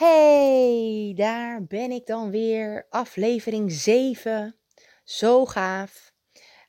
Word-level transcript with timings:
Hey, 0.00 1.12
daar 1.16 1.64
ben 1.64 1.90
ik 1.90 2.06
dan 2.06 2.30
weer. 2.30 2.86
Aflevering 2.88 3.72
7. 3.72 4.56
Zo 5.04 5.46
gaaf. 5.46 6.12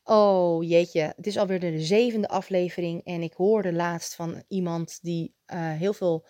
Oh 0.03 0.63
jeetje, 0.63 1.13
het 1.15 1.27
is 1.27 1.37
alweer 1.37 1.59
de 1.59 1.79
zevende 1.79 2.27
aflevering. 2.27 3.05
En 3.05 3.21
ik 3.21 3.33
hoorde 3.33 3.73
laatst 3.73 4.15
van 4.15 4.43
iemand 4.47 4.99
die 5.01 5.35
uh, 5.53 5.71
heel 5.71 5.93
veel 5.93 6.27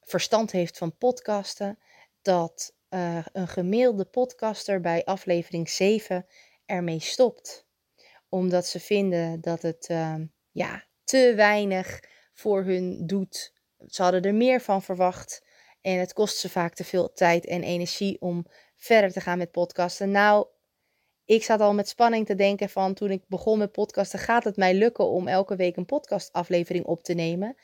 verstand 0.00 0.52
heeft 0.52 0.78
van 0.78 0.96
podcasten. 0.96 1.78
Dat 2.22 2.74
uh, 2.90 3.26
een 3.32 3.48
gemiddelde 3.48 4.04
podcaster 4.04 4.80
bij 4.80 5.04
aflevering 5.04 5.68
7 5.68 6.26
ermee 6.66 7.00
stopt. 7.00 7.66
Omdat 8.28 8.66
ze 8.66 8.80
vinden 8.80 9.40
dat 9.40 9.62
het 9.62 9.88
uh, 9.90 10.14
ja, 10.50 10.84
te 11.04 11.32
weinig 11.36 12.00
voor 12.32 12.64
hun 12.64 13.06
doet. 13.06 13.52
Ze 13.86 14.02
hadden 14.02 14.22
er 14.22 14.34
meer 14.34 14.60
van 14.60 14.82
verwacht. 14.82 15.45
En 15.86 15.98
het 15.98 16.12
kost 16.12 16.36
ze 16.36 16.48
vaak 16.48 16.74
te 16.74 16.84
veel 16.84 17.12
tijd 17.12 17.46
en 17.46 17.62
energie 17.62 18.20
om 18.20 18.46
verder 18.76 19.12
te 19.12 19.20
gaan 19.20 19.38
met 19.38 19.50
podcasten. 19.50 20.10
Nou, 20.10 20.46
ik 21.24 21.44
zat 21.44 21.60
al 21.60 21.74
met 21.74 21.88
spanning 21.88 22.26
te 22.26 22.34
denken 22.34 22.68
van 22.68 22.94
toen 22.94 23.10
ik 23.10 23.24
begon 23.28 23.58
met 23.58 23.72
podcasten, 23.72 24.18
gaat 24.18 24.44
het 24.44 24.56
mij 24.56 24.74
lukken 24.74 25.08
om 25.08 25.28
elke 25.28 25.56
week 25.56 25.76
een 25.76 25.84
podcastaflevering 25.86 26.84
op 26.84 27.02
te 27.02 27.14
nemen? 27.14 27.56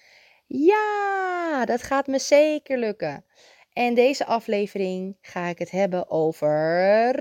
Ja, 0.46 1.64
dat 1.64 1.82
gaat 1.82 2.06
me 2.06 2.18
zeker 2.18 2.78
lukken. 2.78 3.24
En 3.72 3.94
deze 3.94 4.24
aflevering 4.24 5.16
ga 5.20 5.46
ik 5.46 5.58
het 5.58 5.70
hebben 5.70 6.10
over 6.10 7.14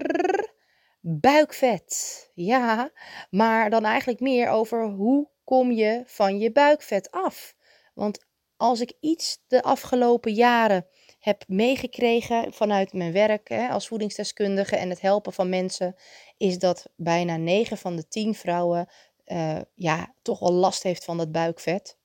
buikvet. 0.99 2.29
Ja, 2.33 2.91
maar 3.29 3.69
dan 3.69 3.85
eigenlijk 3.85 4.19
meer 4.19 4.49
over 4.49 4.85
hoe 4.85 5.29
kom 5.43 5.71
je 5.71 6.03
van 6.05 6.39
je 6.39 6.51
buikvet 6.51 7.11
af? 7.11 7.55
Want 7.93 8.29
als 8.61 8.81
ik 8.81 8.93
iets 8.99 9.43
de 9.47 9.63
afgelopen 9.63 10.33
jaren 10.33 10.87
heb 11.21 11.43
meegekregen 11.47 12.53
vanuit 12.53 12.93
mijn 12.93 13.11
werk 13.11 13.49
hè, 13.49 13.67
als 13.67 13.87
voedingsdeskundige 13.87 14.75
en 14.75 14.89
het 14.89 15.01
helpen 15.01 15.33
van 15.33 15.49
mensen, 15.49 15.95
is 16.37 16.59
dat 16.59 16.89
bijna 16.95 17.37
9 17.37 17.77
van 17.77 17.95
de 17.95 18.07
10 18.07 18.35
vrouwen 18.35 18.87
uh, 19.25 19.59
ja, 19.75 20.13
toch 20.21 20.39
wel 20.39 20.53
last 20.53 20.83
heeft 20.83 21.03
van 21.03 21.17
dat 21.17 21.31
buikvet. 21.31 21.97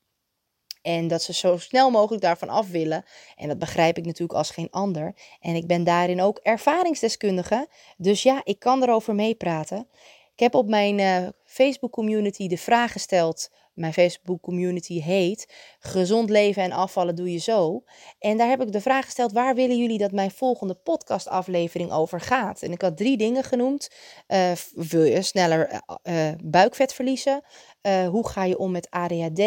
En 0.83 1.09
dat 1.09 1.23
ze 1.23 1.33
zo 1.33 1.57
snel 1.57 1.91
mogelijk 1.91 2.23
daarvan 2.23 2.49
af 2.49 2.71
willen. 2.71 3.05
En 3.37 3.49
dat 3.49 3.59
begrijp 3.59 3.99
ik 3.99 4.05
natuurlijk 4.05 4.39
als 4.39 4.51
geen 4.51 4.71
ander. 4.71 5.15
En 5.41 5.55
ik 5.55 5.67
ben 5.67 5.85
daarin 5.85 6.21
ook 6.21 6.39
ervaringsdeskundige. 6.39 7.69
Dus 7.97 8.23
ja, 8.23 8.41
ik 8.45 8.59
kan 8.59 8.83
erover 8.83 9.15
meepraten. 9.15 9.89
Ik 10.37 10.43
heb 10.43 10.55
op 10.55 10.69
mijn 10.69 10.99
uh, 10.99 11.29
Facebook 11.45 11.93
community 11.93 12.49
de 12.49 12.59
vraag 12.59 12.93
gesteld 12.93 13.51
mijn 13.77 13.93
Facebook 13.93 14.41
community 14.41 15.01
heet 15.01 15.55
Gezond 15.79 16.31
leven 16.31 16.63
en 16.63 16.73
afvallen 16.73 17.15
doe 17.15 17.33
je 17.33 17.39
zo. 17.39 17.85
En 18.19 18.37
daar 18.37 18.49
heb 18.49 18.63
ik 18.63 18.73
de 18.73 18.81
vraag 18.81 19.05
gesteld: 19.05 19.33
waar 19.33 19.55
willen 19.55 19.79
jullie 19.79 19.99
dat 19.99 20.13
mijn 20.13 20.31
volgende 20.31 20.75
podcastaflevering 20.75 21.93
over 21.93 22.21
gaat? 22.21 22.63
En 22.63 22.73
ik 22.73 22.83
had 22.83 22.97
drie 22.97 23.17
dingen 23.17 23.45
genoemd. 23.45 23.91
Uh, 24.29 24.53
wil 24.73 25.03
je 25.03 25.23
sneller 25.23 25.83
uh, 26.03 26.31
buikvet 26.45 26.93
verliezen? 26.95 27.45
Hoe 28.11 28.29
ga 28.29 28.45
je 28.45 28.59
om 28.59 28.71
met 28.71 28.91
ADHD? 28.91 29.41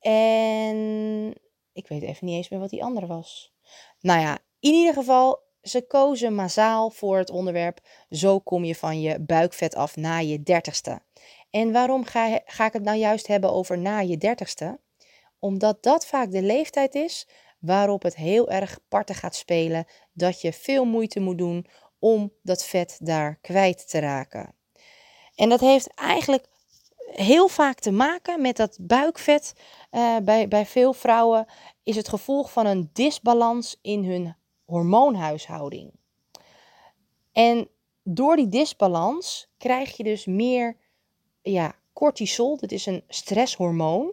En 0.00 1.34
ik 1.72 1.88
weet 1.88 2.02
even 2.02 2.26
niet 2.26 2.36
eens 2.36 2.48
meer 2.48 2.60
wat 2.60 2.70
die 2.70 2.84
andere 2.84 3.06
was. 3.06 3.52
Nou 4.00 4.20
ja, 4.20 4.38
in 4.60 4.72
ieder 4.72 4.94
geval, 4.94 5.42
ze 5.62 5.86
kozen 5.86 6.34
massaal 6.34 6.90
voor 6.90 7.18
het 7.18 7.30
onderwerp: 7.30 7.80
zo 8.10 8.38
kom 8.38 8.64
je 8.64 8.74
van 8.74 9.00
je 9.00 9.20
buikvet 9.20 9.74
af 9.74 9.96
na 9.96 10.18
je 10.18 10.42
dertigste. 10.42 11.02
En 11.50 11.72
waarom 11.72 12.04
ga, 12.04 12.40
ga 12.44 12.66
ik 12.66 12.72
het 12.72 12.82
nou 12.82 12.98
juist 12.98 13.26
hebben 13.26 13.52
over 13.52 13.78
na 13.78 13.98
je 13.98 14.16
dertigste? 14.16 14.80
Omdat 15.38 15.82
dat 15.82 16.06
vaak 16.06 16.30
de 16.30 16.42
leeftijd 16.42 16.94
is 16.94 17.28
waarop 17.58 18.02
het 18.02 18.16
heel 18.16 18.50
erg 18.50 18.78
parten 18.88 19.14
gaat 19.14 19.34
spelen 19.34 19.86
dat 20.12 20.40
je 20.40 20.52
veel 20.52 20.84
moeite 20.84 21.20
moet 21.20 21.38
doen 21.38 21.66
om 21.98 22.32
dat 22.42 22.64
vet 22.64 22.98
daar 23.02 23.38
kwijt 23.40 23.88
te 23.88 23.98
raken. 23.98 24.54
En 25.34 25.48
dat 25.48 25.60
heeft 25.60 25.94
eigenlijk 25.94 26.46
heel 27.10 27.48
vaak 27.48 27.78
te 27.78 27.90
maken 27.90 28.40
met 28.40 28.56
dat 28.56 28.78
buikvet. 28.80 29.52
Uh, 29.90 30.16
bij, 30.22 30.48
bij 30.48 30.66
veel 30.66 30.92
vrouwen 30.92 31.46
is 31.82 31.96
het 31.96 32.08
gevolg 32.08 32.52
van 32.52 32.66
een 32.66 32.90
disbalans 32.92 33.78
in 33.82 34.04
hun 34.04 34.34
hormoonhuishouding. 34.70 35.92
En 37.32 37.68
door 38.02 38.36
die 38.36 38.48
disbalans 38.48 39.48
krijg 39.58 39.96
je 39.96 40.02
dus 40.04 40.26
meer 40.26 40.76
ja, 41.42 41.74
cortisol, 41.92 42.56
dit 42.56 42.72
is 42.72 42.86
een 42.86 43.04
stresshormoon. 43.08 44.12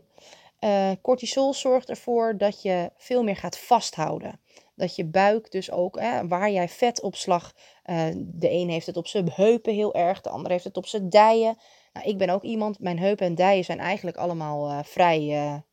Uh, 0.60 0.92
cortisol 1.02 1.54
zorgt 1.54 1.90
ervoor 1.90 2.38
dat 2.38 2.62
je 2.62 2.92
veel 2.98 3.24
meer 3.24 3.36
gaat 3.36 3.58
vasthouden. 3.58 4.40
Dat 4.76 4.96
je 4.96 5.06
buik 5.06 5.52
dus 5.52 5.72
ook, 5.72 6.00
hè, 6.00 6.28
waar 6.28 6.52
jij 6.52 6.70
vetopslag, 6.70 7.54
uh, 7.86 8.06
de 8.16 8.52
een 8.52 8.70
heeft 8.70 8.86
het 8.86 8.98
op 8.98 9.08
zijn 9.08 9.32
heupen 9.32 9.74
heel 9.74 9.94
erg, 9.94 10.22
de 10.22 10.30
ander 10.30 10.52
heeft 10.52 10.64
het 10.64 10.78
op 10.78 10.86
zijn 10.86 11.10
dijen. 11.10 11.58
Nou, 11.94 12.08
ik 12.08 12.18
ben 12.18 12.30
ook 12.30 12.44
iemand, 12.44 12.80
mijn 12.80 13.00
heupen 13.00 13.26
en 13.26 13.36
dijen 13.36 13.64
zijn 13.64 13.80
eigenlijk 13.80 14.18
allemaal 14.18 14.84
vrij 14.84 15.64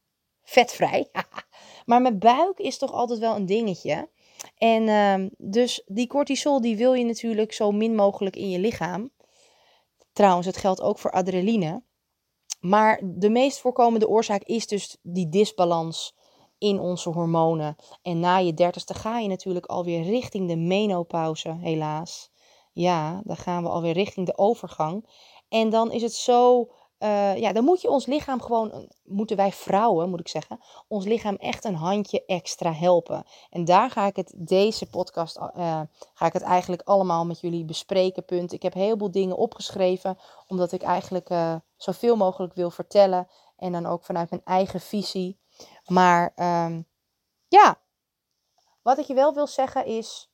vetvrij. 0.42 1.08
maar 1.86 2.02
mijn 2.02 2.18
buik 2.18 2.58
is 2.58 2.78
toch 2.78 2.92
altijd 2.92 3.18
wel 3.18 3.36
een 3.36 3.46
dingetje. 3.46 4.08
En 4.56 4.88
ehm, 4.88 5.28
dus 5.36 5.82
die 5.86 6.06
cortisol 6.06 6.60
die 6.60 6.76
wil 6.76 6.92
je 6.92 7.04
natuurlijk 7.04 7.52
zo 7.52 7.70
min 7.70 7.94
mogelijk 7.94 8.36
in 8.36 8.50
je 8.50 8.58
lichaam. 8.58 9.10
Trouwens, 10.12 10.46
het 10.46 10.56
geldt 10.56 10.80
ook 10.80 10.98
voor 10.98 11.10
adrenaline. 11.10 11.82
Maar 12.60 13.00
de 13.04 13.30
meest 13.30 13.58
voorkomende 13.58 14.08
oorzaak 14.08 14.42
is 14.42 14.66
dus 14.66 14.96
die 15.02 15.28
disbalans 15.28 16.16
in 16.58 16.80
onze 16.80 17.10
hormonen. 17.10 17.76
En 18.02 18.20
na 18.20 18.36
je 18.36 18.54
dertigste 18.54 18.94
ga 18.94 19.18
je 19.18 19.28
natuurlijk 19.28 19.66
alweer 19.66 20.02
richting 20.02 20.48
de 20.48 20.56
menopauze, 20.56 21.56
helaas. 21.60 22.30
Ja, 22.72 23.20
dan 23.24 23.36
gaan 23.36 23.62
we 23.62 23.68
alweer 23.68 23.92
richting 23.92 24.26
de 24.26 24.38
overgang. 24.38 25.08
En 25.48 25.70
dan 25.70 25.92
is 25.92 26.02
het 26.02 26.12
zo 26.12 26.70
uh, 26.98 27.36
ja, 27.36 27.52
dan 27.52 27.64
moet 27.64 27.80
je 27.80 27.90
ons 27.90 28.06
lichaam 28.06 28.42
gewoon, 28.42 28.90
moeten 29.04 29.36
wij 29.36 29.52
vrouwen, 29.52 30.10
moet 30.10 30.20
ik 30.20 30.28
zeggen, 30.28 30.60
ons 30.88 31.04
lichaam 31.04 31.36
echt 31.36 31.64
een 31.64 31.74
handje 31.74 32.24
extra 32.24 32.72
helpen. 32.72 33.24
En 33.50 33.64
daar 33.64 33.90
ga 33.90 34.06
ik 34.06 34.16
het, 34.16 34.32
deze 34.36 34.86
podcast, 34.86 35.36
uh, 35.36 35.80
ga 36.14 36.26
ik 36.26 36.32
het 36.32 36.42
eigenlijk 36.42 36.82
allemaal 36.82 37.26
met 37.26 37.40
jullie 37.40 37.64
bespreken. 37.64 38.24
Punt. 38.24 38.52
Ik 38.52 38.62
heb 38.62 38.74
een 38.74 38.80
heleboel 38.80 39.10
dingen 39.10 39.36
opgeschreven, 39.36 40.18
omdat 40.46 40.72
ik 40.72 40.82
eigenlijk 40.82 41.30
uh, 41.30 41.54
zoveel 41.76 42.16
mogelijk 42.16 42.54
wil 42.54 42.70
vertellen. 42.70 43.28
En 43.56 43.72
dan 43.72 43.86
ook 43.86 44.04
vanuit 44.04 44.30
mijn 44.30 44.44
eigen 44.44 44.80
visie. 44.80 45.38
Maar 45.86 46.32
um, 46.36 46.86
ja, 47.48 47.80
wat 48.82 48.98
ik 48.98 49.04
je 49.04 49.14
wel 49.14 49.34
wil 49.34 49.46
zeggen 49.46 49.86
is, 49.86 50.30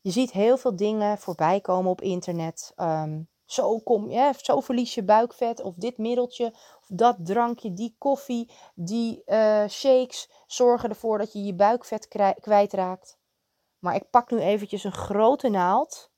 je 0.00 0.10
ziet 0.10 0.30
heel 0.30 0.56
veel 0.56 0.76
dingen 0.76 1.18
voorbij 1.18 1.60
komen 1.60 1.90
op 1.90 2.00
internet. 2.00 2.72
Um, 2.76 3.28
zo, 3.52 3.78
kom, 3.78 4.10
je, 4.10 4.32
zo 4.36 4.60
verlies 4.60 4.94
je 4.94 5.04
buikvet. 5.04 5.62
Of 5.62 5.74
dit 5.74 5.98
middeltje, 5.98 6.46
of 6.80 6.86
dat 6.86 7.16
drankje, 7.18 7.72
die 7.72 7.94
koffie, 7.98 8.50
die 8.74 9.22
uh, 9.26 9.68
shakes 9.68 10.30
zorgen 10.46 10.88
ervoor 10.88 11.18
dat 11.18 11.32
je 11.32 11.44
je 11.44 11.54
buikvet 11.54 12.08
kwijtraakt. 12.40 13.18
Maar 13.78 13.94
ik 13.94 14.10
pak 14.10 14.30
nu 14.30 14.38
eventjes 14.38 14.84
een 14.84 14.92
grote 14.92 15.48
naald. 15.48 16.10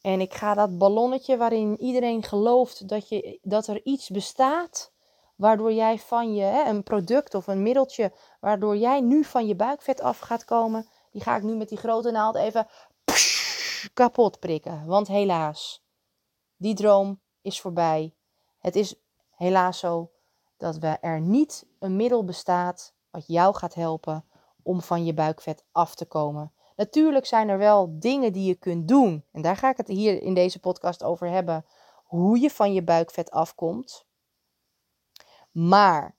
En 0.00 0.20
ik 0.20 0.34
ga 0.34 0.54
dat 0.54 0.78
ballonnetje 0.78 1.36
waarin 1.36 1.80
iedereen 1.80 2.22
gelooft 2.22 2.88
dat, 2.88 3.08
je, 3.08 3.38
dat 3.42 3.66
er 3.66 3.84
iets 3.84 4.10
bestaat. 4.10 4.94
Waardoor 5.36 5.72
jij 5.72 5.98
van 5.98 6.34
je, 6.34 6.42
hè, 6.42 6.70
een 6.70 6.82
product 6.82 7.34
of 7.34 7.46
een 7.46 7.62
middeltje, 7.62 8.12
waardoor 8.40 8.76
jij 8.76 9.00
nu 9.00 9.24
van 9.24 9.46
je 9.46 9.56
buikvet 9.56 10.00
af 10.00 10.18
gaat 10.18 10.44
komen. 10.44 10.88
Die 11.12 11.22
ga 11.22 11.36
ik 11.36 11.42
nu 11.42 11.56
met 11.56 11.68
die 11.68 11.78
grote 11.78 12.10
naald 12.10 12.36
even 12.36 12.66
kapot 13.94 14.38
prikken. 14.38 14.86
Want 14.86 15.06
helaas, 15.08 15.85
die 16.56 16.74
droom 16.74 17.20
is 17.42 17.60
voorbij. 17.60 18.14
Het 18.58 18.76
is 18.76 18.94
helaas 19.30 19.78
zo 19.78 20.10
dat 20.56 20.78
we 20.78 20.86
er 20.86 21.20
niet 21.20 21.66
een 21.78 21.96
middel 21.96 22.24
bestaat 22.24 22.94
wat 23.10 23.26
jou 23.26 23.54
gaat 23.54 23.74
helpen 23.74 24.24
om 24.62 24.82
van 24.82 25.04
je 25.04 25.14
buikvet 25.14 25.64
af 25.72 25.94
te 25.94 26.04
komen. 26.04 26.52
Natuurlijk 26.76 27.26
zijn 27.26 27.48
er 27.48 27.58
wel 27.58 27.98
dingen 27.98 28.32
die 28.32 28.46
je 28.46 28.54
kunt 28.54 28.88
doen. 28.88 29.24
En 29.32 29.42
daar 29.42 29.56
ga 29.56 29.70
ik 29.70 29.76
het 29.76 29.88
hier 29.88 30.22
in 30.22 30.34
deze 30.34 30.60
podcast 30.60 31.02
over 31.02 31.28
hebben. 31.28 31.64
Hoe 32.04 32.40
je 32.40 32.50
van 32.50 32.72
je 32.72 32.82
buikvet 32.82 33.30
afkomt. 33.30 34.06
Maar 35.50 36.16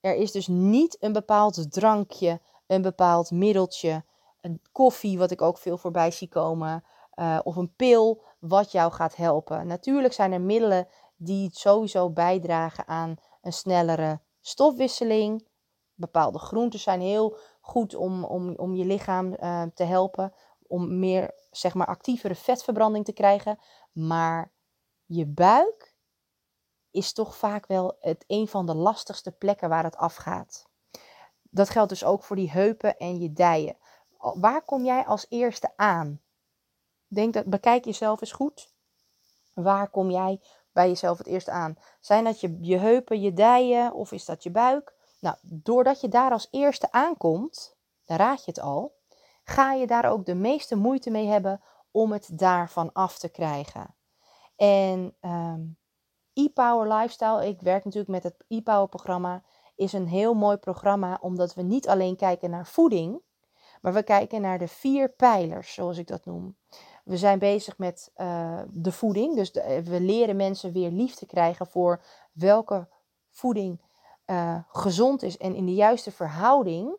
er 0.00 0.14
is 0.14 0.32
dus 0.32 0.46
niet 0.46 0.96
een 1.00 1.12
bepaald 1.12 1.72
drankje, 1.72 2.40
een 2.66 2.82
bepaald 2.82 3.30
middeltje, 3.30 4.04
een 4.40 4.60
koffie, 4.72 5.18
wat 5.18 5.30
ik 5.30 5.42
ook 5.42 5.58
veel 5.58 5.78
voorbij 5.78 6.10
zie 6.10 6.28
komen, 6.28 6.84
uh, 7.14 7.38
of 7.42 7.56
een 7.56 7.74
pil 7.74 8.22
wat 8.38 8.72
jou 8.72 8.92
gaat 8.92 9.16
helpen. 9.16 9.66
Natuurlijk 9.66 10.14
zijn 10.14 10.32
er 10.32 10.40
middelen 10.40 10.88
die 11.16 11.50
sowieso 11.52 12.10
bijdragen 12.10 12.86
aan 12.86 13.16
een 13.42 13.52
snellere 13.52 14.20
stofwisseling. 14.40 15.46
Bepaalde 15.94 16.38
groenten 16.38 16.78
zijn 16.78 17.00
heel 17.00 17.36
goed 17.60 17.94
om, 17.94 18.24
om, 18.24 18.54
om 18.54 18.74
je 18.74 18.84
lichaam 18.84 19.36
uh, 19.40 19.62
te 19.74 19.84
helpen. 19.84 20.34
Om 20.66 20.98
meer, 20.98 21.34
zeg 21.50 21.74
maar, 21.74 21.86
actievere 21.86 22.34
vetverbranding 22.34 23.04
te 23.04 23.12
krijgen. 23.12 23.58
Maar 23.92 24.52
je 25.06 25.26
buik 25.26 25.96
is 26.90 27.12
toch 27.12 27.36
vaak 27.36 27.66
wel 27.66 27.96
het 28.00 28.24
een 28.26 28.48
van 28.48 28.66
de 28.66 28.74
lastigste 28.74 29.32
plekken 29.32 29.68
waar 29.68 29.84
het 29.84 29.96
afgaat. 29.96 30.66
Dat 31.42 31.70
geldt 31.70 31.88
dus 31.88 32.04
ook 32.04 32.24
voor 32.24 32.36
die 32.36 32.50
heupen 32.50 32.96
en 32.96 33.18
je 33.18 33.32
dijen. 33.32 33.76
waar 34.18 34.62
kom 34.62 34.84
jij 34.84 35.06
als 35.06 35.26
eerste 35.28 35.72
aan? 35.76 36.20
Denk 37.08 37.34
dat, 37.34 37.44
bekijk 37.44 37.84
jezelf 37.84 38.20
eens 38.20 38.32
goed. 38.32 38.72
Waar 39.54 39.90
kom 39.90 40.10
jij 40.10 40.40
bij 40.72 40.88
jezelf 40.88 41.18
het 41.18 41.26
eerste 41.26 41.50
aan? 41.50 41.78
Zijn 42.00 42.24
dat 42.24 42.40
je, 42.40 42.58
je 42.60 42.76
heupen, 42.76 43.20
je 43.20 43.32
dijen 43.32 43.92
of 43.92 44.12
is 44.12 44.24
dat 44.24 44.42
je 44.42 44.50
buik? 44.50 44.94
Nou, 45.20 45.36
doordat 45.42 46.00
je 46.00 46.08
daar 46.08 46.30
als 46.30 46.48
eerste 46.50 46.92
aankomt, 46.92 47.76
dan 48.04 48.16
raad 48.16 48.44
je 48.44 48.50
het 48.50 48.60
al, 48.60 48.96
ga 49.44 49.72
je 49.72 49.86
daar 49.86 50.10
ook 50.10 50.26
de 50.26 50.34
meeste 50.34 50.76
moeite 50.76 51.10
mee 51.10 51.26
hebben 51.26 51.60
om 51.90 52.12
het 52.12 52.38
daarvan 52.38 52.92
af 52.92 53.18
te 53.18 53.28
krijgen. 53.28 53.94
En 54.56 55.16
um, 55.20 55.78
e-Power 56.32 56.92
Lifestyle, 56.94 57.46
ik 57.46 57.60
werk 57.60 57.84
natuurlijk 57.84 58.12
met 58.12 58.22
het 58.22 58.44
e-Power 58.48 58.88
programma, 58.88 59.42
is 59.76 59.92
een 59.92 60.08
heel 60.08 60.34
mooi 60.34 60.56
programma 60.56 61.18
omdat 61.20 61.54
we 61.54 61.62
niet 61.62 61.88
alleen 61.88 62.16
kijken 62.16 62.50
naar 62.50 62.66
voeding, 62.66 63.22
maar 63.80 63.92
we 63.92 64.02
kijken 64.02 64.40
naar 64.40 64.58
de 64.58 64.68
vier 64.68 65.08
pijlers, 65.08 65.74
zoals 65.74 65.98
ik 65.98 66.06
dat 66.06 66.24
noem. 66.24 66.56
We 67.04 67.16
zijn 67.16 67.38
bezig 67.38 67.78
met 67.78 68.10
uh, 68.16 68.60
de 68.70 68.92
voeding, 68.92 69.36
dus 69.36 69.52
de, 69.52 69.82
we 69.84 70.00
leren 70.00 70.36
mensen 70.36 70.72
weer 70.72 70.90
liefde 70.90 71.26
krijgen 71.26 71.66
voor 71.66 72.00
welke 72.32 72.88
voeding 73.30 73.80
uh, 74.26 74.58
gezond 74.68 75.22
is 75.22 75.36
en 75.36 75.54
in 75.54 75.66
de 75.66 75.74
juiste 75.74 76.10
verhouding, 76.10 76.96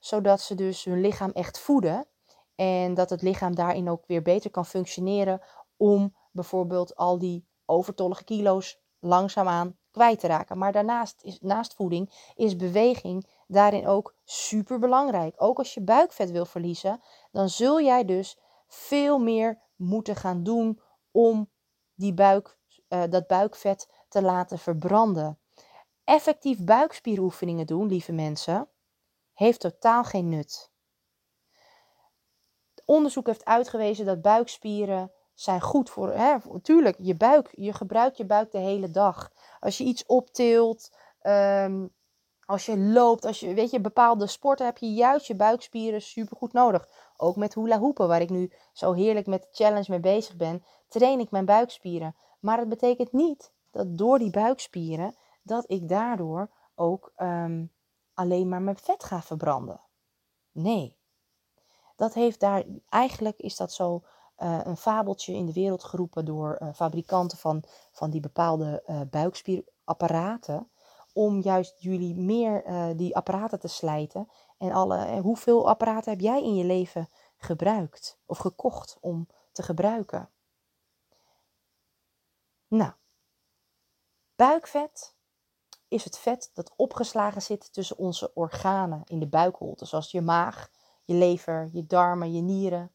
zodat 0.00 0.40
ze 0.40 0.54
dus 0.54 0.84
hun 0.84 1.00
lichaam 1.00 1.30
echt 1.30 1.58
voeden 1.58 2.06
en 2.54 2.94
dat 2.94 3.10
het 3.10 3.22
lichaam 3.22 3.54
daarin 3.54 3.90
ook 3.90 4.06
weer 4.06 4.22
beter 4.22 4.50
kan 4.50 4.66
functioneren 4.66 5.40
om 5.76 6.14
bijvoorbeeld 6.30 6.96
al 6.96 7.18
die 7.18 7.46
overtollige 7.64 8.24
kilo's 8.24 8.80
langzaamaan 8.98 9.76
kwijt 9.90 10.20
te 10.20 10.26
raken. 10.26 10.58
Maar 10.58 10.72
daarnaast 10.72 11.22
is 11.22 11.38
naast 11.40 11.74
voeding 11.74 12.32
is 12.34 12.56
beweging 12.56 13.26
daarin 13.46 13.86
ook 13.86 14.14
super 14.24 14.78
belangrijk. 14.78 15.34
Ook 15.36 15.58
als 15.58 15.74
je 15.74 15.80
buikvet 15.80 16.30
wil 16.30 16.46
verliezen, 16.46 17.00
dan 17.32 17.48
zul 17.48 17.80
jij 17.80 18.04
dus 18.04 18.38
veel 18.66 19.18
meer 19.18 19.62
moeten 19.76 20.16
gaan 20.16 20.42
doen 20.42 20.80
om 21.10 21.50
die 21.94 22.14
buik, 22.14 22.58
uh, 22.88 23.02
dat 23.10 23.26
buikvet 23.26 23.88
te 24.08 24.22
laten 24.22 24.58
verbranden. 24.58 25.38
Effectief 26.04 26.64
buikspieroefeningen 26.64 27.66
doen, 27.66 27.86
lieve 27.86 28.12
mensen, 28.12 28.68
heeft 29.32 29.60
totaal 29.60 30.04
geen 30.04 30.28
nut. 30.28 30.72
Onderzoek 32.84 33.26
heeft 33.26 33.44
uitgewezen 33.44 34.06
dat 34.06 34.22
buikspieren 34.22 35.12
zijn 35.34 35.60
goed 35.60 35.90
voor, 35.90 36.12
hè, 36.12 36.36
tuurlijk, 36.62 36.96
je 37.00 37.16
buik. 37.16 37.48
Je 37.52 37.72
gebruikt 37.72 38.16
je 38.16 38.26
buik 38.26 38.50
de 38.50 38.58
hele 38.58 38.90
dag. 38.90 39.32
Als 39.60 39.78
je 39.78 39.84
iets 39.84 40.06
optilt, 40.06 40.96
um, 41.22 41.94
als 42.46 42.66
je 42.66 42.78
loopt, 42.78 43.24
als 43.24 43.40
je, 43.40 43.54
weet 43.54 43.70
je, 43.70 43.80
bepaalde 43.80 44.26
sporten 44.26 44.66
heb 44.66 44.78
je 44.78 44.92
juist 44.92 45.26
je 45.26 45.36
buikspieren 45.36 46.02
super 46.02 46.36
goed 46.36 46.52
nodig. 46.52 46.88
Ook 47.16 47.36
met 47.36 47.54
hula 47.54 47.78
hoepen, 47.78 48.08
waar 48.08 48.20
ik 48.20 48.30
nu 48.30 48.52
zo 48.72 48.92
heerlijk 48.92 49.26
met 49.26 49.42
de 49.42 49.48
challenge 49.50 49.86
mee 49.88 50.00
bezig 50.00 50.36
ben, 50.36 50.64
train 50.88 51.20
ik 51.20 51.30
mijn 51.30 51.44
buikspieren. 51.44 52.16
Maar 52.40 52.58
het 52.58 52.68
betekent 52.68 53.12
niet 53.12 53.52
dat 53.70 53.98
door 53.98 54.18
die 54.18 54.30
buikspieren, 54.30 55.14
dat 55.42 55.64
ik 55.66 55.88
daardoor 55.88 56.50
ook 56.74 57.12
um, 57.16 57.72
alleen 58.14 58.48
maar 58.48 58.62
mijn 58.62 58.76
vet 58.76 59.04
ga 59.04 59.22
verbranden. 59.22 59.80
Nee. 60.52 60.96
Dat 61.96 62.14
heeft 62.14 62.40
daar, 62.40 62.64
eigenlijk 62.88 63.38
is 63.38 63.56
dat 63.56 63.72
zo 63.72 64.02
uh, 64.38 64.60
een 64.64 64.76
fabeltje 64.76 65.32
in 65.32 65.46
de 65.46 65.52
wereld 65.52 65.84
geroepen 65.84 66.24
door 66.24 66.58
uh, 66.62 66.68
fabrikanten 66.74 67.38
van, 67.38 67.62
van 67.92 68.10
die 68.10 68.20
bepaalde 68.20 68.82
uh, 68.86 69.00
buikspierapparaten. 69.10 70.70
Om 71.14 71.40
juist 71.40 71.80
jullie 71.80 72.14
meer 72.14 72.64
die 72.96 73.16
apparaten 73.16 73.60
te 73.60 73.68
slijten. 73.68 74.28
En 74.58 74.72
alle, 74.72 75.20
hoeveel 75.20 75.68
apparaten 75.68 76.12
heb 76.12 76.20
jij 76.20 76.42
in 76.42 76.54
je 76.54 76.64
leven 76.64 77.08
gebruikt 77.36 78.18
of 78.26 78.38
gekocht 78.38 78.98
om 79.00 79.28
te 79.52 79.62
gebruiken? 79.62 80.30
Nou, 82.68 82.92
buikvet 84.36 85.16
is 85.88 86.04
het 86.04 86.18
vet 86.18 86.50
dat 86.54 86.72
opgeslagen 86.76 87.42
zit 87.42 87.72
tussen 87.72 87.98
onze 87.98 88.34
organen 88.34 89.02
in 89.04 89.18
de 89.18 89.28
buikholte, 89.28 89.84
zoals 89.86 90.10
je 90.10 90.20
maag, 90.20 90.70
je 91.04 91.14
lever, 91.14 91.68
je 91.72 91.86
darmen, 91.86 92.32
je 92.32 92.40
nieren. 92.40 92.92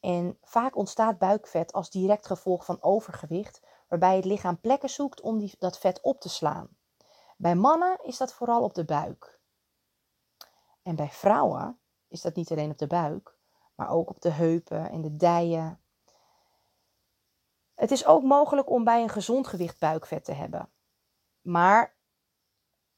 En 0.00 0.38
vaak 0.42 0.76
ontstaat 0.76 1.18
buikvet 1.18 1.72
als 1.72 1.90
direct 1.90 2.26
gevolg 2.26 2.64
van 2.64 2.82
overgewicht, 2.82 3.60
waarbij 3.88 4.16
het 4.16 4.24
lichaam 4.24 4.60
plekken 4.60 4.90
zoekt 4.90 5.20
om 5.20 5.38
die, 5.38 5.54
dat 5.58 5.78
vet 5.78 6.00
op 6.00 6.20
te 6.20 6.28
slaan. 6.28 6.76
Bij 7.36 7.54
mannen 7.54 7.98
is 8.02 8.16
dat 8.16 8.32
vooral 8.32 8.62
op 8.62 8.74
de 8.74 8.84
buik. 8.84 9.40
En 10.82 10.96
bij 10.96 11.08
vrouwen 11.08 11.78
is 12.08 12.20
dat 12.20 12.34
niet 12.34 12.50
alleen 12.50 12.70
op 12.70 12.78
de 12.78 12.86
buik, 12.86 13.36
maar 13.74 13.90
ook 13.90 14.10
op 14.10 14.20
de 14.20 14.30
heupen 14.30 14.90
en 14.90 15.00
de 15.00 15.16
dijen. 15.16 15.80
Het 17.74 17.90
is 17.90 18.06
ook 18.06 18.22
mogelijk 18.22 18.70
om 18.70 18.84
bij 18.84 19.02
een 19.02 19.08
gezond 19.08 19.46
gewicht 19.46 19.78
buikvet 19.78 20.24
te 20.24 20.32
hebben. 20.32 20.70
Maar 21.40 21.96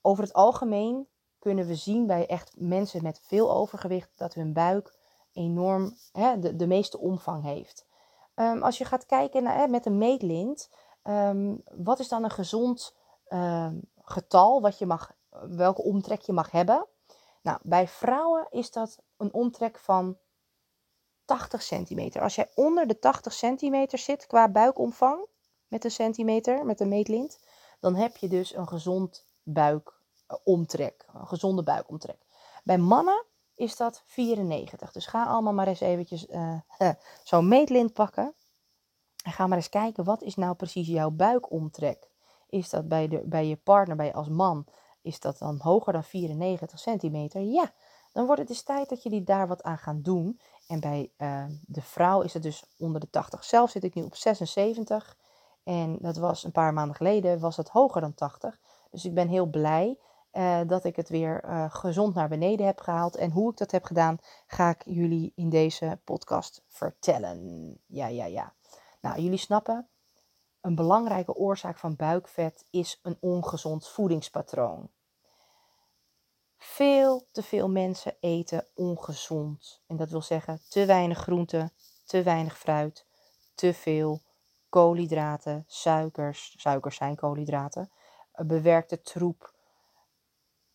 over 0.00 0.25
het 0.25 0.32
algemeen 0.32 1.08
kunnen 1.38 1.66
we 1.66 1.75
zien 1.75 2.06
bij 2.06 2.26
echt 2.26 2.54
mensen 2.56 3.02
met 3.02 3.20
veel 3.20 3.52
overgewicht 3.52 4.19
dat 4.19 4.34
hun 4.34 4.52
buik 4.52 4.98
enorm 5.32 5.96
hè, 6.12 6.56
de, 6.56 6.66
meeste 6.66 6.98
omvang 6.98 7.42
heeft. 7.42 7.86
Um, 8.34 8.62
als 8.62 8.78
je 8.78 8.84
gaat 8.84 9.06
kijken 9.06 9.46
hè, 9.46 9.66
met 9.66 9.86
een 9.86 9.98
meetlint, 9.98 10.70
um, 11.02 11.62
wat 11.64 11.98
is 11.98 12.08
dan 12.08 12.25
een 12.25 12.31
gezond 12.31 12.96
um, 13.28 13.92
getal 14.05 14.61
wat 14.61 14.79
je 14.79 14.87
mag, 14.87 15.12
welke 15.49 15.83
omtrek 15.83 16.21
je 16.21 16.33
mag 16.33 16.51
hebben? 16.51 16.87
Nou, 17.43 17.59
bij 17.62 17.89
vrouwen 17.89 18.47
is 18.51 18.71
dat 18.71 18.99
een 19.17 19.33
omtrek 19.33 19.79
van 19.79 20.19
80 21.25 21.62
centimeter. 21.62 22.23
Als 22.23 22.35
jij 22.35 22.51
onder 22.55 22.87
de 22.87 22.99
80 22.99 23.33
centimeter 23.33 23.99
zit 23.99 24.27
qua 24.27 24.49
buikomvang 24.49 25.27
met 25.69 25.85
een 25.85 25.91
centimeter, 25.91 26.65
met 26.65 26.81
een 26.81 26.89
meetlint, 26.89 27.39
dan 27.81 27.95
heb 27.95 28.17
je 28.17 28.29
dus 28.29 28.55
een 28.55 28.69
gezond 28.69 29.27
buikomtrek, 29.43 31.06
een 31.12 31.27
gezonde 31.27 31.62
buikomtrek. 31.62 32.27
Bij 32.65 32.79
mannen 32.79 33.25
is 33.55 33.77
dat 33.77 34.03
94. 34.06 34.93
Dus 34.93 35.06
ga 35.06 35.25
allemaal 35.25 35.53
maar 35.53 35.69
eens 35.69 35.81
eventjes 35.81 36.27
uh, 36.27 36.59
zo'n 37.25 37.49
meetlint 37.49 37.93
pakken. 37.93 38.35
En 39.25 39.33
ga 39.33 39.47
maar 39.47 39.56
eens 39.56 39.69
kijken, 39.69 40.05
wat 40.05 40.23
is 40.23 40.35
nou 40.35 40.55
precies 40.55 40.87
jouw 40.87 41.11
buikomtrek? 41.11 42.11
Is 42.55 42.71
dat 42.71 42.89
bij, 42.89 43.09
de, 43.09 43.23
bij 43.25 43.47
je 43.47 43.56
partner, 43.56 43.97
bij 43.97 44.12
als 44.12 44.29
man, 44.29 44.67
is 45.03 45.21
dat 45.21 45.39
dan 45.39 45.59
hoger 45.62 45.93
dan 45.93 46.05
94 46.05 46.79
centimeter? 46.79 47.41
Ja, 47.41 47.73
dan 48.12 48.27
wordt 48.27 48.41
het 48.41 48.49
dus 48.49 48.62
tijd 48.62 48.89
dat 48.89 49.03
jullie 49.03 49.23
daar 49.23 49.49
wat 49.49 49.62
aan 49.62 49.79
gaan 49.79 50.03
doen. 50.03 50.41
En 50.67 50.81
bij 50.81 51.11
uh, 51.19 51.45
de 51.67 51.83
vrouw 51.83 52.20
is 52.20 52.34
het 52.34 52.43
dus 52.43 52.65
onder 52.79 53.01
de 53.01 53.11
80. 53.11 53.44
Zelf 53.44 53.70
zit 53.70 53.84
ik 53.84 53.94
nu 53.94 54.03
op 54.03 54.15
76. 54.15 55.17
En 55.65 55.99
dat 56.01 56.17
was 56.17 56.44
een 56.44 56.53
paar 56.53 56.73
maanden 56.73 56.96
geleden, 56.96 57.41
was 57.41 57.56
het 57.56 57.69
hoger 57.69 58.01
dan 58.01 58.15
80. 58.15 58.61
Dus 58.91 59.05
ik 59.05 59.15
ben 59.15 59.29
heel 59.29 59.46
blij 59.46 59.99
uh, 60.32 60.61
dat 60.67 60.84
ik 60.84 60.96
het 60.96 61.08
weer 61.08 61.44
uh, 61.44 61.65
gezond 61.69 62.15
naar 62.15 62.29
beneden 62.29 62.67
heb 62.67 62.81
gehaald. 62.81 63.17
En 63.17 63.31
hoe 63.31 63.51
ik 63.51 63.56
dat 63.56 63.70
heb 63.70 63.84
gedaan, 63.84 64.19
ga 64.46 64.70
ik 64.70 64.82
jullie 64.84 65.32
in 65.34 65.49
deze 65.49 66.01
podcast 66.05 66.63
vertellen. 66.69 67.79
Ja, 67.87 68.06
ja, 68.06 68.25
ja. 68.25 68.53
Nou, 69.01 69.20
jullie 69.20 69.39
snappen, 69.39 69.89
een 70.65 70.75
belangrijke 70.75 71.35
oorzaak 71.35 71.79
van 71.79 71.97
buikvet 71.97 72.65
is 72.71 73.01
een 73.03 73.17
ongezond 73.21 73.89
voedingspatroon. 73.89 74.91
Veel 76.56 77.27
te 77.33 77.43
veel 77.43 77.69
mensen 77.69 78.17
eten 78.21 78.67
ongezond. 78.75 79.83
En 79.87 79.97
dat 79.97 80.11
wil 80.11 80.23
zeggen 80.23 80.61
te 80.69 80.85
weinig 80.85 81.19
groente, 81.19 81.71
te 82.05 82.23
weinig 82.23 82.59
fruit, 82.59 83.06
te 83.55 83.75
veel 83.75 84.23
koolhydraten, 84.69 85.65
suikers. 85.67 86.55
Suikers 86.59 86.97
zijn 86.97 87.17
koolhydraten. 87.17 87.91
Bewerkte 88.33 89.01
troep, 89.01 89.55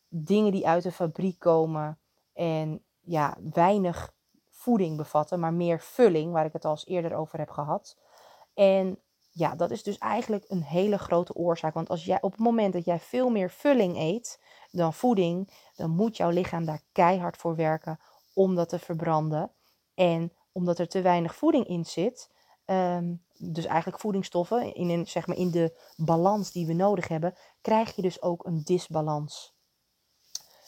dingen 0.07 0.51
die 0.51 0.67
uit 0.67 0.83
de 0.83 0.91
fabriek 0.91 1.39
komen 1.39 1.99
en 2.33 2.83
ja, 2.99 3.37
weinig 3.53 4.13
voeding 4.49 4.97
bevatten, 4.97 5.39
maar 5.39 5.53
meer 5.53 5.79
vulling, 5.79 6.31
waar 6.31 6.45
ik 6.45 6.53
het 6.53 6.65
al 6.65 6.71
eens 6.71 6.85
eerder 6.85 7.15
over 7.15 7.39
heb 7.39 7.49
gehad. 7.49 7.97
En 8.53 8.99
ja, 9.39 9.55
dat 9.55 9.71
is 9.71 9.83
dus 9.83 9.97
eigenlijk 9.97 10.45
een 10.47 10.63
hele 10.63 10.97
grote 10.97 11.33
oorzaak. 11.33 11.73
Want 11.73 11.89
als 11.89 12.05
jij 12.05 12.21
op 12.21 12.31
het 12.31 12.39
moment 12.39 12.73
dat 12.73 12.85
jij 12.85 12.99
veel 12.99 13.29
meer 13.29 13.51
vulling 13.51 13.97
eet 13.97 14.39
dan 14.71 14.93
voeding, 14.93 15.53
dan 15.75 15.89
moet 15.89 16.17
jouw 16.17 16.29
lichaam 16.29 16.65
daar 16.65 16.81
keihard 16.91 17.37
voor 17.37 17.55
werken 17.55 17.99
om 18.33 18.55
dat 18.55 18.69
te 18.69 18.79
verbranden. 18.79 19.51
En 19.93 20.33
omdat 20.51 20.79
er 20.79 20.87
te 20.87 21.01
weinig 21.01 21.35
voeding 21.35 21.67
in 21.67 21.85
zit, 21.85 22.29
ehm, 22.65 23.15
dus 23.37 23.65
eigenlijk 23.65 23.99
voedingsstoffen 23.99 24.73
in, 24.73 24.89
een, 24.89 25.07
zeg 25.07 25.27
maar 25.27 25.37
in 25.37 25.51
de 25.51 25.79
balans 25.95 26.51
die 26.51 26.65
we 26.67 26.73
nodig 26.73 27.07
hebben, 27.07 27.35
krijg 27.61 27.95
je 27.95 28.01
dus 28.01 28.21
ook 28.21 28.45
een 28.45 28.61
disbalans. 28.63 29.53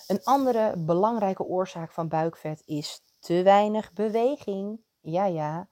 Een 0.08 0.24
andere 0.24 0.74
belangrijke 0.78 1.44
oorzaak 1.44 1.92
van 1.92 2.08
buikvet 2.08 2.62
is 2.66 3.04
te 3.20 3.44
weinig 3.44 3.94
beweging. 3.94 4.80
Ja, 5.02 5.26
ja. 5.26 5.70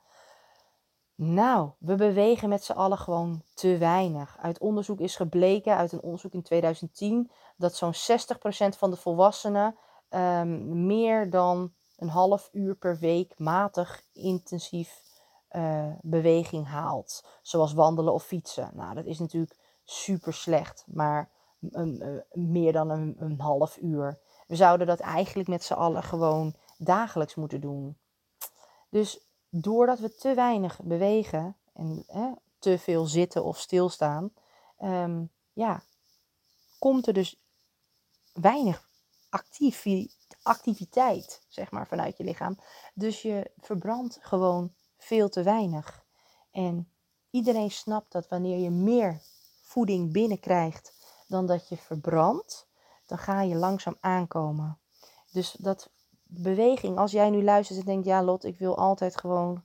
Nou, 1.22 1.70
we 1.78 1.96
bewegen 1.96 2.50
met 2.50 2.64
z'n 2.64 2.72
allen 2.72 2.98
gewoon 2.98 3.42
te 3.54 3.78
weinig. 3.78 4.38
Uit 4.38 4.60
onderzoek 4.60 5.00
is 5.00 5.16
gebleken, 5.16 5.76
uit 5.76 5.92
een 5.92 6.02
onderzoek 6.02 6.34
in 6.34 6.42
2010, 6.42 7.32
dat 7.58 7.76
zo'n 7.76 7.94
60% 7.94 7.98
van 8.78 8.90
de 8.90 8.96
volwassenen 8.96 9.76
um, 10.10 10.86
meer 10.86 11.30
dan 11.30 11.74
een 11.98 12.10
half 12.10 12.50
uur 12.52 12.76
per 12.76 12.98
week 12.98 13.40
matig 13.40 14.02
intensief 14.14 15.02
uh, 15.52 15.86
beweging 16.02 16.68
haalt. 16.68 17.26
Zoals 17.42 17.74
wandelen 17.74 18.14
of 18.14 18.24
fietsen. 18.24 18.72
Nou, 18.74 18.96
dat 18.96 19.06
is 19.06 19.20
natuurlijk 19.20 19.58
super 19.84 20.34
slecht. 20.34 20.86
Maar 20.88 21.30
uh, 21.60 22.18
meer 22.32 22.74
dan 22.74 22.90
een, 22.90 23.16
een 23.20 23.40
half 23.40 23.78
uur. 23.78 24.20
We 24.48 24.56
zouden 24.56 24.88
dat 24.88 25.00
eigenlijk 25.00 25.50
met 25.50 25.64
z'n 25.64 25.74
allen 25.74 26.04
gewoon 26.04 26.56
dagelijks 26.78 27.36
moeten 27.36 27.62
doen. 27.62 27.98
Dus 28.90 29.29
doordat 29.50 30.00
we 30.00 30.16
te 30.16 30.34
weinig 30.34 30.80
bewegen 30.84 31.58
en 31.74 32.06
te 32.60 32.80
veel 32.80 33.06
zitten 33.06 33.44
of 33.44 33.60
stilstaan, 33.60 34.34
um, 34.80 35.32
ja, 35.54 35.84
komt 36.80 37.08
er 37.08 37.14
dus 37.14 37.40
weinig 38.34 38.90
activiteit 40.42 41.42
zeg 41.48 41.72
maar, 41.72 41.88
vanuit 41.88 42.18
je 42.18 42.24
lichaam. 42.24 42.60
Dus 42.94 43.22
je 43.22 43.52
verbrandt 43.58 44.20
gewoon 44.22 44.74
veel 44.98 45.30
te 45.30 45.44
weinig. 45.44 46.06
En 46.52 46.92
iedereen 47.30 47.72
snapt 47.72 48.12
dat 48.12 48.28
wanneer 48.28 48.58
je 48.58 48.70
meer 48.70 49.22
voeding 49.62 50.12
binnenkrijgt 50.12 50.94
dan 51.28 51.46
dat 51.46 51.70
je 51.70 51.78
verbrandt, 51.78 52.68
dan 53.06 53.18
ga 53.18 53.42
je 53.42 53.56
langzaam 53.56 53.98
aankomen. 54.00 54.80
Dus 55.32 55.56
dat 55.60 55.90
beweging, 56.32 56.98
als 56.98 57.12
jij 57.12 57.30
nu 57.30 57.44
luistert 57.44 57.80
en 57.80 57.86
denkt, 57.86 58.06
ja 58.06 58.24
Lot, 58.24 58.44
ik 58.44 58.60
wil 58.60 58.78
altijd 58.78 59.18
gewoon 59.18 59.64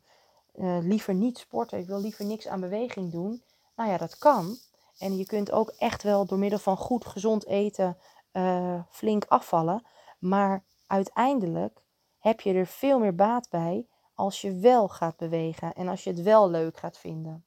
uh, 0.54 0.78
liever 0.80 1.14
niet 1.14 1.38
sporten, 1.38 1.78
ik 1.78 1.86
wil 1.86 2.00
liever 2.00 2.24
niks 2.24 2.48
aan 2.48 2.60
beweging 2.60 3.12
doen. 3.12 3.42
Nou 3.76 3.90
ja, 3.90 3.96
dat 3.96 4.18
kan. 4.18 4.56
En 4.98 5.16
je 5.16 5.26
kunt 5.26 5.50
ook 5.50 5.68
echt 5.68 6.02
wel 6.02 6.26
door 6.26 6.38
middel 6.38 6.58
van 6.58 6.76
goed 6.76 7.06
gezond 7.06 7.46
eten 7.46 7.98
uh, 8.32 8.82
flink 8.90 9.24
afvallen. 9.28 9.86
Maar 10.18 10.64
uiteindelijk 10.86 11.82
heb 12.18 12.40
je 12.40 12.54
er 12.54 12.66
veel 12.66 12.98
meer 12.98 13.14
baat 13.14 13.48
bij 13.50 13.86
als 14.14 14.40
je 14.40 14.58
wel 14.58 14.88
gaat 14.88 15.16
bewegen 15.16 15.74
en 15.74 15.88
als 15.88 16.04
je 16.04 16.10
het 16.10 16.22
wel 16.22 16.50
leuk 16.50 16.76
gaat 16.76 16.98
vinden. 16.98 17.44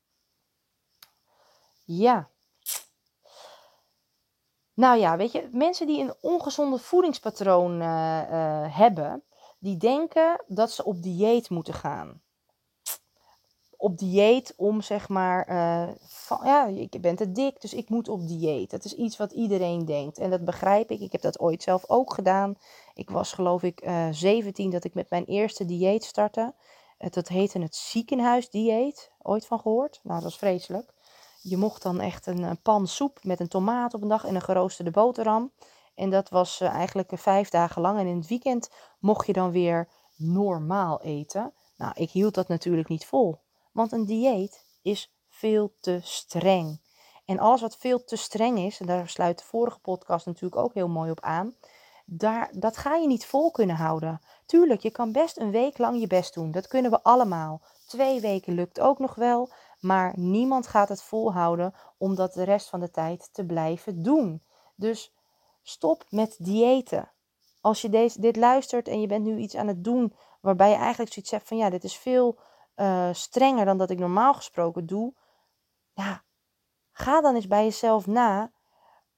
Ja. 1.83 2.29
Nou 4.77 4.99
ja, 4.99 5.17
weet 5.17 5.31
je, 5.31 5.49
mensen 5.51 5.87
die 5.87 6.01
een 6.01 6.13
ongezonde 6.21 6.77
voedingspatroon 6.77 7.81
uh, 7.81 8.21
uh, 8.31 8.77
hebben, 8.77 9.23
die 9.59 9.77
denken 9.77 10.43
dat 10.47 10.71
ze 10.71 10.83
op 10.83 11.01
dieet 11.03 11.49
moeten 11.49 11.73
gaan 11.73 12.21
op 13.77 13.97
dieet 13.97 14.53
om 14.57 14.81
zeg 14.81 15.09
maar, 15.09 15.45
van, 16.07 16.39
ja, 16.43 16.65
ik 16.65 17.01
ben 17.01 17.15
te 17.15 17.31
dik, 17.31 17.61
dus 17.61 17.73
ik 17.73 17.89
moet 17.89 18.07
op 18.07 18.27
dieet. 18.27 18.69
Dat 18.69 18.85
is 18.85 18.93
iets 18.93 19.17
wat 19.17 19.31
iedereen 19.31 19.85
denkt. 19.85 20.17
En 20.17 20.29
dat 20.29 20.45
begrijp 20.45 20.91
ik. 20.91 20.99
Ik 20.99 21.11
heb 21.11 21.21
dat 21.21 21.39
ooit 21.39 21.63
zelf 21.63 21.89
ook 21.89 22.13
gedaan. 22.13 22.55
Ik 22.93 23.09
was 23.09 23.33
geloof 23.33 23.63
ik 23.63 23.83
uh, 23.83 24.07
eh, 24.07 24.13
17 24.13 24.69
dat 24.69 24.83
ik 24.83 24.93
met 24.93 25.09
mijn 25.09 25.25
eerste 25.25 25.65
dieet 25.65 26.03
startte. 26.03 26.53
Dat 26.97 27.27
heette 27.27 27.59
het 27.59 27.75
ziekenhuisdieet. 27.75 29.11
Ooit 29.21 29.45
van 29.45 29.59
gehoord? 29.59 29.99
Nou, 30.03 30.15
dat 30.15 30.23
was 30.23 30.37
vreselijk. 30.37 30.93
Je 31.41 31.57
mocht 31.57 31.81
dan 31.81 31.99
echt 31.99 32.25
een, 32.25 32.61
pan 32.61 32.87
soep 32.87 33.19
met 33.23 33.39
een 33.39 33.47
tomaat 33.47 33.93
op 33.93 34.01
een 34.01 34.07
dag 34.07 34.25
en 34.25 34.35
een 34.35 34.41
geroosterde 34.41 34.91
boterham. 34.91 35.51
En 35.95 36.09
dat 36.09 36.29
was 36.29 36.61
eigenlijk 36.61 37.11
vijf 37.13 37.49
dagen 37.49 37.81
lang. 37.81 37.99
En 37.99 38.07
in 38.07 38.17
het 38.17 38.27
weekend 38.27 38.69
mocht 38.99 39.27
je 39.27 39.33
dan 39.33 39.51
weer 39.51 39.89
normaal 40.15 41.01
eten. 41.01 41.53
Nou, 41.77 41.91
ik 41.95 42.09
hield 42.09 42.33
dat 42.33 42.47
natuurlijk 42.47 42.89
niet 42.89 43.05
vol. 43.05 43.39
Want 43.71 43.91
een 43.91 44.05
dieet 44.05 44.65
is 44.81 45.13
veel 45.29 45.73
te 45.79 45.99
streng. 46.01 46.81
En 47.25 47.39
alles 47.39 47.61
wat 47.61 47.77
veel 47.77 48.03
te 48.03 48.15
streng 48.15 48.57
is, 48.57 48.79
en 48.79 48.85
daar 48.85 49.09
sluit 49.09 49.37
de 49.37 49.43
vorige 49.43 49.79
podcast 49.79 50.25
natuurlijk 50.25 50.61
ook 50.61 50.73
heel 50.73 50.87
mooi 50.87 51.11
op 51.11 51.21
aan, 51.21 51.55
daar, 52.05 52.49
dat 52.53 52.77
ga 52.77 52.95
je 52.95 53.07
niet 53.07 53.25
vol 53.25 53.51
kunnen 53.51 53.75
houden. 53.75 54.21
Tuurlijk, 54.45 54.81
je 54.81 54.91
kan 54.91 55.11
best 55.11 55.37
een 55.37 55.51
week 55.51 55.77
lang 55.77 55.99
je 55.99 56.07
best 56.07 56.33
doen. 56.33 56.51
Dat 56.51 56.67
kunnen 56.67 56.91
we 56.91 57.03
allemaal. 57.03 57.61
Twee 57.87 58.21
weken 58.21 58.53
lukt 58.53 58.79
ook 58.79 58.99
nog 58.99 59.15
wel, 59.15 59.49
maar 59.79 60.13
niemand 60.15 60.67
gaat 60.67 60.89
het 60.89 61.03
volhouden 61.03 61.73
om 61.97 62.15
dat 62.15 62.33
de 62.33 62.43
rest 62.43 62.69
van 62.69 62.79
de 62.79 62.91
tijd 62.91 63.29
te 63.33 63.45
blijven 63.45 64.03
doen. 64.03 64.43
Dus 64.75 65.13
stop 65.61 66.05
met 66.09 66.35
diëten. 66.39 67.11
Als 67.61 67.81
je 67.81 67.89
deze, 67.89 68.21
dit 68.21 68.35
luistert 68.35 68.87
en 68.87 69.01
je 69.01 69.07
bent 69.07 69.23
nu 69.23 69.37
iets 69.37 69.55
aan 69.55 69.67
het 69.67 69.83
doen 69.83 70.13
waarbij 70.41 70.69
je 70.69 70.75
eigenlijk 70.75 71.13
zoiets 71.13 71.31
hebt 71.31 71.47
van 71.47 71.57
ja, 71.57 71.69
dit 71.69 71.83
is 71.83 71.97
veel 71.97 72.39
uh, 72.75 73.09
strenger 73.11 73.65
dan 73.65 73.77
dat 73.77 73.89
ik 73.89 73.99
normaal 73.99 74.33
gesproken 74.33 74.85
doe. 74.85 75.13
Ja, 75.93 76.23
ga 76.91 77.21
dan 77.21 77.35
eens 77.35 77.47
bij 77.47 77.63
jezelf 77.63 78.07
na. 78.07 78.51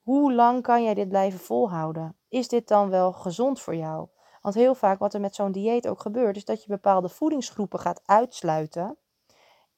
Hoe 0.01 0.34
lang 0.34 0.63
kan 0.63 0.84
jij 0.84 0.94
dit 0.94 1.10
blijven 1.10 1.39
volhouden? 1.39 2.18
Is 2.28 2.48
dit 2.48 2.68
dan 2.68 2.89
wel 2.89 3.13
gezond 3.13 3.62
voor 3.62 3.75
jou? 3.75 4.08
Want 4.42 4.56
heel 4.56 4.75
vaak 4.75 5.00
wat 5.00 5.13
er 5.13 5.20
met 5.20 5.36
zo'n 5.36 5.51
dieet 5.51 5.88
ook 5.88 6.01
gebeurt, 6.01 6.36
is 6.36 6.46
dat 6.46 6.63
je 6.63 6.70
bepaalde 6.70 7.10
voedingsgroepen 7.10 7.80
gaat 7.80 8.01
uitsluiten. 8.06 8.98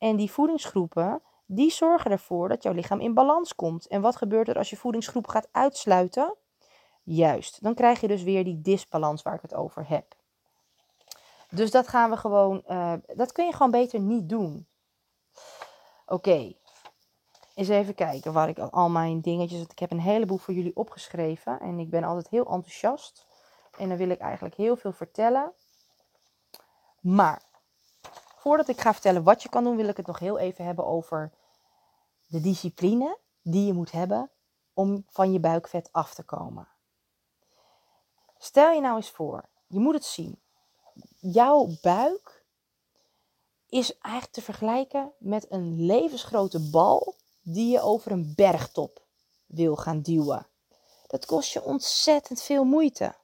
En 0.02 0.16
die 0.16 0.32
voedingsgroepen, 0.32 1.22
die 1.46 1.72
zorgen 1.72 2.12
ervoor 2.12 2.50
dat 2.50 2.64
jouw 2.64 2.74
lichaam 2.74 3.00
in 3.00 3.14
balans 3.14 3.56
komt. 3.56 3.88
En 3.88 4.02
wat 4.02 4.16
gebeurt 4.16 4.48
er 4.48 4.58
als 4.58 4.70
je 4.70 4.78
voedingsgroep 4.78 5.28
gaat 5.28 5.48
uitsluiten? 5.52 6.36
Juist, 7.04 7.64
dan 7.64 7.74
krijg 7.74 8.02
je 8.02 8.08
dus 8.08 8.24
weer 8.24 8.44
die 8.44 8.62
disbalans 8.62 9.22
waar 9.22 9.34
ik 9.34 9.42
het 9.42 9.54
over 9.54 9.90
heb. 9.90 10.16
Dus 11.50 11.72
dat 11.72 11.88
gaan 11.88 12.10
we 12.10 12.18
gewoon, 12.18 12.64
uh, 12.68 12.94
dat 13.16 13.32
kun 13.32 13.46
je 13.46 13.54
gewoon 13.54 13.72
beter 13.72 14.00
niet 14.00 14.30
doen. 14.30 14.68
Oké, 16.06 16.14
okay. 16.14 16.58
eens 17.56 17.70
even 17.70 17.96
kijken 17.96 18.34
waar 18.34 18.50
ik 18.50 18.60
al 18.60 18.90
mijn 18.90 19.22
dingetjes, 19.22 19.62
ik 19.62 19.80
heb 19.80 19.92
een 19.92 20.00
heleboel 20.00 20.38
voor 20.38 20.54
jullie 20.54 20.76
opgeschreven. 20.76 21.60
En 21.60 21.80
ik 21.80 21.90
ben 21.90 22.04
altijd 22.04 22.30
heel 22.30 22.46
enthousiast. 22.46 23.26
En 23.78 23.90
dan 23.90 23.98
wil 23.98 24.10
ik 24.10 24.20
eigenlijk 24.20 24.56
heel 24.56 24.76
veel 24.76 24.92
vertellen. 24.92 25.54
Maar, 27.00 27.42
voordat 28.42 28.68
ik 28.68 28.82
ga 28.82 28.94
vertellen 28.94 29.24
wat 29.24 29.42
je 29.42 29.50
kan 29.50 29.64
doen, 29.64 29.76
wil 29.76 29.88
ik 29.88 29.98
het 29.98 30.08
nog 30.08 30.20
heel 30.20 30.38
even 30.38 30.66
hebben 30.66 30.86
over 30.86 31.32
de 32.28 32.42
discipline 32.42 33.18
die 33.42 33.66
je 33.66 33.74
moet 33.74 33.92
hebben 33.92 34.32
om 34.74 35.04
van 35.08 35.32
je 35.32 35.40
buikvet 35.40 35.90
af 35.92 36.14
te 36.14 36.24
komen. 36.24 36.68
Stel 38.38 38.72
je 38.72 38.82
nou 38.82 38.96
eens 38.96 39.10
voor, 39.10 39.50
je 39.68 39.80
moet 39.80 39.94
het 39.94 40.06
zien 40.06 40.42
jouw 41.20 41.68
buik 41.82 42.46
is 43.70 43.98
eigenlijk 43.98 44.34
te 44.34 44.42
vergelijken 44.42 45.12
met 45.20 45.52
een 45.52 45.86
levensgrote 45.86 46.70
bal 46.70 47.16
die 47.42 47.72
je 47.72 47.82
over 47.82 48.12
een 48.12 48.34
bergtop 48.36 49.06
wil 49.46 49.76
gaan 49.76 50.02
duwen. 50.02 50.48
Dat 51.08 51.26
kost 51.26 51.54
je 51.54 51.64
ontzettend 51.64 52.42
veel 52.42 52.64
moeite. 52.64 53.16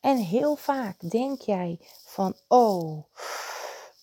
En 0.00 0.16
heel 0.16 0.56
vaak 0.56 1.10
denk 1.10 1.40
jij 1.40 1.78
van, 2.04 2.36
oh, 2.48 3.04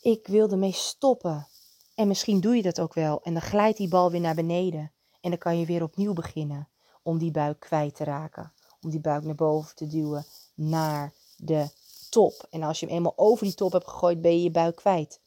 ik 0.06 0.28
wil 0.28 0.50
ermee 0.50 0.72
stoppen. 0.72 1.48
En 1.96 2.08
misschien 2.08 2.40
doe 2.40 2.56
je 2.56 2.62
dat 2.62 2.80
ook 2.80 2.94
wel. 2.94 3.22
En 3.22 3.34
dan 3.34 3.42
glijdt 3.42 3.78
die 3.78 3.88
bal 3.88 4.12
weer 4.12 4.22
naar 4.22 4.36
beneden. 4.36 4.92
En 5.22 5.30
dan 5.30 5.40
kan 5.40 5.60
je 5.60 5.66
weer 5.66 5.84
opnieuw 5.84 6.14
beginnen 6.14 6.70
om 7.04 7.18
die 7.18 7.32
buik 7.32 7.60
kwijt 7.60 7.96
te 7.96 8.04
raken. 8.04 8.54
Om 8.82 8.90
die 8.90 9.00
buik 9.00 9.24
naar 9.24 9.36
boven 9.36 9.76
te 9.76 9.88
duwen 9.88 10.26
naar 10.54 11.14
de 11.38 11.70
top. 12.10 12.48
En 12.50 12.64
als 12.64 12.80
je 12.80 12.86
hem 12.86 12.96
eenmaal 12.96 13.14
over 13.16 13.46
die 13.46 13.56
top 13.56 13.72
hebt 13.72 13.88
gegooid, 13.88 14.22
ben 14.22 14.32
je 14.32 14.44
je 14.44 14.52
buik 14.52 14.76
kwijt. 14.76 15.22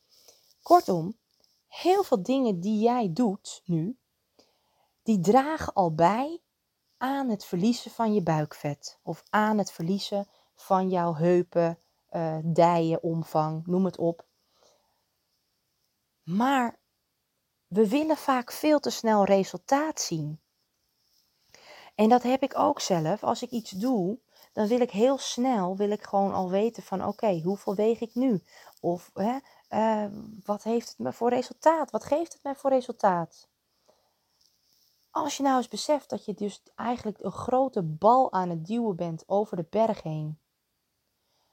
Kortom, 0.62 1.16
heel 1.66 2.02
veel 2.02 2.22
dingen 2.22 2.60
die 2.60 2.78
jij 2.78 3.12
doet 3.12 3.62
nu, 3.64 3.98
die 5.02 5.20
dragen 5.20 5.72
al 5.72 5.94
bij 5.94 6.40
aan 6.96 7.28
het 7.28 7.44
verliezen 7.44 7.90
van 7.90 8.14
je 8.14 8.22
buikvet. 8.22 8.98
Of 9.02 9.22
aan 9.30 9.58
het 9.58 9.72
verliezen 9.72 10.28
van 10.54 10.88
jouw 10.88 11.14
heupen, 11.14 11.78
uh, 12.12 12.36
dijen, 12.44 13.02
omvang, 13.02 13.66
noem 13.66 13.84
het 13.84 13.98
op. 13.98 14.26
Maar 16.28 16.78
we 17.66 17.88
willen 17.88 18.16
vaak 18.16 18.52
veel 18.52 18.80
te 18.80 18.90
snel 18.90 19.24
resultaat 19.24 20.00
zien. 20.00 20.40
En 21.94 22.08
dat 22.08 22.22
heb 22.22 22.42
ik 22.42 22.58
ook 22.58 22.80
zelf. 22.80 23.22
Als 23.22 23.42
ik 23.42 23.50
iets 23.50 23.70
doe, 23.70 24.18
dan 24.52 24.66
wil 24.66 24.80
ik 24.80 24.90
heel 24.90 25.18
snel, 25.18 25.76
wil 25.76 25.90
ik 25.90 26.02
gewoon 26.02 26.34
al 26.34 26.50
weten 26.50 26.82
van 26.82 27.06
oké, 27.06 27.40
hoeveel 27.40 27.74
weeg 27.74 28.00
ik 28.00 28.14
nu? 28.14 28.42
Of 28.80 29.10
hè, 29.14 29.38
uh, 29.70 30.12
wat 30.44 30.62
heeft 30.62 30.88
het 30.88 30.98
me 30.98 31.12
voor 31.12 31.28
resultaat? 31.28 31.90
Wat 31.90 32.04
geeft 32.04 32.32
het 32.32 32.42
me 32.42 32.54
voor 32.54 32.70
resultaat? 32.70 33.48
Als 35.10 35.36
je 35.36 35.42
nou 35.42 35.56
eens 35.56 35.68
beseft 35.68 36.10
dat 36.10 36.24
je 36.24 36.34
dus 36.34 36.62
eigenlijk 36.74 37.18
een 37.20 37.32
grote 37.32 37.82
bal 37.82 38.32
aan 38.32 38.50
het 38.50 38.66
duwen 38.66 38.96
bent 38.96 39.24
over 39.26 39.56
de 39.56 39.66
berg 39.70 40.02
heen. 40.02 40.38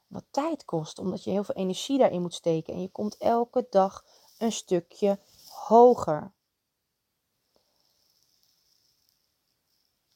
Wat 0.07 0.25
tijd 0.31 0.65
kost, 0.65 0.99
omdat 0.99 1.23
je 1.23 1.31
heel 1.31 1.43
veel 1.43 1.55
energie 1.55 1.97
daarin 1.97 2.21
moet 2.21 2.33
steken. 2.33 2.73
En 2.73 2.81
je 2.81 2.89
komt 2.89 3.17
elke 3.17 3.67
dag 3.69 4.03
een 4.37 4.51
stukje 4.51 5.19
hoger. 5.49 6.31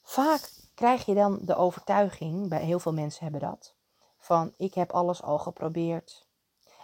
Vaak 0.02 0.52
krijg 0.74 1.04
je 1.04 1.14
dan 1.14 1.38
de 1.42 1.54
overtuiging, 1.54 2.48
bij 2.48 2.64
heel 2.64 2.78
veel 2.78 2.92
mensen 2.92 3.22
hebben 3.22 3.40
dat, 3.40 3.74
van 4.18 4.54
ik 4.56 4.74
heb 4.74 4.90
alles 4.90 5.22
al 5.22 5.38
geprobeerd. 5.38 6.26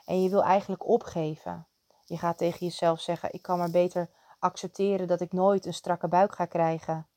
En 0.05 0.23
je 0.23 0.29
wil 0.29 0.43
eigenlijk 0.43 0.87
opgeven. 0.87 1.67
Je 2.05 2.19
gaat 2.19 2.39
tegen 2.39 2.67
jezelf 2.67 3.01
zeggen, 3.01 3.33
ik 3.33 3.43
kan 3.43 3.59
maar 3.59 3.71
beter 3.71 4.11
accepteren 4.39 5.07
dat 5.07 5.21
ik 5.21 5.33
nooit 5.33 5.67
een 5.67 5.75
strakke 5.75 6.09
buik 6.09 6.35
ga 6.35 6.45
krijgen. 6.45 7.09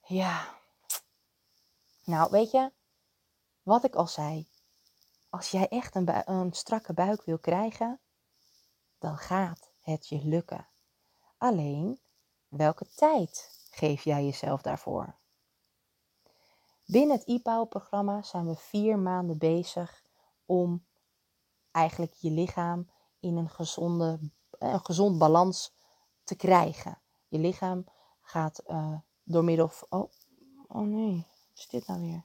Ja. 0.00 0.54
Nou, 2.04 2.30
weet 2.30 2.50
je, 2.50 2.72
wat 3.62 3.84
ik 3.84 3.94
al 3.94 4.06
zei. 4.06 4.48
als 5.30 5.50
jij 5.50 5.68
echt 5.68 5.94
een, 5.94 6.30
een 6.30 6.52
strakke 6.52 6.92
buik 6.92 7.22
wil 7.22 7.38
krijgen, 7.38 8.00
dan 9.04 9.18
gaat 9.18 9.72
het 9.80 10.08
je 10.08 10.24
lukken. 10.24 10.68
Alleen, 11.38 12.00
welke 12.48 12.86
tijd 12.94 13.58
geef 13.70 14.04
jij 14.04 14.24
jezelf 14.24 14.62
daarvoor? 14.62 15.14
Binnen 16.84 17.16
het 17.16 17.26
IPAO-programma 17.26 18.22
zijn 18.22 18.46
we 18.46 18.56
vier 18.56 18.98
maanden 18.98 19.38
bezig 19.38 20.04
om 20.46 20.86
eigenlijk 21.70 22.12
je 22.12 22.30
lichaam 22.30 22.90
in 23.20 23.36
een, 23.36 23.50
gezonde, 23.50 24.18
een 24.50 24.84
gezond 24.84 25.18
balans 25.18 25.74
te 26.22 26.36
krijgen. 26.36 26.98
Je 27.28 27.38
lichaam 27.38 27.84
gaat 28.20 28.62
uh, 28.66 28.98
door 29.22 29.44
middel 29.44 29.68
van. 29.68 29.88
Oh, 29.90 30.10
oh 30.68 30.86
nee, 30.86 31.16
wat 31.16 31.58
is 31.58 31.68
dit 31.68 31.86
nou 31.86 32.00
weer? 32.00 32.24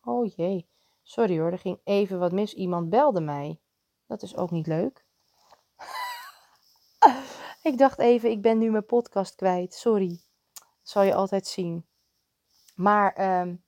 Oh 0.00 0.34
jee, 0.34 0.71
sorry 1.02 1.38
hoor, 1.38 1.52
er 1.52 1.58
ging 1.58 1.80
even 1.84 2.18
wat 2.18 2.32
mis. 2.32 2.54
Iemand 2.54 2.90
belde 2.90 3.20
mij. 3.20 3.60
Dat 4.06 4.22
is 4.22 4.36
ook 4.36 4.50
niet 4.50 4.66
leuk. 4.66 5.04
ik 7.62 7.78
dacht 7.78 7.98
even, 7.98 8.30
ik 8.30 8.42
ben 8.42 8.58
nu 8.58 8.70
mijn 8.70 8.86
podcast 8.86 9.34
kwijt. 9.34 9.74
Sorry. 9.74 10.20
Dat 10.52 10.64
zal 10.82 11.02
je 11.02 11.14
altijd 11.14 11.46
zien. 11.46 11.86
Maar 12.74 13.40
um, 13.40 13.64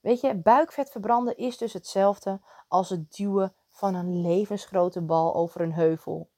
weet 0.00 0.20
je, 0.20 0.34
buikvet 0.34 0.90
verbranden 0.90 1.36
is 1.36 1.58
dus 1.58 1.72
hetzelfde 1.72 2.40
als 2.68 2.88
het 2.88 3.16
duwen 3.16 3.54
van 3.70 3.94
een 3.94 4.20
levensgrote 4.20 5.02
bal 5.02 5.34
over 5.34 5.60
een 5.60 5.72
heuvel. 5.72 6.30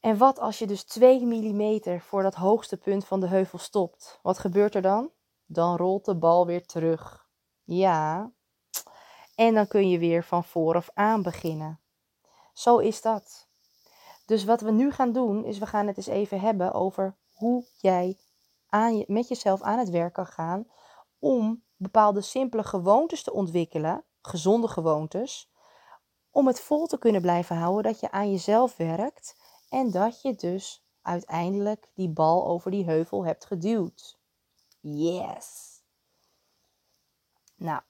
En 0.00 0.16
wat 0.16 0.38
als 0.38 0.58
je 0.58 0.66
dus 0.66 0.84
2 0.84 1.26
mm 1.26 2.00
voor 2.00 2.22
dat 2.22 2.34
hoogste 2.34 2.76
punt 2.76 3.04
van 3.04 3.20
de 3.20 3.26
heuvel 3.26 3.58
stopt? 3.58 4.18
Wat 4.22 4.38
gebeurt 4.38 4.74
er 4.74 4.82
dan? 4.82 5.10
Dan 5.46 5.76
rolt 5.76 6.04
de 6.04 6.16
bal 6.16 6.46
weer 6.46 6.66
terug. 6.66 7.28
Ja. 7.64 8.32
En 9.34 9.54
dan 9.54 9.66
kun 9.66 9.88
je 9.88 9.98
weer 9.98 10.24
van 10.24 10.44
vooraf 10.44 10.90
aan 10.94 11.22
beginnen. 11.22 11.80
Zo 12.52 12.78
is 12.78 13.02
dat. 13.02 13.48
Dus 14.26 14.44
wat 14.44 14.60
we 14.60 14.70
nu 14.70 14.90
gaan 14.90 15.12
doen, 15.12 15.44
is 15.44 15.58
we 15.58 15.66
gaan 15.66 15.86
het 15.86 15.96
eens 15.96 16.06
even 16.06 16.40
hebben 16.40 16.72
over 16.72 17.16
hoe 17.32 17.64
jij 17.76 18.18
aan 18.68 19.04
met 19.06 19.28
jezelf 19.28 19.62
aan 19.62 19.78
het 19.78 19.90
werk 19.90 20.12
kan 20.12 20.26
gaan 20.26 20.66
om 21.18 21.64
bepaalde 21.76 22.20
simpele 22.20 22.64
gewoontes 22.64 23.22
te 23.22 23.32
ontwikkelen, 23.32 24.04
gezonde 24.22 24.68
gewoontes, 24.68 25.50
om 26.30 26.46
het 26.46 26.60
vol 26.60 26.86
te 26.86 26.98
kunnen 26.98 27.20
blijven 27.20 27.56
houden 27.56 27.92
dat 27.92 28.00
je 28.00 28.10
aan 28.10 28.30
jezelf 28.30 28.76
werkt 28.76 29.36
en 29.68 29.90
dat 29.90 30.22
je 30.22 30.34
dus 30.34 30.84
uiteindelijk 31.02 31.90
die 31.94 32.08
bal 32.08 32.46
over 32.46 32.70
die 32.70 32.84
heuvel 32.84 33.24
hebt 33.24 33.44
geduwd. 33.44 34.18
Yes! 34.80 35.80
Nou, 37.56 37.82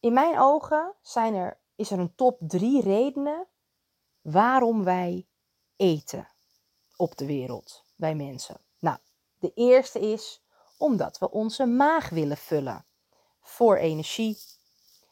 in 0.00 0.12
mijn 0.12 0.38
ogen 0.38 0.94
zijn 1.02 1.34
er, 1.34 1.58
is 1.74 1.90
er 1.90 1.98
een 1.98 2.14
top 2.14 2.38
drie 2.40 2.82
redenen 2.82 3.46
waarom 4.20 4.84
wij 4.84 5.26
eten 5.76 6.28
op 6.96 7.16
de 7.16 7.26
wereld, 7.26 7.84
wij 7.96 8.14
mensen. 8.14 8.60
Nou, 8.78 8.98
de 9.38 9.52
eerste 9.54 10.00
is 10.00 10.42
omdat 10.78 11.18
we 11.18 11.30
onze 11.30 11.66
maag 11.66 12.08
willen 12.08 12.36
vullen 12.36 12.84
voor 13.40 13.76
energie. 13.76 14.38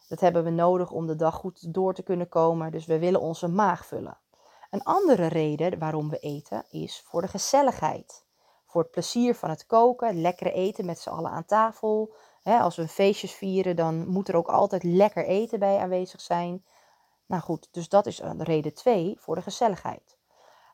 Dat 0.08 0.20
hebben 0.20 0.44
we 0.44 0.50
nodig 0.50 0.90
om 0.90 1.06
de 1.06 1.16
dag 1.16 1.34
goed 1.34 1.74
door 1.74 1.94
te 1.94 2.02
kunnen 2.02 2.28
komen, 2.28 2.70
dus 2.72 2.86
we 2.86 2.98
willen 2.98 3.20
onze 3.20 3.48
maag 3.48 3.86
vullen. 3.86 4.18
Een 4.70 4.82
andere 4.82 5.26
reden 5.26 5.78
waarom 5.78 6.10
we 6.10 6.18
eten 6.18 6.64
is 6.70 7.02
voor 7.06 7.20
de 7.20 7.28
gezelligheid. 7.28 8.24
Voor 8.66 8.82
het 8.82 8.90
plezier 8.90 9.34
van 9.34 9.50
het 9.50 9.66
koken, 9.66 10.20
lekkere 10.20 10.52
eten 10.52 10.84
met 10.84 10.98
z'n 10.98 11.08
allen 11.08 11.30
aan 11.30 11.44
tafel. 11.44 12.14
Als 12.46 12.76
we 12.76 12.88
feestjes 12.88 13.32
vieren, 13.32 13.76
dan 13.76 14.08
moet 14.08 14.28
er 14.28 14.36
ook 14.36 14.48
altijd 14.48 14.82
lekker 14.82 15.26
eten 15.26 15.58
bij 15.58 15.78
aanwezig 15.78 16.20
zijn. 16.20 16.64
Nou 17.26 17.42
goed, 17.42 17.68
dus 17.70 17.88
dat 17.88 18.06
is 18.06 18.20
reden 18.38 18.74
2 18.74 19.16
voor 19.18 19.34
de 19.34 19.42
gezelligheid. 19.42 20.18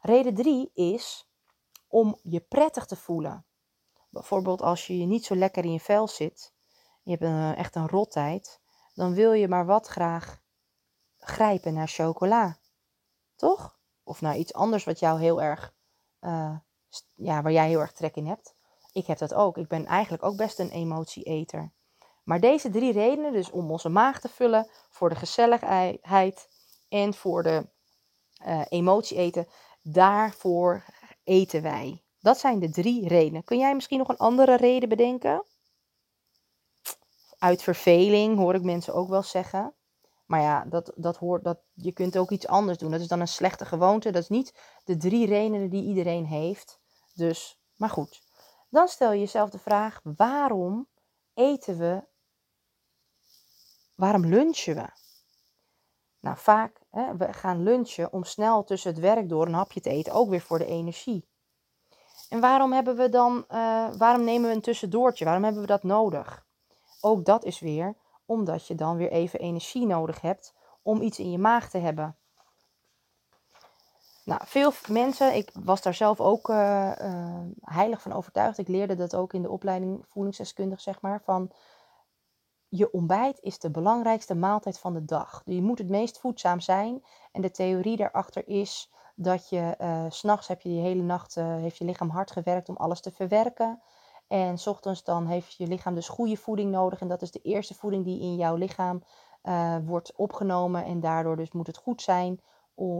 Reden 0.00 0.35
3 0.35 0.70
is 0.74 1.30
om 1.88 2.18
je 2.22 2.40
prettig 2.40 2.87
te 2.87 2.96
voelen. 2.96 3.46
Bijvoorbeeld 4.08 4.62
als 4.62 4.87
je 4.87 4.94
niet 4.94 5.24
zo 5.24 5.37
lekker 5.37 5.64
in 5.64 5.72
je 5.72 5.80
vel 5.80 6.08
zit, 6.08 6.52
je 7.02 7.11
hebt 7.11 7.22
een, 7.22 7.54
echt 7.54 7.74
een 7.74 7.88
rottijd, 7.88 8.61
dan 8.94 9.14
wil 9.14 9.32
je 9.32 9.48
maar 9.48 9.66
wat 9.66 9.87
graag 9.87 10.40
grijpen 11.18 11.74
naar 11.74 11.88
chocola. 11.88 12.58
Toch? 13.37 13.78
Of 14.02 14.20
naar 14.20 14.37
iets 14.37 14.52
anders 14.52 14.85
wat 14.85 14.98
jou 14.98 15.20
heel 15.20 15.42
erg, 15.42 15.74
uh, 16.20 16.56
ja, 17.14 17.42
waar 17.42 17.52
jij 17.52 17.68
heel 17.68 17.80
erg 17.80 17.92
trek 17.92 18.16
in 18.16 18.26
hebt. 18.26 18.54
Ik 18.92 19.07
heb 19.07 19.18
dat 19.18 19.35
ook. 19.35 19.57
Ik 19.57 19.68
ben 19.68 19.87
eigenlijk 19.87 20.22
ook 20.22 20.37
best 20.37 20.59
een 20.59 20.70
emotieeter. 20.70 21.72
Maar 22.24 22.40
deze 22.40 22.70
drie 22.70 22.92
redenen, 22.92 23.33
dus 23.33 23.50
om 23.50 23.70
onze 23.70 23.88
maag 23.88 24.20
te 24.20 24.28
vullen, 24.28 24.70
voor 24.88 25.09
de 25.09 25.14
gezelligheid 25.14 26.48
en 26.88 27.14
voor 27.14 27.42
de 27.42 27.68
uh, 28.46 28.62
emotie 28.68 29.16
eten, 29.16 29.48
daarvoor 29.83 30.85
eten 31.24 31.62
wij. 31.62 32.02
Dat 32.20 32.38
zijn 32.38 32.59
de 32.59 32.70
drie 32.70 33.09
redenen. 33.09 33.44
Kun 33.44 33.59
jij 33.59 33.74
misschien 33.74 33.98
nog 33.98 34.09
een 34.09 34.16
andere 34.16 34.57
reden 34.57 34.88
bedenken? 34.88 35.44
Uit 37.38 37.62
verveling 37.62 38.38
hoor 38.38 38.55
ik 38.55 38.62
mensen 38.62 38.94
ook 38.94 39.09
wel 39.09 39.22
zeggen. 39.22 39.74
Maar 40.26 40.40
ja, 40.40 40.64
dat, 40.64 40.92
dat 40.96 41.16
hoort, 41.16 41.44
dat, 41.44 41.59
je 41.74 41.92
kunt 41.92 42.18
ook 42.18 42.31
iets 42.31 42.46
anders 42.46 42.78
doen. 42.78 42.90
Dat 42.90 43.00
is 43.00 43.09
dan 43.09 43.20
een 43.20 43.28
slechte 43.28 43.64
gewoonte. 43.64 44.11
Dat 44.11 44.22
is 44.22 44.28
niet 44.28 44.55
de 44.85 44.96
drie 44.96 45.26
redenen 45.26 45.70
die 45.70 45.85
iedereen 45.85 46.26
heeft. 46.26 46.81
Dus, 47.14 47.61
maar 47.76 47.90
goed. 47.90 48.22
Dan 48.72 48.88
stel 48.88 49.12
je 49.12 49.18
jezelf 49.18 49.50
de 49.50 49.58
vraag: 49.58 50.00
waarom 50.16 50.88
eten 51.35 51.78
we? 51.78 52.04
Waarom 53.94 54.26
lunchen 54.26 54.74
we? 54.74 54.88
Nou, 56.20 56.37
vaak, 56.37 56.80
hè, 56.90 57.16
we 57.16 57.32
gaan 57.32 57.62
lunchen 57.62 58.12
om 58.12 58.24
snel 58.24 58.64
tussen 58.64 58.90
het 58.90 59.00
werk 59.00 59.28
door 59.28 59.46
een 59.46 59.54
hapje 59.54 59.80
te 59.80 59.90
eten, 59.90 60.12
ook 60.12 60.28
weer 60.28 60.40
voor 60.40 60.58
de 60.58 60.66
energie. 60.66 61.28
En 62.28 62.40
waarom 62.40 62.72
hebben 62.72 62.96
we 62.96 63.08
dan, 63.08 63.44
uh, 63.48 63.94
waarom 63.94 64.24
nemen 64.24 64.48
we 64.48 64.54
een 64.54 64.61
tussendoortje? 64.61 65.24
Waarom 65.24 65.44
hebben 65.44 65.62
we 65.62 65.68
dat 65.68 65.82
nodig? 65.82 66.46
Ook 67.00 67.24
dat 67.24 67.44
is 67.44 67.61
weer 67.61 67.96
omdat 68.26 68.66
je 68.66 68.74
dan 68.74 68.96
weer 68.96 69.11
even 69.11 69.40
energie 69.40 69.87
nodig 69.87 70.20
hebt 70.20 70.54
om 70.82 71.00
iets 71.00 71.18
in 71.18 71.30
je 71.30 71.38
maag 71.38 71.70
te 71.70 71.78
hebben. 71.78 72.16
Nou, 74.24 74.40
veel 74.44 74.72
mensen, 74.88 75.35
ik 75.35 75.50
was 75.52 75.82
daar 75.82 75.94
zelf 75.94 76.20
ook 76.20 76.48
uh, 76.48 76.92
uh, 77.00 77.40
heilig 77.61 78.02
van 78.02 78.12
overtuigd. 78.12 78.58
Ik 78.58 78.68
leerde 78.68 78.94
dat 78.94 79.16
ook 79.16 79.32
in 79.32 79.42
de 79.42 79.50
opleiding 79.50 80.04
voedingsdeskundig, 80.08 80.80
zeg 80.80 81.00
maar. 81.00 81.22
Van 81.22 81.50
je 82.68 82.92
ontbijt 82.92 83.38
is 83.40 83.58
de 83.58 83.70
belangrijkste 83.70 84.35
maaltijd 84.35 84.78
van 84.78 84.92
de 84.92 85.04
dag. 85.04 85.42
Je 85.44 85.62
moet 85.62 85.78
het 85.78 85.88
meest 85.88 86.18
voedzaam 86.18 86.61
zijn. 86.61 87.04
En 87.32 87.40
de 87.40 87.50
theorie 87.50 87.96
daarachter 87.96 88.48
is 88.48 88.92
dat 89.14 89.48
je 89.48 89.76
uh, 89.80 90.04
s'nachts 90.08 90.48
heb 90.48 90.61
je 90.61 90.68
die 90.68 90.80
hele 90.80 91.02
nacht, 91.02 91.35
heeft 91.35 91.76
je 91.76 91.85
lichaam 91.85 92.11
hard 92.11 92.30
gewerkt 92.30 92.68
om 92.68 92.76
alles 92.76 93.00
te 93.00 93.11
verwerken. 93.11 93.82
En 94.28 94.58
s 94.58 94.66
ochtends 94.66 95.04
dan 95.04 95.26
heeft 95.26 95.54
je 95.54 95.66
lichaam 95.66 95.94
dus 95.94 96.08
goede 96.08 96.37
voeding 96.37 96.70
nodig. 96.70 97.00
En 97.00 97.08
dat 97.08 97.22
is 97.22 97.30
de 97.30 97.42
eerste 97.42 97.74
voeding 97.74 98.04
die 98.04 98.20
in 98.20 98.37
jouw 98.37 98.54
lichaam 98.54 99.02
wordt 99.85 100.12
opgenomen. 100.16 100.85
En 100.85 101.00
daardoor 101.00 101.37
dus 101.37 101.52
moet 101.52 101.66
het 101.66 101.76
goed 101.76 102.02
zijn 102.02 102.40